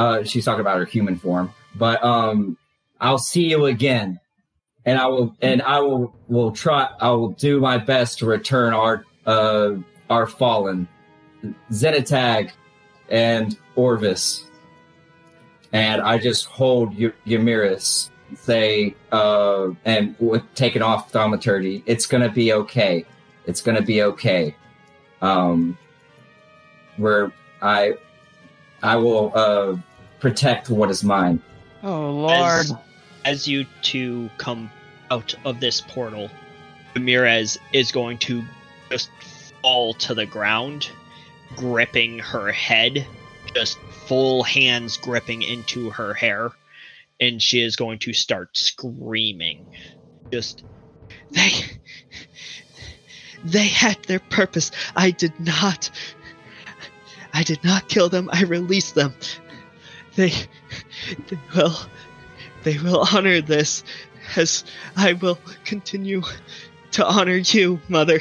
Uh, 0.01 0.23
she's 0.23 0.45
talking 0.45 0.61
about 0.61 0.77
her 0.79 0.85
human 0.85 1.15
form, 1.15 1.53
but, 1.75 2.03
um, 2.03 2.57
I'll 2.99 3.19
see 3.19 3.49
you 3.49 3.65
again. 3.65 4.19
And 4.85 4.97
I 4.97 5.05
will, 5.05 5.35
and 5.41 5.61
I 5.61 5.79
will, 5.79 6.15
will 6.27 6.51
try, 6.51 6.89
I 6.99 7.11
will 7.11 7.29
do 7.29 7.59
my 7.59 7.77
best 7.77 8.17
to 8.19 8.25
return 8.25 8.73
our, 8.73 9.05
uh, 9.27 9.73
our 10.09 10.25
fallen. 10.25 10.87
Zenitag 11.71 12.51
and 13.09 13.57
Orvis. 13.75 14.45
And 15.71 16.01
I 16.01 16.17
just 16.17 16.45
hold 16.45 16.97
y- 16.99 17.13
Ymiris, 17.27 18.09
say, 18.35 18.95
uh, 19.11 19.69
and 19.85 20.15
with 20.19 20.43
taking 20.55 20.81
off 20.81 21.11
thaumaturgy, 21.11 21.83
it's 21.85 22.07
gonna 22.07 22.29
be 22.29 22.53
okay. 22.53 23.05
It's 23.45 23.61
gonna 23.61 23.81
be 23.83 24.01
okay. 24.03 24.55
Um, 25.21 25.77
where 26.97 27.31
I, 27.61 27.93
I 28.81 28.95
will, 28.95 29.31
uh, 29.35 29.77
protect 30.21 30.69
what 30.69 30.89
is 30.89 31.03
mine. 31.03 31.41
Oh 31.83 32.11
lord. 32.11 32.31
As, 32.33 32.73
as 33.25 33.47
you 33.47 33.65
two 33.81 34.29
come 34.37 34.71
out 35.09 35.35
of 35.43 35.59
this 35.59 35.81
portal, 35.81 36.29
Ramirez 36.95 37.59
is 37.73 37.91
going 37.91 38.19
to 38.19 38.43
just 38.89 39.09
fall 39.61 39.93
to 39.95 40.13
the 40.13 40.25
ground, 40.25 40.89
gripping 41.57 42.19
her 42.19 42.51
head, 42.51 43.05
just 43.53 43.77
full 44.07 44.43
hands 44.43 44.95
gripping 44.97 45.41
into 45.41 45.89
her 45.89 46.13
hair, 46.13 46.51
and 47.19 47.41
she 47.41 47.61
is 47.61 47.75
going 47.75 47.99
to 47.99 48.13
start 48.13 48.55
screaming. 48.55 49.65
Just, 50.31 50.63
they. 51.31 51.49
They 53.43 53.67
had 53.67 54.01
their 54.03 54.19
purpose. 54.19 54.71
I 54.95 55.11
did 55.11 55.33
not. 55.39 55.89
I 57.33 57.43
did 57.43 57.63
not 57.63 57.89
kill 57.89 58.09
them. 58.09 58.29
I 58.31 58.43
released 58.43 58.95
them. 58.95 59.13
They. 60.21 60.33
They 61.29 61.39
will. 61.55 61.75
They 62.61 62.77
will 62.77 63.07
honor 63.11 63.41
this 63.41 63.83
as 64.35 64.63
I 64.95 65.13
will 65.13 65.39
continue 65.65 66.21
to 66.91 67.05
honor 67.05 67.37
you, 67.37 67.79
Mother. 67.89 68.19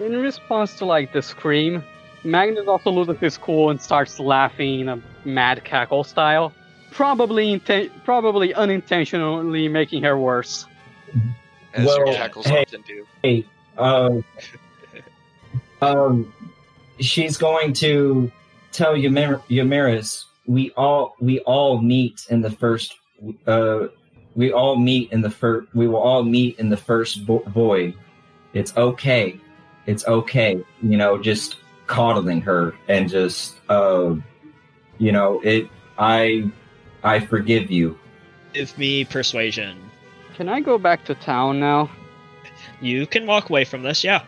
In 0.00 0.16
response 0.16 0.76
to 0.78 0.86
like 0.86 1.12
the 1.12 1.20
scream, 1.20 1.84
Magnus 2.24 2.66
also 2.66 2.90
loses 2.90 3.18
his 3.18 3.36
cool 3.36 3.68
and 3.68 3.78
starts 3.80 4.18
laughing 4.18 4.80
in 4.80 4.88
a 4.88 5.02
mad 5.26 5.64
cackle 5.64 6.02
style, 6.02 6.54
probably 6.92 7.58
inten- 7.58 7.90
probably 8.04 8.54
unintentionally 8.54 9.68
making 9.68 10.02
her 10.04 10.16
worse. 10.16 10.64
As 11.74 11.84
Well, 11.84 11.98
your 11.98 12.14
cackles 12.14 12.46
hey. 12.46 12.62
often 12.62 12.80
do. 12.82 13.06
Hey, 13.22 13.44
um, 13.76 14.24
um, 15.82 16.32
she's 17.00 17.36
going 17.36 17.74
to 17.74 18.32
tell 18.72 18.94
Ymir- 18.94 19.42
Ymiris 19.50 20.24
we 20.46 20.70
all 20.76 21.14
we 21.20 21.40
all 21.40 21.80
meet 21.80 22.26
in 22.30 22.40
the 22.40 22.50
first. 22.50 22.96
Uh, 23.46 23.86
we 24.34 24.52
all 24.52 24.76
meet 24.76 25.12
in 25.12 25.20
the 25.20 25.30
first. 25.30 25.68
We 25.74 25.86
will 25.86 26.00
all 26.00 26.22
meet 26.22 26.58
in 26.58 26.68
the 26.68 26.76
first 26.76 27.22
vo- 27.22 27.44
void. 27.48 27.94
It's 28.52 28.76
okay. 28.76 29.40
It's 29.86 30.06
okay. 30.06 30.62
You 30.82 30.96
know, 30.96 31.18
just 31.18 31.56
coddling 31.86 32.40
her 32.42 32.74
and 32.88 33.08
just, 33.08 33.56
uh, 33.68 34.14
you 34.98 35.12
know, 35.12 35.40
it. 35.44 35.68
I, 35.98 36.50
I 37.04 37.20
forgive 37.20 37.70
you. 37.70 37.98
Give 38.52 38.76
me 38.78 39.04
persuasion. 39.04 39.78
Can 40.34 40.48
I 40.48 40.60
go 40.60 40.78
back 40.78 41.04
to 41.06 41.14
town 41.14 41.60
now? 41.60 41.90
You 42.80 43.06
can 43.06 43.26
walk 43.26 43.50
away 43.50 43.64
from 43.64 43.82
this, 43.82 44.02
yeah. 44.02 44.24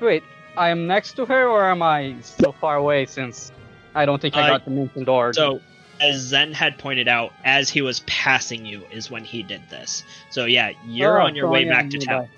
Wait, 0.00 0.22
I 0.56 0.70
am 0.70 0.86
next 0.86 1.14
to 1.14 1.26
her, 1.26 1.48
or 1.48 1.70
am 1.70 1.82
I 1.82 2.16
so 2.20 2.52
far 2.52 2.76
away? 2.76 3.06
Since 3.06 3.52
I 3.94 4.04
don't 4.06 4.20
think 4.20 4.36
I 4.36 4.42
Uh, 4.42 4.48
got 4.48 4.64
the 4.64 4.70
mentioned 4.70 5.06
door. 5.06 5.32
So, 5.32 5.60
as 6.00 6.16
Zen 6.20 6.52
had 6.52 6.78
pointed 6.78 7.08
out, 7.08 7.32
as 7.44 7.68
he 7.70 7.82
was 7.82 8.00
passing 8.00 8.64
you 8.64 8.82
is 8.90 9.10
when 9.10 9.24
he 9.24 9.42
did 9.42 9.62
this. 9.70 10.02
So, 10.30 10.44
yeah, 10.46 10.70
you're 10.86 11.20
Oh, 11.20 11.26
on 11.26 11.34
your 11.36 11.48
way 11.48 11.64
back 11.64 11.90
to 11.90 11.98
town. 11.98 12.28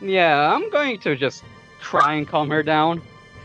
Yeah, 0.00 0.54
I'm 0.54 0.70
going 0.70 0.98
to 1.00 1.16
just 1.16 1.42
try 1.80 2.14
and 2.14 2.28
calm 2.28 2.50
her 2.50 2.62
down, 2.62 3.02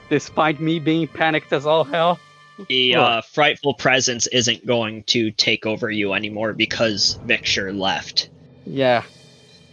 despite 0.10 0.60
me 0.60 0.80
being 0.80 1.08
panicked 1.08 1.52
as 1.54 1.66
all 1.66 1.84
hell. 1.84 2.20
The 2.68 2.96
uh, 2.96 3.22
frightful 3.22 3.74
presence 3.74 4.28
isn't 4.28 4.66
going 4.66 5.04
to 5.06 5.32
take 5.32 5.66
over 5.66 5.90
you 5.90 6.14
anymore 6.14 6.54
because 6.54 7.18
Victor 7.26 7.74
left. 7.74 8.30
Yeah, 8.66 9.04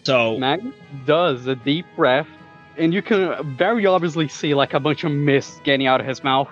So, 0.04 0.38
Magnus 0.38 0.74
does 1.04 1.46
a 1.46 1.54
deep 1.56 1.84
breath, 1.94 2.26
and 2.80 2.94
you 2.94 3.02
can 3.02 3.56
very 3.56 3.84
obviously 3.84 4.26
see 4.26 4.54
like 4.54 4.72
a 4.72 4.80
bunch 4.80 5.04
of 5.04 5.12
mist 5.12 5.62
getting 5.64 5.86
out 5.86 6.00
of 6.00 6.06
his 6.06 6.24
mouth, 6.24 6.48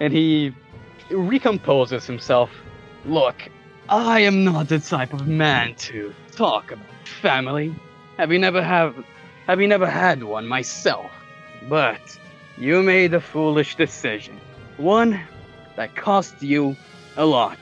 and 0.00 0.12
he 0.12 0.52
recomposes 1.08 2.04
himself. 2.04 2.50
Look, 3.04 3.48
I 3.88 4.20
am 4.20 4.42
not 4.42 4.68
the 4.68 4.80
type 4.80 5.12
of 5.12 5.28
man 5.28 5.76
to 5.76 6.12
talk 6.32 6.72
about 6.72 6.84
family. 7.22 7.72
Have 8.16 8.32
you 8.32 8.40
never 8.40 8.60
have 8.60 8.96
have 9.46 9.60
you 9.60 9.68
never 9.68 9.88
had 9.88 10.24
one 10.24 10.48
myself? 10.48 11.12
But 11.68 12.18
you 12.58 12.82
made 12.82 13.14
a 13.14 13.20
foolish 13.20 13.76
decision. 13.76 14.40
One 14.78 15.20
that 15.76 15.94
cost 15.94 16.42
you 16.42 16.76
a 17.16 17.24
lot. 17.24 17.58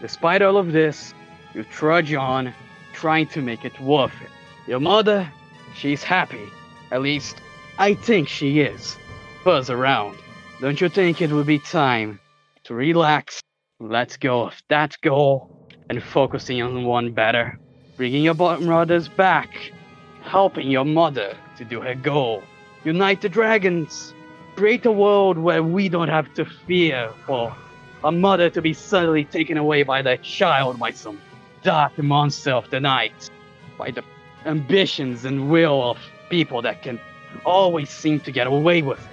Despite 0.00 0.40
all 0.40 0.56
of 0.56 0.72
this, 0.72 1.12
you 1.52 1.64
trudge 1.64 2.14
on, 2.14 2.54
trying 2.94 3.26
to 3.28 3.42
make 3.42 3.66
it 3.66 3.78
worth 3.80 4.14
it. 4.22 4.30
Your 4.66 4.80
mother, 4.80 5.30
she's 5.74 6.02
happy. 6.02 6.48
At 6.90 7.02
least, 7.02 7.36
I 7.80 7.94
think 7.94 8.28
she 8.28 8.60
is. 8.60 8.98
Buzz 9.42 9.70
around. 9.70 10.18
Don't 10.60 10.82
you 10.82 10.90
think 10.90 11.22
it 11.22 11.32
would 11.32 11.46
be 11.46 11.58
time 11.58 12.20
to 12.64 12.74
relax, 12.74 13.40
Let's 13.80 14.18
go 14.18 14.42
of 14.42 14.62
that 14.68 14.98
goal, 15.00 15.66
and 15.88 16.02
focusing 16.02 16.60
on 16.60 16.84
one 16.84 17.12
better? 17.12 17.58
Bringing 17.96 18.22
your 18.22 18.34
brothers 18.34 19.08
back, 19.08 19.72
helping 20.20 20.70
your 20.70 20.84
mother 20.84 21.34
to 21.56 21.64
do 21.64 21.80
her 21.80 21.94
goal. 21.94 22.42
Unite 22.84 23.22
the 23.22 23.30
dragons. 23.30 24.12
Create 24.56 24.84
a 24.84 24.92
world 24.92 25.38
where 25.38 25.62
we 25.62 25.88
don't 25.88 26.10
have 26.10 26.34
to 26.34 26.44
fear 26.44 27.10
for 27.24 27.56
a 28.04 28.12
mother 28.12 28.50
to 28.50 28.60
be 28.60 28.74
suddenly 28.74 29.24
taken 29.24 29.56
away 29.56 29.84
by 29.84 30.02
their 30.02 30.18
child 30.18 30.78
by 30.78 30.90
some 30.90 31.18
dark 31.62 31.96
monster 31.96 32.50
of 32.52 32.68
the 32.68 32.80
night. 32.80 33.30
By 33.78 33.90
the 33.90 34.04
ambitions 34.44 35.24
and 35.24 35.50
will 35.50 35.82
of 35.92 35.96
people 36.28 36.60
that 36.60 36.82
can 36.82 37.00
always 37.44 37.90
seem 37.90 38.20
to 38.20 38.32
get 38.32 38.46
away 38.46 38.82
with 38.82 38.98
it. 38.98 39.06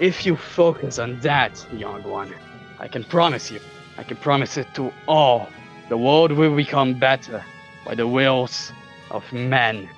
If 0.00 0.26
you 0.26 0.36
focus 0.36 0.98
on 0.98 1.20
that, 1.20 1.64
young 1.72 2.02
one, 2.02 2.34
I 2.78 2.88
can 2.88 3.04
promise 3.04 3.50
you, 3.50 3.60
I 3.96 4.02
can 4.02 4.16
promise 4.16 4.56
it 4.56 4.66
to 4.74 4.92
all, 5.06 5.48
the 5.88 5.96
world 5.96 6.32
will 6.32 6.56
become 6.56 6.98
better 6.98 7.44
by 7.84 7.94
the 7.94 8.08
wills 8.08 8.72
of 9.10 9.30
men, 9.32 9.88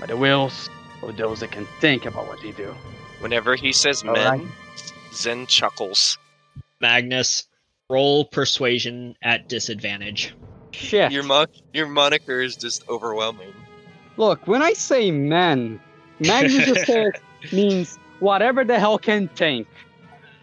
by 0.00 0.06
the 0.06 0.16
wills 0.16 0.70
of 1.02 1.16
those 1.16 1.40
that 1.40 1.50
can 1.50 1.66
think 1.80 2.06
about 2.06 2.28
what 2.28 2.40
they 2.40 2.52
do. 2.52 2.74
Whenever 3.20 3.54
he 3.56 3.72
says 3.72 4.02
All 4.02 4.12
men, 4.12 4.40
right. 4.40 4.46
Zen 5.12 5.46
chuckles. 5.46 6.16
Magnus, 6.80 7.46
roll 7.90 8.24
persuasion 8.24 9.16
at 9.22 9.48
disadvantage. 9.48 10.34
Shit. 10.72 11.12
Your 11.12 11.22
mo- 11.22 11.46
your 11.72 11.86
moniker 11.86 12.40
is 12.40 12.56
just 12.56 12.88
overwhelming. 12.88 13.52
Look, 14.16 14.46
when 14.46 14.62
I 14.62 14.72
say 14.72 15.10
men, 15.10 15.80
Magnus 16.26 16.66
just 16.66 16.86
says 16.86 17.12
means 17.52 17.98
whatever 18.20 18.64
the 18.64 18.78
hell 18.78 18.98
can 18.98 19.28
think. 19.28 19.66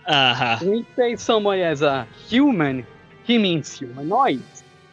Uh 0.07 0.33
huh. 0.33 0.57
When 0.61 0.73
he 0.77 0.85
says 0.95 1.21
someone 1.21 1.59
as 1.59 1.81
a 1.81 2.07
human, 2.27 2.85
he 3.23 3.37
means 3.37 3.77
humanoid. 3.77 4.41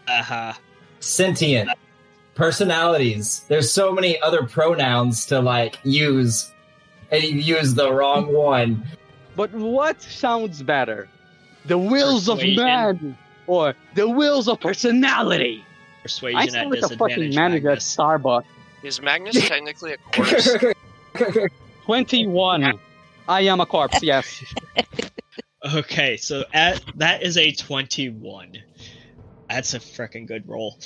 Uh 0.09 0.23
huh. 0.23 0.53
Sentient 1.01 1.71
personalities. 2.35 3.45
There's 3.49 3.71
so 3.73 3.93
many 3.93 4.21
other 4.21 4.45
pronouns 4.47 5.27
to 5.27 5.41
like 5.41 5.79
use. 5.85 6.53
and 7.11 7.23
you 7.23 7.39
use 7.57 7.75
the 7.75 7.93
wrong 7.93 8.33
one. 8.33 8.87
But 9.37 9.53
what 9.53 10.01
sounds 10.03 10.63
better? 10.63 11.09
The 11.67 11.79
wheels 11.79 12.29
of 12.29 12.39
man 12.39 13.17
or 13.47 13.75
the 13.95 14.09
wheels 14.09 14.49
of 14.49 14.61
personality? 14.61 15.65
Persuasion 16.03 16.39
I 16.39 16.45
at 16.45 16.53
sound 16.53 16.71
like 16.71 16.79
a 16.81 16.89
fucking 16.89 16.99
disadvantage. 17.31 17.35
manager 17.35 17.71
at 17.71 17.79
Starbucks. 17.79 18.45
Is 18.83 19.01
Magnus 19.03 19.35
technically 19.49 19.95
a 19.95 19.97
corpse? 20.13 20.57
21. 21.85 22.79
I 23.29 23.41
am 23.43 23.61
a 23.61 23.67
corpse, 23.67 24.03
yes. 24.03 24.45
Okay, 25.75 26.17
so 26.17 26.45
at 26.53 26.81
that 26.95 27.23
is 27.25 27.37
a 27.37 27.51
twenty-one. 27.51 28.53
That's 29.49 29.75
a 29.75 29.81
freaking 29.81 30.27
good 30.27 30.49
roll. 30.49 30.79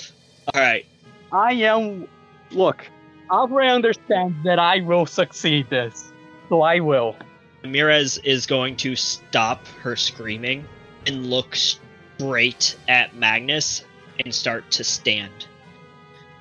All 0.55 0.61
right, 0.61 0.87
I 1.33 1.53
am. 1.53 2.09
Look, 2.51 2.87
Alvarez 3.31 3.73
understands 3.73 4.37
that 4.45 4.59
I 4.59 4.81
will 4.81 5.05
succeed 5.05 5.69
this. 5.69 6.13
So 6.49 6.63
I 6.63 6.81
will. 6.81 7.15
Ramirez 7.63 8.19
is 8.19 8.47
going 8.47 8.77
to 8.77 8.97
stop 8.97 9.67
her 9.83 9.97
screaming 9.97 10.67
and 11.07 11.29
look 11.29 11.55
straight 11.55 12.77
at 12.89 13.15
Magnus 13.15 13.85
and 14.19 14.35
start 14.35 14.71
to 14.73 14.85
stand. 14.85 15.47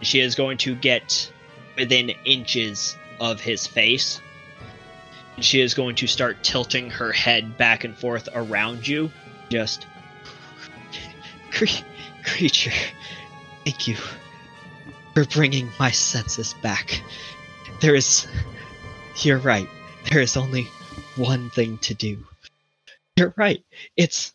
She 0.02 0.22
is 0.22 0.34
going 0.36 0.58
to 0.60 0.76
get 0.76 1.30
within 1.78 2.12
inches 2.26 2.96
of 3.20 3.40
his 3.40 3.68
face. 3.68 4.22
She 5.40 5.62
is 5.62 5.74
going 5.74 5.96
to 5.96 6.08
start 6.08 6.44
tilting 6.44 6.90
her 6.92 7.12
head 7.12 7.58
back 7.58 7.84
and 7.84 7.98
forth 7.98 8.28
around 8.34 8.88
you. 8.88 9.12
Just. 9.50 9.88
Cre- 11.52 11.84
creature, 12.24 12.72
thank 13.66 13.88
you 13.88 13.96
for 15.14 15.26
bringing 15.26 15.70
my 15.80 15.92
senses 15.92 16.54
back. 16.62 17.02
There 17.82 17.96
is. 17.96 18.28
You're 19.18 19.40
right. 19.40 19.68
There 20.10 20.22
is 20.22 20.38
only 20.38 20.68
one 21.16 21.50
thing 21.50 21.78
to 21.80 21.94
do. 21.94 22.26
You're 23.16 23.34
right. 23.36 23.64
It's 23.98 24.34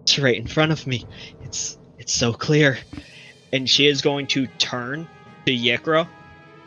it's 0.00 0.18
right 0.18 0.36
in 0.36 0.46
front 0.46 0.72
of 0.72 0.86
me. 0.86 1.06
It's 1.44 1.78
it's 1.98 2.12
so 2.12 2.32
clear. 2.32 2.78
And 3.52 3.68
she 3.68 3.86
is 3.86 4.02
going 4.02 4.26
to 4.28 4.46
turn 4.58 5.08
to 5.46 5.52
Yikra 5.52 6.06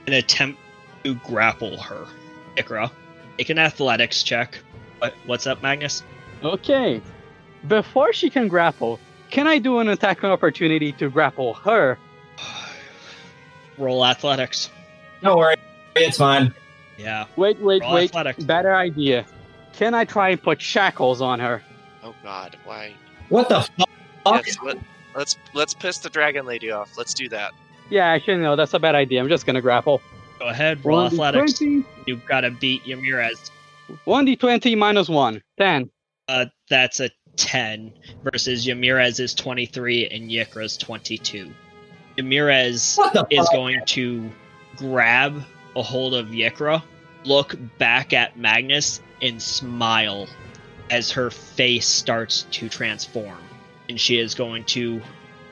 and 0.06 0.16
attempt 0.16 0.60
to 1.04 1.16
grapple 1.16 1.78
her. 1.78 2.06
Yikra, 2.58 2.92
make 3.38 3.50
an 3.50 3.60
athletics 3.60 4.24
check. 4.24 4.58
What 5.00 5.14
what's 5.26 5.48
up, 5.48 5.62
Magnus? 5.62 6.04
Okay. 6.44 7.02
Before 7.68 8.12
she 8.14 8.30
can 8.30 8.48
grapple, 8.48 9.00
can 9.30 9.48
I 9.48 9.60
do 9.60 9.80
an 9.80 9.88
attack 9.88 10.24
opportunity 10.24 10.92
to 10.94 11.10
grapple 11.10 11.54
her? 11.56 11.98
Roll 13.78 14.06
athletics. 14.06 14.70
Don't 15.22 15.38
worry, 15.38 15.56
it's 15.96 16.18
fine. 16.18 16.54
Yeah. 16.98 17.26
Wait, 17.36 17.60
wait, 17.60 17.82
Roll 17.82 17.94
wait. 17.94 18.10
athletics. 18.10 18.44
Better 18.44 18.76
idea. 18.76 19.26
Can 19.74 19.94
I 19.94 20.06
try 20.06 20.30
and 20.30 20.42
put 20.42 20.62
shackles 20.62 21.22
on 21.22 21.40
her? 21.40 21.62
oh 22.04 22.16
God, 22.24 22.58
why? 22.66 22.94
What 23.30 23.48
the 23.50 23.62
fuck? 23.62 24.46
Yes, 24.46 24.58
let, 24.64 24.78
let's 25.16 25.38
let's 25.54 25.74
piss 25.74 26.00
the 26.00 26.10
dragon 26.10 26.46
lady 26.46 26.72
off. 26.72 26.98
Let's 26.98 27.14
do 27.14 27.30
that. 27.30 27.54
Yeah, 27.90 28.08
actually, 28.08 28.38
no, 28.38 28.56
that's 28.56 28.74
a 28.74 28.80
bad 28.80 28.96
idea. 28.96 29.22
I'm 29.22 29.30
just 29.30 29.46
gonna 29.46 29.62
grapple. 29.62 30.02
Go 30.42 30.48
ahead, 30.48 30.84
roll 30.84 31.06
athletics. 31.06 31.54
1d20, 31.54 31.86
You've 32.08 32.26
got 32.26 32.42
to 32.42 32.50
beat 32.50 32.84
Yamirez. 32.84 33.52
1d20 34.08 34.76
minus 34.76 35.08
1. 35.08 35.40
10. 35.60 35.92
Uh, 36.28 36.46
that's 36.68 37.00
a 37.00 37.12
10 37.36 37.94
versus 38.24 38.66
Yamirez 38.66 39.20
is 39.20 39.36
23 39.36 40.08
and 40.08 40.32
Yikra's 40.32 40.78
22. 40.78 41.54
Yamirez 42.18 42.98
is 43.30 43.50
going 43.50 43.86
to 43.86 44.32
grab 44.78 45.44
a 45.76 45.84
hold 45.84 46.16
of 46.16 46.30
Yikra, 46.30 46.82
look 47.24 47.56
back 47.78 48.12
at 48.12 48.36
Magnus, 48.36 49.00
and 49.22 49.40
smile 49.40 50.28
as 50.90 51.12
her 51.12 51.30
face 51.30 51.88
starts 51.88 52.48
to 52.50 52.68
transform. 52.68 53.38
And 53.90 54.00
she 54.00 54.18
is 54.18 54.34
going 54.34 54.64
to 54.66 55.04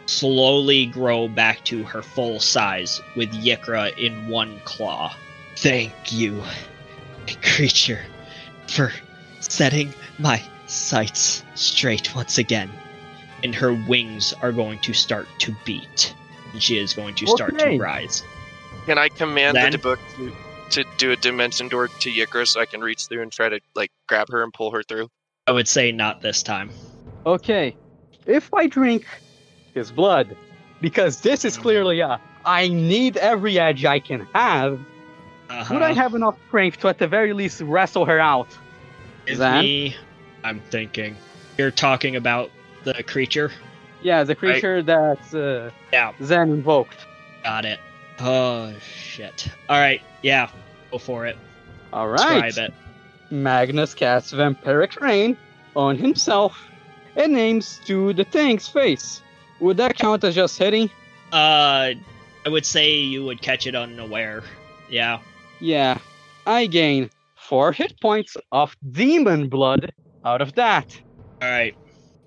slowly 0.09 0.87
grow 0.87 1.27
back 1.27 1.63
to 1.65 1.83
her 1.83 2.01
full 2.01 2.39
size 2.39 2.99
with 3.15 3.29
Yikra 3.31 3.95
in 3.97 4.27
one 4.27 4.59
claw. 4.65 5.15
Thank 5.57 5.93
you, 6.11 6.41
creature, 7.43 8.01
for 8.67 8.91
setting 9.39 9.93
my 10.17 10.41
sights 10.65 11.43
straight 11.55 12.15
once 12.15 12.37
again. 12.37 12.71
And 13.43 13.53
her 13.55 13.73
wings 13.73 14.33
are 14.41 14.51
going 14.51 14.79
to 14.79 14.93
start 14.93 15.27
to 15.39 15.55
beat. 15.63 16.13
And 16.51 16.61
she 16.61 16.77
is 16.77 16.93
going 16.93 17.15
to 17.15 17.27
start 17.27 17.53
Okay. 17.53 17.77
to 17.77 17.83
rise. 17.83 18.23
Can 18.85 18.97
I 18.97 19.09
command 19.09 19.55
Then- 19.55 19.71
the 19.71 19.77
book 19.77 19.99
to, 20.17 20.33
to 20.71 20.83
do 20.97 21.11
a 21.11 21.15
dimension 21.15 21.67
door 21.67 21.87
to 21.87 22.11
Yikra 22.11 22.47
so 22.47 22.59
I 22.59 22.65
can 22.65 22.81
reach 22.81 23.05
through 23.05 23.21
and 23.21 23.31
try 23.31 23.49
to 23.49 23.59
like 23.75 23.91
grab 24.07 24.27
her 24.31 24.43
and 24.43 24.51
pull 24.53 24.71
her 24.71 24.81
through? 24.83 25.09
I 25.47 25.51
would 25.51 25.67
say 25.67 25.91
not 25.91 26.21
this 26.21 26.41
time. 26.43 26.71
Okay. 27.25 27.75
If 28.25 28.53
I 28.53 28.67
drink 28.67 29.05
his 29.73 29.91
blood, 29.91 30.35
because 30.81 31.21
this 31.21 31.45
is 31.45 31.57
clearly 31.57 31.99
a 31.99 32.19
I 32.45 32.67
need 32.69 33.17
every 33.17 33.59
edge 33.59 33.85
I 33.85 33.99
can 33.99 34.25
have, 34.33 34.79
Uh-huh. 35.49 35.73
would 35.73 35.83
I 35.83 35.93
have 35.93 36.15
enough 36.15 36.35
strength 36.47 36.79
to 36.81 36.87
at 36.87 36.97
the 36.97 37.07
very 37.07 37.33
least 37.33 37.61
wrestle 37.61 38.05
her 38.05 38.19
out? 38.19 38.47
Is 39.25 39.37
Zan? 39.39 39.61
me. 39.63 39.95
I'm 40.43 40.59
thinking. 40.69 41.15
You're 41.57 41.71
talking 41.71 42.15
about 42.15 42.49
the 42.85 43.03
creature? 43.03 43.51
Yeah, 44.01 44.23
the 44.23 44.35
creature 44.35 44.81
that 44.83 45.19
uh, 45.33 45.71
Yeah, 45.91 46.13
Zen 46.23 46.49
invoked. 46.51 47.05
got 47.43 47.65
it. 47.65 47.79
Oh, 48.21 48.73
shit. 48.79 49.47
Alright, 49.69 50.01
yeah. 50.21 50.49
Go 50.91 50.97
for 50.97 51.25
it. 51.25 51.37
All 51.91 52.07
right. 52.07 52.45
Describe 52.45 52.69
it. 52.69 52.73
Magnus 53.31 53.93
casts 53.93 54.31
Vampiric 54.31 54.99
Rain 55.01 55.37
on 55.75 55.97
himself 55.97 56.57
and 57.15 57.35
aims 57.37 57.79
to 57.85 58.13
the 58.13 58.23
thing's 58.23 58.67
face. 58.67 59.21
Would 59.59 59.77
that 59.77 59.97
count 59.97 60.23
as 60.23 60.35
just 60.35 60.57
hitting? 60.57 60.89
Uh, 61.31 61.93
I 62.45 62.49
would 62.49 62.65
say 62.65 62.95
you 62.95 63.25
would 63.25 63.41
catch 63.41 63.67
it 63.67 63.75
unaware. 63.75 64.43
Yeah. 64.89 65.19
Yeah. 65.59 65.99
I 66.45 66.65
gain 66.65 67.09
four 67.35 67.71
hit 67.71 67.99
points 68.01 68.37
of 68.51 68.75
demon 68.91 69.49
blood 69.49 69.91
out 70.25 70.41
of 70.41 70.53
that. 70.53 70.99
Alright. 71.43 71.75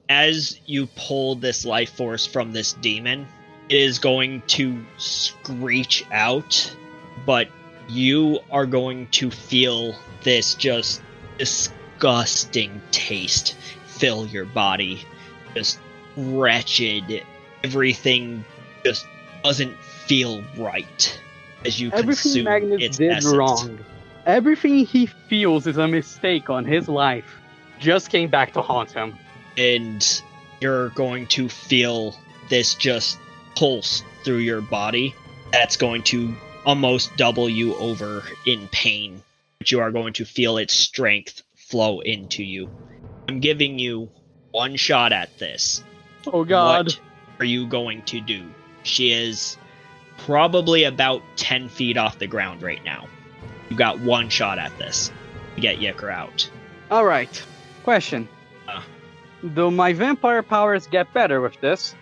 As 0.09 0.61
you 0.67 0.87
pull 0.95 1.37
this 1.37 1.65
life 1.65 1.97
force 1.97 2.27
from 2.27 2.53
this 2.53 2.75
demon, 2.75 3.27
it 3.69 3.77
is 3.77 3.99
going 3.99 4.43
to 4.49 4.85
screech 4.99 6.05
out, 6.13 6.75
but 7.25 7.49
you 7.89 8.41
are 8.51 8.67
going 8.67 9.07
to 9.09 9.31
feel 9.31 9.95
this 10.23 10.55
just 10.55 11.03
disgusting 11.39 12.81
taste 12.91 13.57
fill 14.03 14.27
your 14.27 14.45
body. 14.45 15.01
Just 15.55 15.79
wretched. 16.17 17.23
Everything 17.65 18.45
just 18.85 19.07
doesn't 19.45 19.77
feel 19.79 20.43
right 20.57 21.21
as 21.65 21.81
you 21.81 21.91
Everything 21.93 22.23
consume 22.23 22.45
Magnus 22.45 22.83
its 22.83 22.97
did 22.99 23.11
essence. 23.13 23.35
wrong. 23.35 23.79
Everything 24.27 24.85
he 24.87 25.07
feels 25.07 25.67
is 25.67 25.77
a 25.79 25.89
mistake 25.89 26.49
on 26.51 26.65
his 26.65 26.89
life. 26.89 27.37
Just 27.79 28.11
came 28.11 28.31
back 28.31 28.53
to 28.55 28.63
haunt 28.63 28.91
him. 28.93 29.15
and 29.59 30.23
you're 30.61 30.91
going 30.91 31.27
to 31.27 31.49
feel 31.49 32.15
this 32.49 32.75
just 32.75 33.19
pulse 33.57 34.03
through 34.25 34.39
your 34.39 34.61
body 34.61 35.15
that's 35.53 35.77
going 35.77 36.03
to 36.05 36.35
almost 36.65 37.15
double 37.17 37.49
you 37.51 37.75
over 37.77 38.23
in 38.47 38.69
pain 38.69 39.21
but 39.59 39.71
you 39.73 39.81
are 39.81 39.91
going 39.91 40.13
to 40.13 40.25
feel 40.25 40.57
its 40.57 40.73
strength 40.73 41.43
flow 41.57 41.99
into 42.01 42.43
you 42.45 42.71
i'm 43.29 43.41
giving 43.41 43.79
you 43.79 44.09
one 44.53 44.77
shot 44.77 45.13
at 45.13 45.37
this 45.39 45.83
Oh 46.27 46.45
god. 46.45 46.87
what 46.87 47.01
are 47.41 47.45
you 47.45 47.67
going 47.67 48.03
to 48.03 48.21
do 48.21 48.45
she 48.83 49.13
is 49.13 49.57
probably 50.19 50.85
about 50.85 51.23
10 51.37 51.69
feet 51.69 51.97
off 51.97 52.19
the 52.19 52.27
ground 52.27 52.63
right 52.63 52.83
now 52.85 53.07
you 53.69 53.77
got 53.77 53.99
one 54.01 54.29
shot 54.29 54.59
at 54.59 54.77
this 54.79 55.11
to 55.55 55.61
get 55.61 55.79
Yikra 55.79 56.13
out 56.13 56.51
Alright. 56.91 57.43
Question. 57.85 58.29
Uh. 58.69 58.83
Do 59.55 59.71
my 59.71 59.95
vampire 59.95 60.43
powers 60.43 60.87
get 60.87 61.11
better 61.15 61.41
with 61.41 61.59
this? 61.63 61.95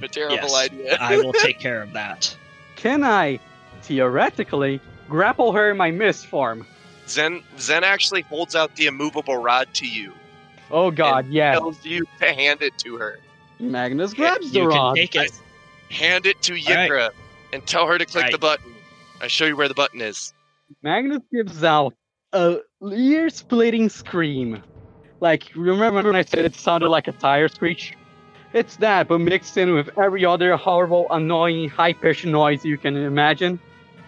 A 0.00 0.06
terrible 0.06 0.36
Yes. 0.36 0.54
idea. 0.54 0.96
i 1.00 1.16
will 1.16 1.32
take 1.42 1.58
care 1.58 1.82
of 1.82 1.92
that 1.94 2.36
Can 2.76 3.02
I, 3.02 3.40
theoretically, 3.82 4.80
grapple 5.08 5.52
her 5.52 5.70
in 5.70 5.76
my 5.76 5.90
mist 5.90 6.26
form? 6.28 6.64
Zen 7.08 7.42
Zen 7.58 7.82
actually 7.84 8.22
holds 8.22 8.54
out 8.54 8.74
the 8.76 8.86
immovable 8.86 9.36
rod 9.36 9.68
to 9.74 9.86
you. 9.86 10.12
Oh 10.70 10.90
god, 10.90 11.26
yeah. 11.28 11.52
Tells 11.52 11.84
you 11.84 12.04
to 12.20 12.32
hand 12.32 12.62
it 12.62 12.78
to 12.78 12.96
her. 12.96 13.18
Magnus 13.60 14.14
grabs 14.14 14.50
the 14.50 14.60
you 14.60 14.68
can 14.68 14.94
take 14.94 15.14
it 15.14 15.32
Hand 15.90 16.26
it 16.26 16.40
to 16.42 16.54
All 16.54 16.74
right. 16.74 16.90
Yikra 16.90 17.10
and 17.52 17.64
tell 17.66 17.86
her 17.86 17.98
to 17.98 18.04
click 18.06 18.24
Right. 18.24 18.32
the 18.32 18.38
button. 18.38 18.74
I 19.20 19.28
show 19.28 19.44
you 19.44 19.56
where 19.56 19.68
the 19.68 19.74
button 19.74 20.00
is. 20.00 20.32
Magnus 20.82 21.22
gives 21.32 21.62
out 21.62 21.94
a 22.32 22.58
ear 22.92 23.28
splitting 23.30 23.88
scream. 23.88 24.62
Like, 25.20 25.50
remember 25.54 26.02
when 26.02 26.16
I 26.16 26.22
said 26.22 26.44
it 26.44 26.54
sounded 26.56 26.88
like 26.88 27.06
a 27.06 27.12
tire 27.12 27.48
screech? 27.48 27.94
It's 28.52 28.76
that, 28.76 29.08
but 29.08 29.18
mixed 29.18 29.56
in 29.56 29.74
with 29.74 29.96
every 29.98 30.24
other 30.24 30.56
horrible, 30.56 31.06
annoying, 31.10 31.68
high 31.68 31.92
pitched 31.92 32.24
noise 32.24 32.64
you 32.64 32.76
can 32.78 32.96
imagine. 32.96 33.60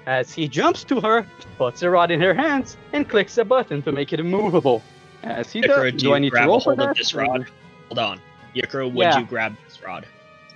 as 0.06 0.32
he 0.32 0.46
jumps 0.46 0.84
to 0.84 1.00
her, 1.00 1.26
puts 1.58 1.80
the 1.80 1.90
rod 1.90 2.10
in 2.12 2.20
her 2.20 2.32
hands, 2.34 2.76
and 2.92 3.08
clicks 3.08 3.36
a 3.38 3.44
button 3.44 3.82
to 3.82 3.92
make 3.92 4.12
it 4.12 4.20
immovable. 4.20 4.82
As 5.24 5.50
he 5.50 5.60
Yikra, 5.62 5.90
does, 5.90 5.92
do 5.92 5.98
do 5.98 6.14
I 6.14 6.18
need 6.20 6.32
to 6.32 6.44
roll 6.44 6.60
for 6.60 6.76
hold 6.76 6.80
of 6.80 6.88
that? 6.88 6.96
this 6.96 7.12
rod? 7.14 7.46
Hold 7.88 7.98
on. 7.98 8.20
Yikra, 8.56 8.90
would 8.92 8.96
Yeah. 9.04 9.18
you 9.18 9.26
grab 9.26 9.54
this 9.64 9.82
rod? 9.82 10.06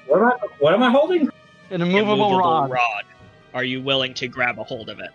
What 0.07 0.21
am 0.21 0.27
I? 0.29 0.33
What 0.59 0.75
am 0.75 0.83
I 0.83 0.91
holding? 0.91 1.29
An 1.71 1.83
immovable, 1.83 2.39
rod. 2.39 3.05
Are 3.55 3.65
you 3.65 3.83
willing 3.83 4.15
to 4.15 4.27
grab 4.29 4.59
a 4.59 4.65
hold 4.65 4.89
of 4.89 4.99
it? 5.01 5.11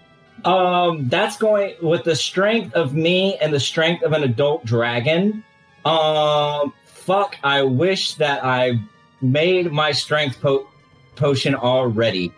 Um, 0.45 1.07
that's 1.09 1.37
going 1.37 1.75
with 1.81 2.03
the 2.03 2.15
strength 2.15 2.73
of 2.73 2.93
me 2.93 3.37
and 3.37 3.53
the 3.53 3.59
strength 3.59 4.03
of 4.03 4.13
an 4.13 4.23
adult 4.23 4.65
dragon. 4.65 5.43
Um, 5.85 6.73
fuck. 6.85 7.37
I 7.43 7.61
wish 7.63 8.15
that 8.15 8.43
I 8.43 8.79
made 9.21 9.71
my 9.71 9.91
strength 9.91 10.39
po- 10.41 10.67
potion 11.15 11.55
already. 11.55 12.31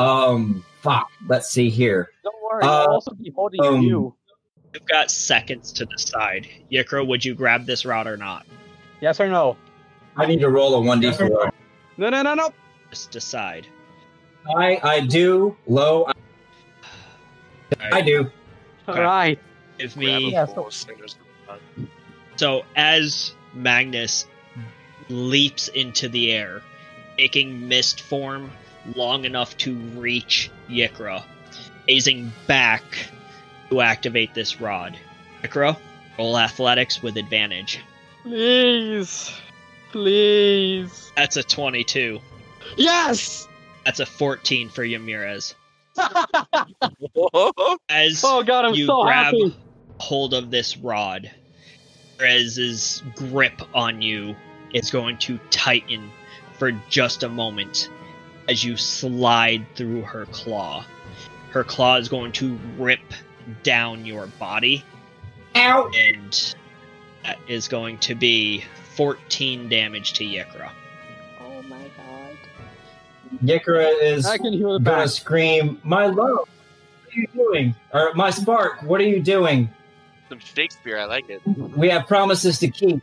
Um, 0.00 0.64
fuck. 0.80 1.08
Let's 1.28 1.50
see 1.50 1.68
here. 1.68 2.10
Don't 2.24 2.34
worry, 2.42 2.62
Uh, 2.64 2.82
I'll 2.84 2.92
also 2.94 3.12
be 3.14 3.30
holding 3.34 3.62
um, 3.64 3.82
you. 3.82 4.14
You've 4.74 4.86
got 4.86 5.10
seconds 5.10 5.72
to 5.72 5.84
decide. 5.84 6.48
Yikra, 6.70 7.06
would 7.06 7.24
you 7.24 7.34
grab 7.34 7.66
this 7.66 7.84
rod 7.84 8.06
or 8.06 8.16
not? 8.16 8.46
Yes 9.00 9.20
or 9.20 9.28
no? 9.28 9.56
I 10.16 10.26
need 10.26 10.40
to 10.40 10.48
roll 10.48 10.74
a 10.74 10.80
one 10.80 11.00
d 11.00 11.12
four. 11.12 11.52
No, 11.96 12.10
no, 12.10 12.22
no, 12.22 12.34
no. 12.34 12.52
Just 12.90 13.10
decide. 13.10 13.66
I 14.56 14.78
I 14.82 15.00
do 15.00 15.56
low. 15.66 16.06
I, 17.80 17.98
I 17.98 18.00
do. 18.02 18.30
All 18.88 18.94
Okay. 18.94 19.00
right. 19.02 19.38
Give 19.78 19.96
me. 19.96 20.32
Yeah, 20.32 20.46
full 20.46 20.66
as 20.66 20.74
soon 20.74 21.02
as 21.04 21.16
we're 21.48 21.54
done. 21.54 21.88
So 22.36 22.64
as 22.76 23.34
Magnus 23.54 24.26
leaps 25.08 25.68
into 25.68 26.08
the 26.08 26.32
air, 26.32 26.62
taking 27.16 27.68
mist 27.68 28.00
form 28.00 28.50
long 28.96 29.24
enough 29.24 29.56
to 29.58 29.74
reach 29.74 30.50
Yikra, 30.68 31.22
phasing 31.88 32.30
back 32.46 32.82
to 33.70 33.80
activate 33.80 34.34
this 34.34 34.60
rod. 34.60 34.96
Yikra, 35.42 35.76
roll 36.18 36.38
athletics 36.38 37.02
with 37.02 37.16
advantage. 37.16 37.80
Please. 38.22 39.32
Please. 39.92 41.12
That's 41.16 41.36
a 41.36 41.42
22. 41.42 42.18
Yes! 42.76 43.46
That's 43.84 44.00
a 44.00 44.06
14 44.06 44.68
for 44.70 44.84
Yamirez. 44.84 45.54
Whoa! 47.14 47.76
As 47.88 48.22
oh 48.24 48.42
god, 48.42 48.64
I'm 48.64 48.74
you 48.74 48.86
so 48.86 49.02
grab 49.02 49.26
happy. 49.26 49.56
hold 49.98 50.32
of 50.32 50.50
this 50.50 50.76
rod, 50.78 51.30
Perez's 52.16 53.02
grip 53.14 53.60
on 53.74 54.00
you 54.00 54.34
is 54.72 54.90
going 54.90 55.18
to 55.18 55.38
tighten 55.50 56.10
for 56.58 56.72
just 56.88 57.22
a 57.22 57.28
moment 57.28 57.90
as 58.48 58.64
you 58.64 58.76
slide 58.76 59.66
through 59.74 60.02
her 60.02 60.26
claw. 60.26 60.84
Her 61.50 61.64
claw 61.64 61.96
is 61.96 62.08
going 62.08 62.32
to 62.32 62.58
rip 62.78 63.00
down 63.62 64.06
your 64.06 64.28
body, 64.38 64.82
Ow! 65.56 65.90
and 65.94 66.54
that 67.24 67.38
is 67.46 67.68
going 67.68 67.98
to 67.98 68.14
be 68.14 68.64
14 68.96 69.68
damage 69.68 70.12
to 70.14 70.24
Yikra. 70.24 70.70
Oh 71.40 71.62
my 71.62 71.76
god. 71.96 72.36
Yikra 73.44 73.90
is 74.02 74.26
I 74.26 74.36
can 74.38 74.52
heal 74.52 74.76
it 74.76 74.84
gonna 74.84 75.02
back. 75.02 75.08
scream, 75.08 75.80
"My 75.84 76.06
love, 76.06 76.16
what 76.16 76.48
are 77.16 77.20
you 77.20 77.26
doing?" 77.34 77.74
Or 77.94 78.12
my 78.14 78.30
spark, 78.30 78.82
what 78.82 79.00
are 79.00 79.04
you 79.06 79.20
doing? 79.20 79.68
Some 80.28 80.38
Shakespeare, 80.38 80.98
I 80.98 81.04
like 81.04 81.28
it. 81.28 81.40
We 81.46 81.88
have 81.90 82.06
promises 82.06 82.58
to 82.60 82.68
keep. 82.68 83.02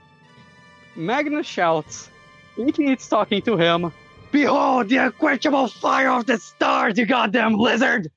Magnus 0.95 1.45
shouts, 1.47 2.09
thinking 2.55 2.89
it's 2.89 3.07
talking 3.07 3.41
to 3.43 3.55
him. 3.57 3.91
Behold 4.31 4.89
the 4.89 4.97
unquenchable 4.97 5.67
fire 5.67 6.11
of 6.11 6.25
the 6.27 6.37
stars, 6.37 6.97
you 6.97 7.05
goddamn 7.05 7.55
lizard! 7.55 8.09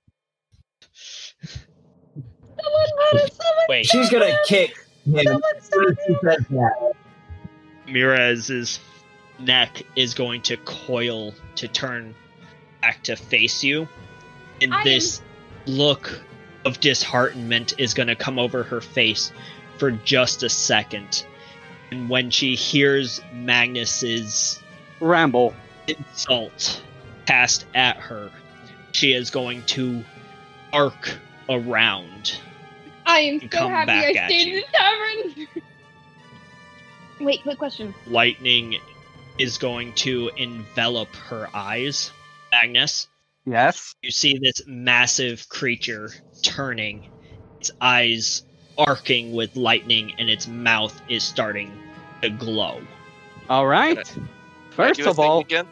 Wait, 3.68 3.86
She's 3.86 4.10
gonna 4.10 4.36
kick 4.46 4.74
him. 5.04 5.40
as 6.14 6.42
Mirez's 7.86 8.80
neck 9.38 9.82
is 9.96 10.14
going 10.14 10.42
to 10.42 10.56
coil 10.58 11.34
to 11.56 11.68
turn 11.68 12.14
back 12.80 13.02
to 13.04 13.16
face 13.16 13.62
you. 13.62 13.88
And 14.60 14.72
I 14.72 14.84
this 14.84 15.20
look 15.66 16.20
of 16.64 16.80
disheartenment 16.80 17.74
is 17.78 17.94
going 17.94 18.08
to 18.08 18.16
come 18.16 18.38
over 18.38 18.62
her 18.62 18.80
face 18.80 19.32
for 19.78 19.90
just 19.90 20.42
a 20.42 20.48
second. 20.48 21.26
And 21.90 22.08
when 22.08 22.30
she 22.30 22.54
hears 22.54 23.20
Magnus's 23.32 24.60
Ramble. 25.00 25.54
insult 25.88 26.82
cast 27.26 27.66
at 27.74 27.96
her, 27.96 28.30
she 28.92 29.12
is 29.12 29.30
going 29.30 29.62
to 29.66 30.04
arc 30.72 31.18
around. 31.48 32.38
I 33.04 33.18
am 33.20 33.40
so 33.50 33.68
happy 33.68 33.90
I 33.90 34.26
stayed 34.26 34.48
in 34.48 34.56
the 34.56 34.64
tavern. 34.72 35.62
Wait, 37.24 37.42
quick 37.42 37.58
question. 37.58 37.94
Lightning 38.06 38.76
is 39.38 39.58
going 39.58 39.92
to 39.94 40.30
envelop 40.36 41.14
her 41.16 41.48
eyes. 41.54 42.10
Magnus, 42.50 43.08
Yes? 43.46 43.94
you 44.02 44.10
see 44.10 44.38
this 44.38 44.62
massive 44.66 45.48
creature 45.48 46.10
turning, 46.42 47.08
its 47.60 47.70
eyes 47.80 48.42
arcing 48.76 49.32
with 49.32 49.56
lightning, 49.56 50.12
and 50.18 50.28
its 50.28 50.46
mouth 50.48 51.00
is 51.08 51.22
starting 51.22 51.70
to 52.22 52.30
glow. 52.30 52.80
Alright. 53.48 54.04
Can 54.06 54.22
I 54.22 54.74
First 54.74 55.00
of 55.00 55.18
all, 55.18 55.40
again? 55.40 55.66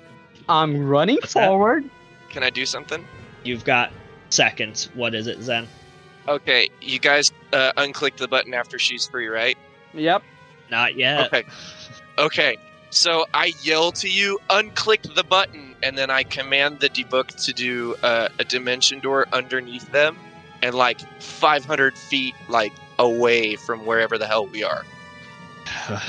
I'm 0.48 0.86
running 0.86 1.16
What's 1.16 1.34
that? 1.34 1.46
forward. 1.46 1.84
Can 2.30 2.42
I 2.42 2.51
do 2.51 2.64
something? 2.66 3.05
You've 3.44 3.64
got 3.64 3.92
seconds. 4.30 4.90
What 4.94 5.14
is 5.14 5.26
it, 5.26 5.40
Zen? 5.42 5.66
Okay, 6.28 6.68
you 6.80 6.98
guys 6.98 7.32
uh, 7.53 7.72
unclick 7.76 8.16
the 8.16 8.28
button 8.28 8.53
after 8.55 8.78
she's 8.78 9.07
free, 9.07 9.26
right? 9.28 9.57
Yep. 9.94 10.22
Not 10.70 10.96
yet. 10.96 11.26
Okay. 11.26 11.44
Okay. 12.18 12.56
So 12.90 13.24
I 13.32 13.52
yell 13.62 13.92
to 13.92 14.08
you, 14.08 14.40
unclick 14.50 15.14
the 15.14 15.22
button, 15.22 15.76
and 15.82 15.96
then 15.96 16.10
I 16.10 16.24
command 16.24 16.80
the 16.80 16.88
dybbuk 16.88 17.44
to 17.44 17.52
do 17.52 17.94
uh, 18.02 18.28
a 18.38 18.44
dimension 18.44 18.98
door 18.98 19.26
underneath 19.32 19.90
them, 19.92 20.18
and 20.60 20.74
like 20.74 21.00
500 21.22 21.96
feet 21.96 22.34
like 22.48 22.72
away 22.98 23.56
from 23.56 23.86
wherever 23.86 24.18
the 24.18 24.26
hell 24.26 24.46
we 24.46 24.64
are. 24.64 24.84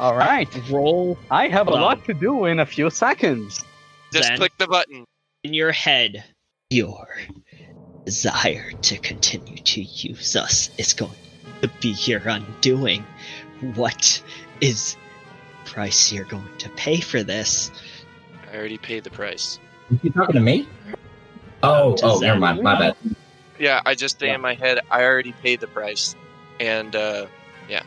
Alright. 0.00 0.48
Roll 0.70 1.18
I 1.30 1.48
have 1.48 1.66
a 1.68 1.72
Hold 1.72 1.82
lot 1.82 2.04
to 2.06 2.14
do 2.14 2.46
in 2.46 2.58
a 2.58 2.66
few 2.66 2.90
seconds. 2.90 3.62
Just 4.12 4.28
Zen. 4.28 4.38
click 4.38 4.52
the 4.58 4.66
button. 4.66 5.04
in 5.44 5.52
your 5.52 5.72
head. 5.72 6.24
Your 6.70 7.06
desire 8.04 8.70
to 8.82 8.98
continue 8.98 9.58
to 9.58 9.82
use 9.82 10.36
us 10.36 10.70
is 10.78 10.94
going 10.94 11.10
to 11.60 11.68
be 11.80 11.90
your 11.90 12.20
undoing. 12.20 13.04
What 13.74 14.22
is 14.60 14.96
price 15.64 16.10
you're 16.12 16.24
going 16.24 16.56
to 16.58 16.68
pay 16.70 17.00
for 17.00 17.22
this? 17.22 17.70
I 18.50 18.56
already 18.56 18.78
paid 18.78 19.04
the 19.04 19.10
price. 19.10 19.58
Is 19.90 20.00
he 20.00 20.10
talking 20.10 20.34
to 20.34 20.40
me? 20.40 20.68
Oh, 21.62 21.94
To 21.96 22.04
oh, 22.04 22.18
never 22.20 22.38
mind. 22.38 22.62
My 22.62 22.78
bad. 22.78 22.96
Yeah, 23.58 23.80
I 23.84 23.94
just 23.94 24.18
say 24.18 24.28
Yeah. 24.28 24.36
in 24.36 24.40
my 24.40 24.54
head, 24.54 24.80
I 24.90 25.02
already 25.04 25.32
paid 25.42 25.60
the 25.60 25.66
price, 25.66 26.16
and 26.58 26.96
uh, 26.96 27.26
yeah. 27.68 27.82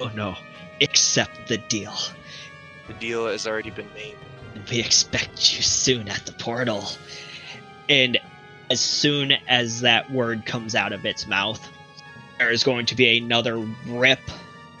Oh 0.00 0.10
no, 0.14 0.36
accept 0.80 1.46
the 1.48 1.58
deal. 1.68 1.94
the 2.88 2.94
deal 2.94 3.26
has 3.26 3.46
already 3.46 3.70
been 3.70 3.88
made. 3.94 4.16
And 4.54 4.68
we 4.68 4.80
expect 4.80 5.56
you 5.56 5.62
soon 5.62 6.08
at 6.08 6.26
the 6.26 6.32
portal. 6.32 6.88
And 7.88 8.18
as 8.70 8.80
soon 8.80 9.32
as 9.48 9.80
that 9.82 10.10
word 10.10 10.44
comes 10.44 10.74
out 10.74 10.92
of 10.92 11.06
its 11.06 11.26
mouth, 11.28 11.64
there 12.38 12.50
is 12.50 12.64
going 12.64 12.86
to 12.86 12.96
be 12.96 13.16
another 13.18 13.58
rip 13.86 14.18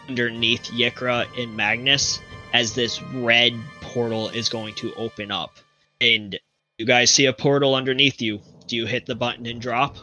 underneath 0.08 0.64
Yikra 0.72 1.26
and 1.38 1.56
Magnus 1.56 2.20
as 2.52 2.74
this 2.74 3.02
red 3.14 3.54
portal 3.80 4.28
is 4.28 4.48
going 4.48 4.74
to 4.76 4.94
open 4.94 5.30
up. 5.30 5.56
And 6.00 6.38
you 6.78 6.86
guys 6.86 7.10
see 7.10 7.26
a 7.26 7.32
portal 7.32 7.74
underneath 7.74 8.20
you. 8.20 8.40
Do 8.66 8.76
you 8.76 8.86
hit 8.86 9.06
the 9.06 9.14
button 9.14 9.46
and 9.46 9.60
drop? 9.60 9.96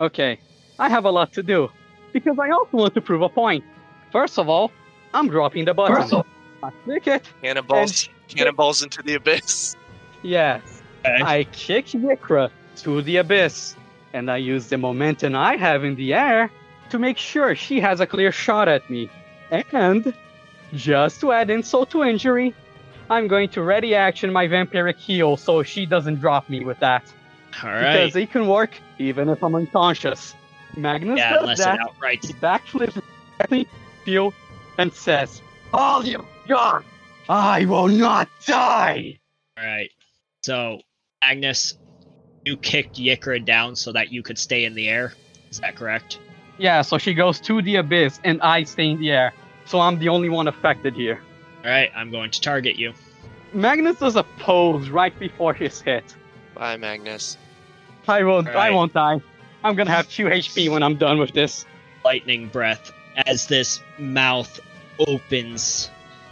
Okay. 0.00 0.38
I 0.78 0.88
have 0.88 1.04
a 1.04 1.10
lot 1.10 1.32
to 1.34 1.42
do. 1.42 1.70
Because 2.12 2.38
I 2.38 2.50
also 2.50 2.76
want 2.76 2.94
to 2.94 3.00
prove 3.00 3.22
a 3.22 3.28
point. 3.28 3.64
First 4.12 4.38
of 4.38 4.48
all, 4.48 4.70
I'm 5.12 5.28
dropping 5.28 5.64
the 5.64 5.74
button. 5.74 5.96
First 5.96 6.12
of- 6.12 6.26
I 6.62 6.70
click 6.84 7.06
it. 7.06 7.22
Cannonballs, 7.40 8.08
cannonballs 8.26 8.82
into 8.82 9.00
the 9.02 9.14
abyss. 9.14 9.76
Yes. 10.22 10.82
Okay. 11.04 11.22
I 11.22 11.44
kick 11.52 11.86
Yikra 11.86 12.50
to 12.78 13.00
the 13.02 13.18
abyss. 13.18 13.76
And 14.12 14.28
I 14.30 14.38
use 14.38 14.68
the 14.68 14.78
momentum 14.78 15.36
I 15.36 15.56
have 15.56 15.84
in 15.84 15.94
the 15.94 16.14
air 16.14 16.50
to 16.90 16.98
make 16.98 17.16
sure 17.18 17.54
she 17.54 17.78
has 17.80 18.00
a 18.00 18.06
clear 18.06 18.32
shot 18.32 18.66
at 18.66 18.88
me. 18.90 19.08
And, 19.50 20.12
just 20.74 21.20
to 21.20 21.32
add 21.32 21.50
insult 21.50 21.90
to 21.90 22.02
injury, 22.02 22.54
I'm 23.10 23.28
going 23.28 23.48
to 23.50 23.62
ready 23.62 23.94
action 23.94 24.32
my 24.32 24.46
vampiric 24.46 24.96
heal 24.96 25.36
so 25.36 25.62
she 25.62 25.86
doesn't 25.86 26.16
drop 26.16 26.48
me 26.50 26.64
with 26.64 26.78
that. 26.80 27.04
All 27.62 27.70
Because 27.70 28.14
it 28.16 28.30
can 28.30 28.46
work 28.46 28.70
even 28.98 29.28
if 29.28 29.42
I'm 29.42 29.54
unconscious. 29.54 30.34
Magnus 30.76 31.18
Yeah, 31.18 31.34
does 31.34 31.58
that. 31.58 31.80
outright. 31.80 32.24
He 32.24 32.34
backflips 32.34 33.00
directly 33.38 33.66
Theo 34.04 34.34
and 34.76 34.92
says, 34.92 35.42
All 35.72 36.04
you 36.04 36.24
got! 36.46 36.84
I 37.28 37.64
will 37.64 37.88
not 37.88 38.28
die! 38.46 39.18
All 39.58 39.64
right. 39.64 39.90
So 40.42 40.80
Magnus 41.22 41.74
You 42.44 42.56
kicked 42.56 42.96
Yikra 42.96 43.44
down 43.44 43.76
so 43.76 43.92
that 43.92 44.12
you 44.12 44.22
could 44.22 44.38
stay 44.38 44.64
in 44.64 44.74
the 44.74 44.88
air. 44.88 45.14
Is 45.50 45.60
that 45.60 45.76
correct? 45.76 46.18
Yeah, 46.58 46.82
so 46.82 46.98
she 46.98 47.14
goes 47.14 47.40
to 47.42 47.62
the 47.62 47.76
abyss 47.76 48.20
and 48.24 48.42
I 48.42 48.64
stay 48.64 48.90
in 48.90 49.00
the 49.00 49.10
air. 49.10 49.32
So 49.64 49.80
I'm 49.80 49.98
the 49.98 50.08
only 50.08 50.28
one 50.28 50.48
affected 50.48 50.94
here. 50.94 51.20
All 51.64 51.70
right, 51.70 51.90
I'm 51.94 52.10
going 52.10 52.30
to 52.30 52.40
target 52.40 52.76
you. 52.76 52.92
Magnus 53.52 53.98
does 53.98 54.16
a 54.16 54.24
pose 54.38 54.90
right 54.90 55.16
before 55.18 55.54
he's 55.54 55.80
hit. 55.80 56.16
Bye, 56.54 56.76
Magnus. 56.76 57.36
I 58.06 58.22
won't 58.24 58.48
I 58.48 58.70
won't 58.70 58.92
die. 58.92 59.20
I'm 59.62 59.74
gonna 59.74 59.90
have 59.90 60.08
2 60.08 60.26
HP 60.26 60.70
when 60.70 60.82
I'm 60.82 60.96
done 60.96 61.18
with 61.18 61.32
this. 61.32 61.64
Lightning 62.04 62.48
breath 62.48 62.92
as 63.26 63.46
this 63.46 63.80
mouth 63.98 64.60
opens 65.06 65.90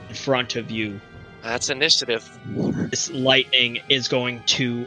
in 0.09 0.14
front 0.14 0.57
of 0.57 0.70
you. 0.70 1.01
That's 1.43 1.70
initiative. 1.70 2.39
This 2.91 3.11
lightning 3.11 3.81
is 3.89 4.09
going 4.09 4.43
to 4.47 4.87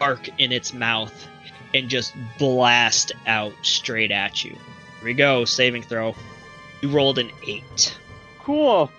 arc 0.00 0.28
in 0.38 0.52
its 0.52 0.72
mouth 0.72 1.26
and 1.74 1.88
just 1.88 2.14
blast 2.38 3.12
out 3.26 3.52
straight 3.62 4.10
at 4.10 4.44
you. 4.44 4.56
Here 5.00 5.06
we 5.06 5.14
go, 5.14 5.46
saving 5.46 5.82
throw. 5.82 6.14
You 6.82 6.90
rolled 6.90 7.18
an 7.18 7.30
eight. 7.46 7.98
Cool. 8.40 8.90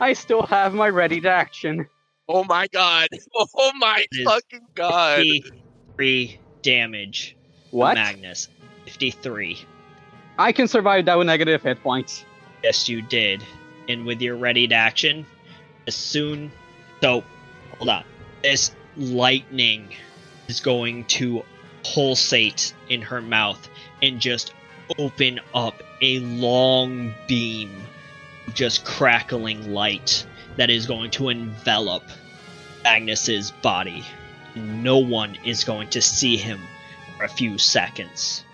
I 0.00 0.14
still 0.14 0.42
have 0.42 0.72
my 0.72 0.88
ready 0.88 1.20
to 1.20 1.28
action. 1.28 1.86
Oh 2.28 2.44
my 2.44 2.66
god. 2.68 3.08
Oh 3.34 3.72
my 3.78 4.04
It 4.10 4.20
is 4.20 4.24
fucking 4.24 4.66
god. 4.74 5.18
53 5.18 6.38
damage. 6.62 7.36
What? 7.70 7.94
Magnus. 7.94 8.48
53. 8.86 9.58
I 10.38 10.52
can 10.52 10.66
survive 10.66 11.04
that 11.04 11.18
with 11.18 11.26
negative 11.26 11.62
hit 11.62 11.82
points. 11.82 12.24
Yes, 12.64 12.88
you 12.88 13.02
did. 13.02 13.44
And 13.88 14.06
with 14.06 14.22
your 14.22 14.36
readied 14.36 14.72
action, 14.72 15.26
as 15.86 15.94
soon. 15.94 16.50
So, 17.02 17.22
hold 17.76 17.88
on. 17.90 18.04
This 18.42 18.74
lightning 18.96 19.88
is 20.48 20.60
going 20.60 21.04
to 21.06 21.42
pulsate 21.82 22.72
in 22.88 23.02
her 23.02 23.20
mouth 23.20 23.68
and 24.02 24.20
just 24.20 24.54
open 24.98 25.40
up 25.54 25.82
a 26.02 26.20
long 26.20 27.14
beam 27.28 27.70
of 28.46 28.54
just 28.54 28.84
crackling 28.84 29.72
light 29.72 30.26
that 30.56 30.70
is 30.70 30.86
going 30.86 31.10
to 31.10 31.28
envelop 31.28 32.02
Magnus's 32.84 33.50
body. 33.62 34.04
No 34.54 34.98
one 34.98 35.36
is 35.44 35.64
going 35.64 35.88
to 35.90 36.02
see 36.02 36.36
him 36.36 36.60
for 37.16 37.24
a 37.24 37.28
few 37.28 37.58
seconds. 37.58 38.44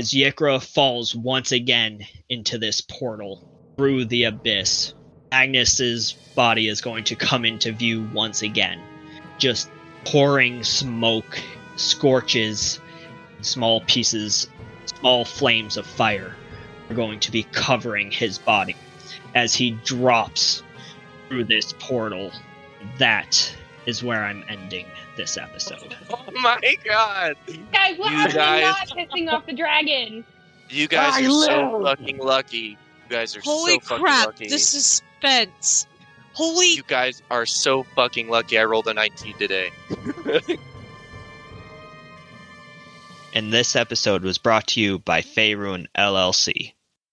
as 0.00 0.12
Yikra 0.12 0.62
falls 0.62 1.14
once 1.14 1.52
again 1.52 2.06
into 2.30 2.56
this 2.56 2.80
portal 2.80 3.46
through 3.76 4.06
the 4.06 4.24
abyss. 4.24 4.94
Magnus's 5.30 6.12
body 6.34 6.68
is 6.68 6.80
going 6.80 7.04
to 7.04 7.14
come 7.14 7.44
into 7.44 7.70
view 7.70 8.08
once 8.14 8.40
again. 8.40 8.80
Just 9.40 9.70
pouring 10.04 10.62
smoke, 10.62 11.40
scorches, 11.76 12.78
small 13.40 13.80
pieces, 13.82 14.48
small 14.86 15.24
flames 15.24 15.76
of 15.76 15.86
fire 15.86 16.36
are 16.88 16.94
going 16.94 17.18
to 17.20 17.32
be 17.32 17.42
covering 17.44 18.10
his 18.10 18.38
body 18.38 18.76
as 19.34 19.54
he 19.54 19.72
drops 19.84 20.62
through 21.28 21.44
this 21.44 21.74
portal. 21.78 22.30
That 22.98 23.54
is 23.86 24.04
where 24.04 24.22
I'm 24.24 24.44
ending 24.48 24.86
this 25.16 25.36
episode. 25.36 25.96
Oh 26.12 26.24
my 26.42 26.74
god. 26.84 27.34
Guys, 27.72 27.98
what 27.98 28.10
You 28.10 28.16
happened 28.16 28.34
guys- 28.34 28.62
not 28.62 28.88
pissing 28.96 29.32
off 29.32 29.46
the 29.46 29.52
dragon? 29.52 30.24
You 30.68 30.86
guys 30.86 31.14
I 31.14 31.26
are 31.26 31.30
so 31.30 31.82
fucking 31.82 32.18
lucky. 32.18 32.56
You 32.58 32.76
guys 33.08 33.36
are 33.36 33.40
Holy 33.40 33.74
so 33.74 33.80
fucking 33.80 34.04
crap! 34.04 34.26
lucky. 34.26 34.48
The 34.48 34.58
suspense. 34.58 35.86
Holy 36.32 36.74
You 36.74 36.82
guys 36.86 37.22
are 37.30 37.46
so 37.46 37.82
fucking 37.82 38.28
lucky 38.28 38.58
I 38.58 38.64
rolled 38.64 38.86
a 38.88 38.94
19 38.94 39.36
today. 39.38 39.70
And 43.32 43.52
this 43.52 43.76
episode 43.76 44.22
was 44.22 44.38
brought 44.38 44.66
to 44.68 44.80
you 44.80 44.98
by 44.98 45.22
Faerun 45.22 45.86
LLC. 45.96 46.72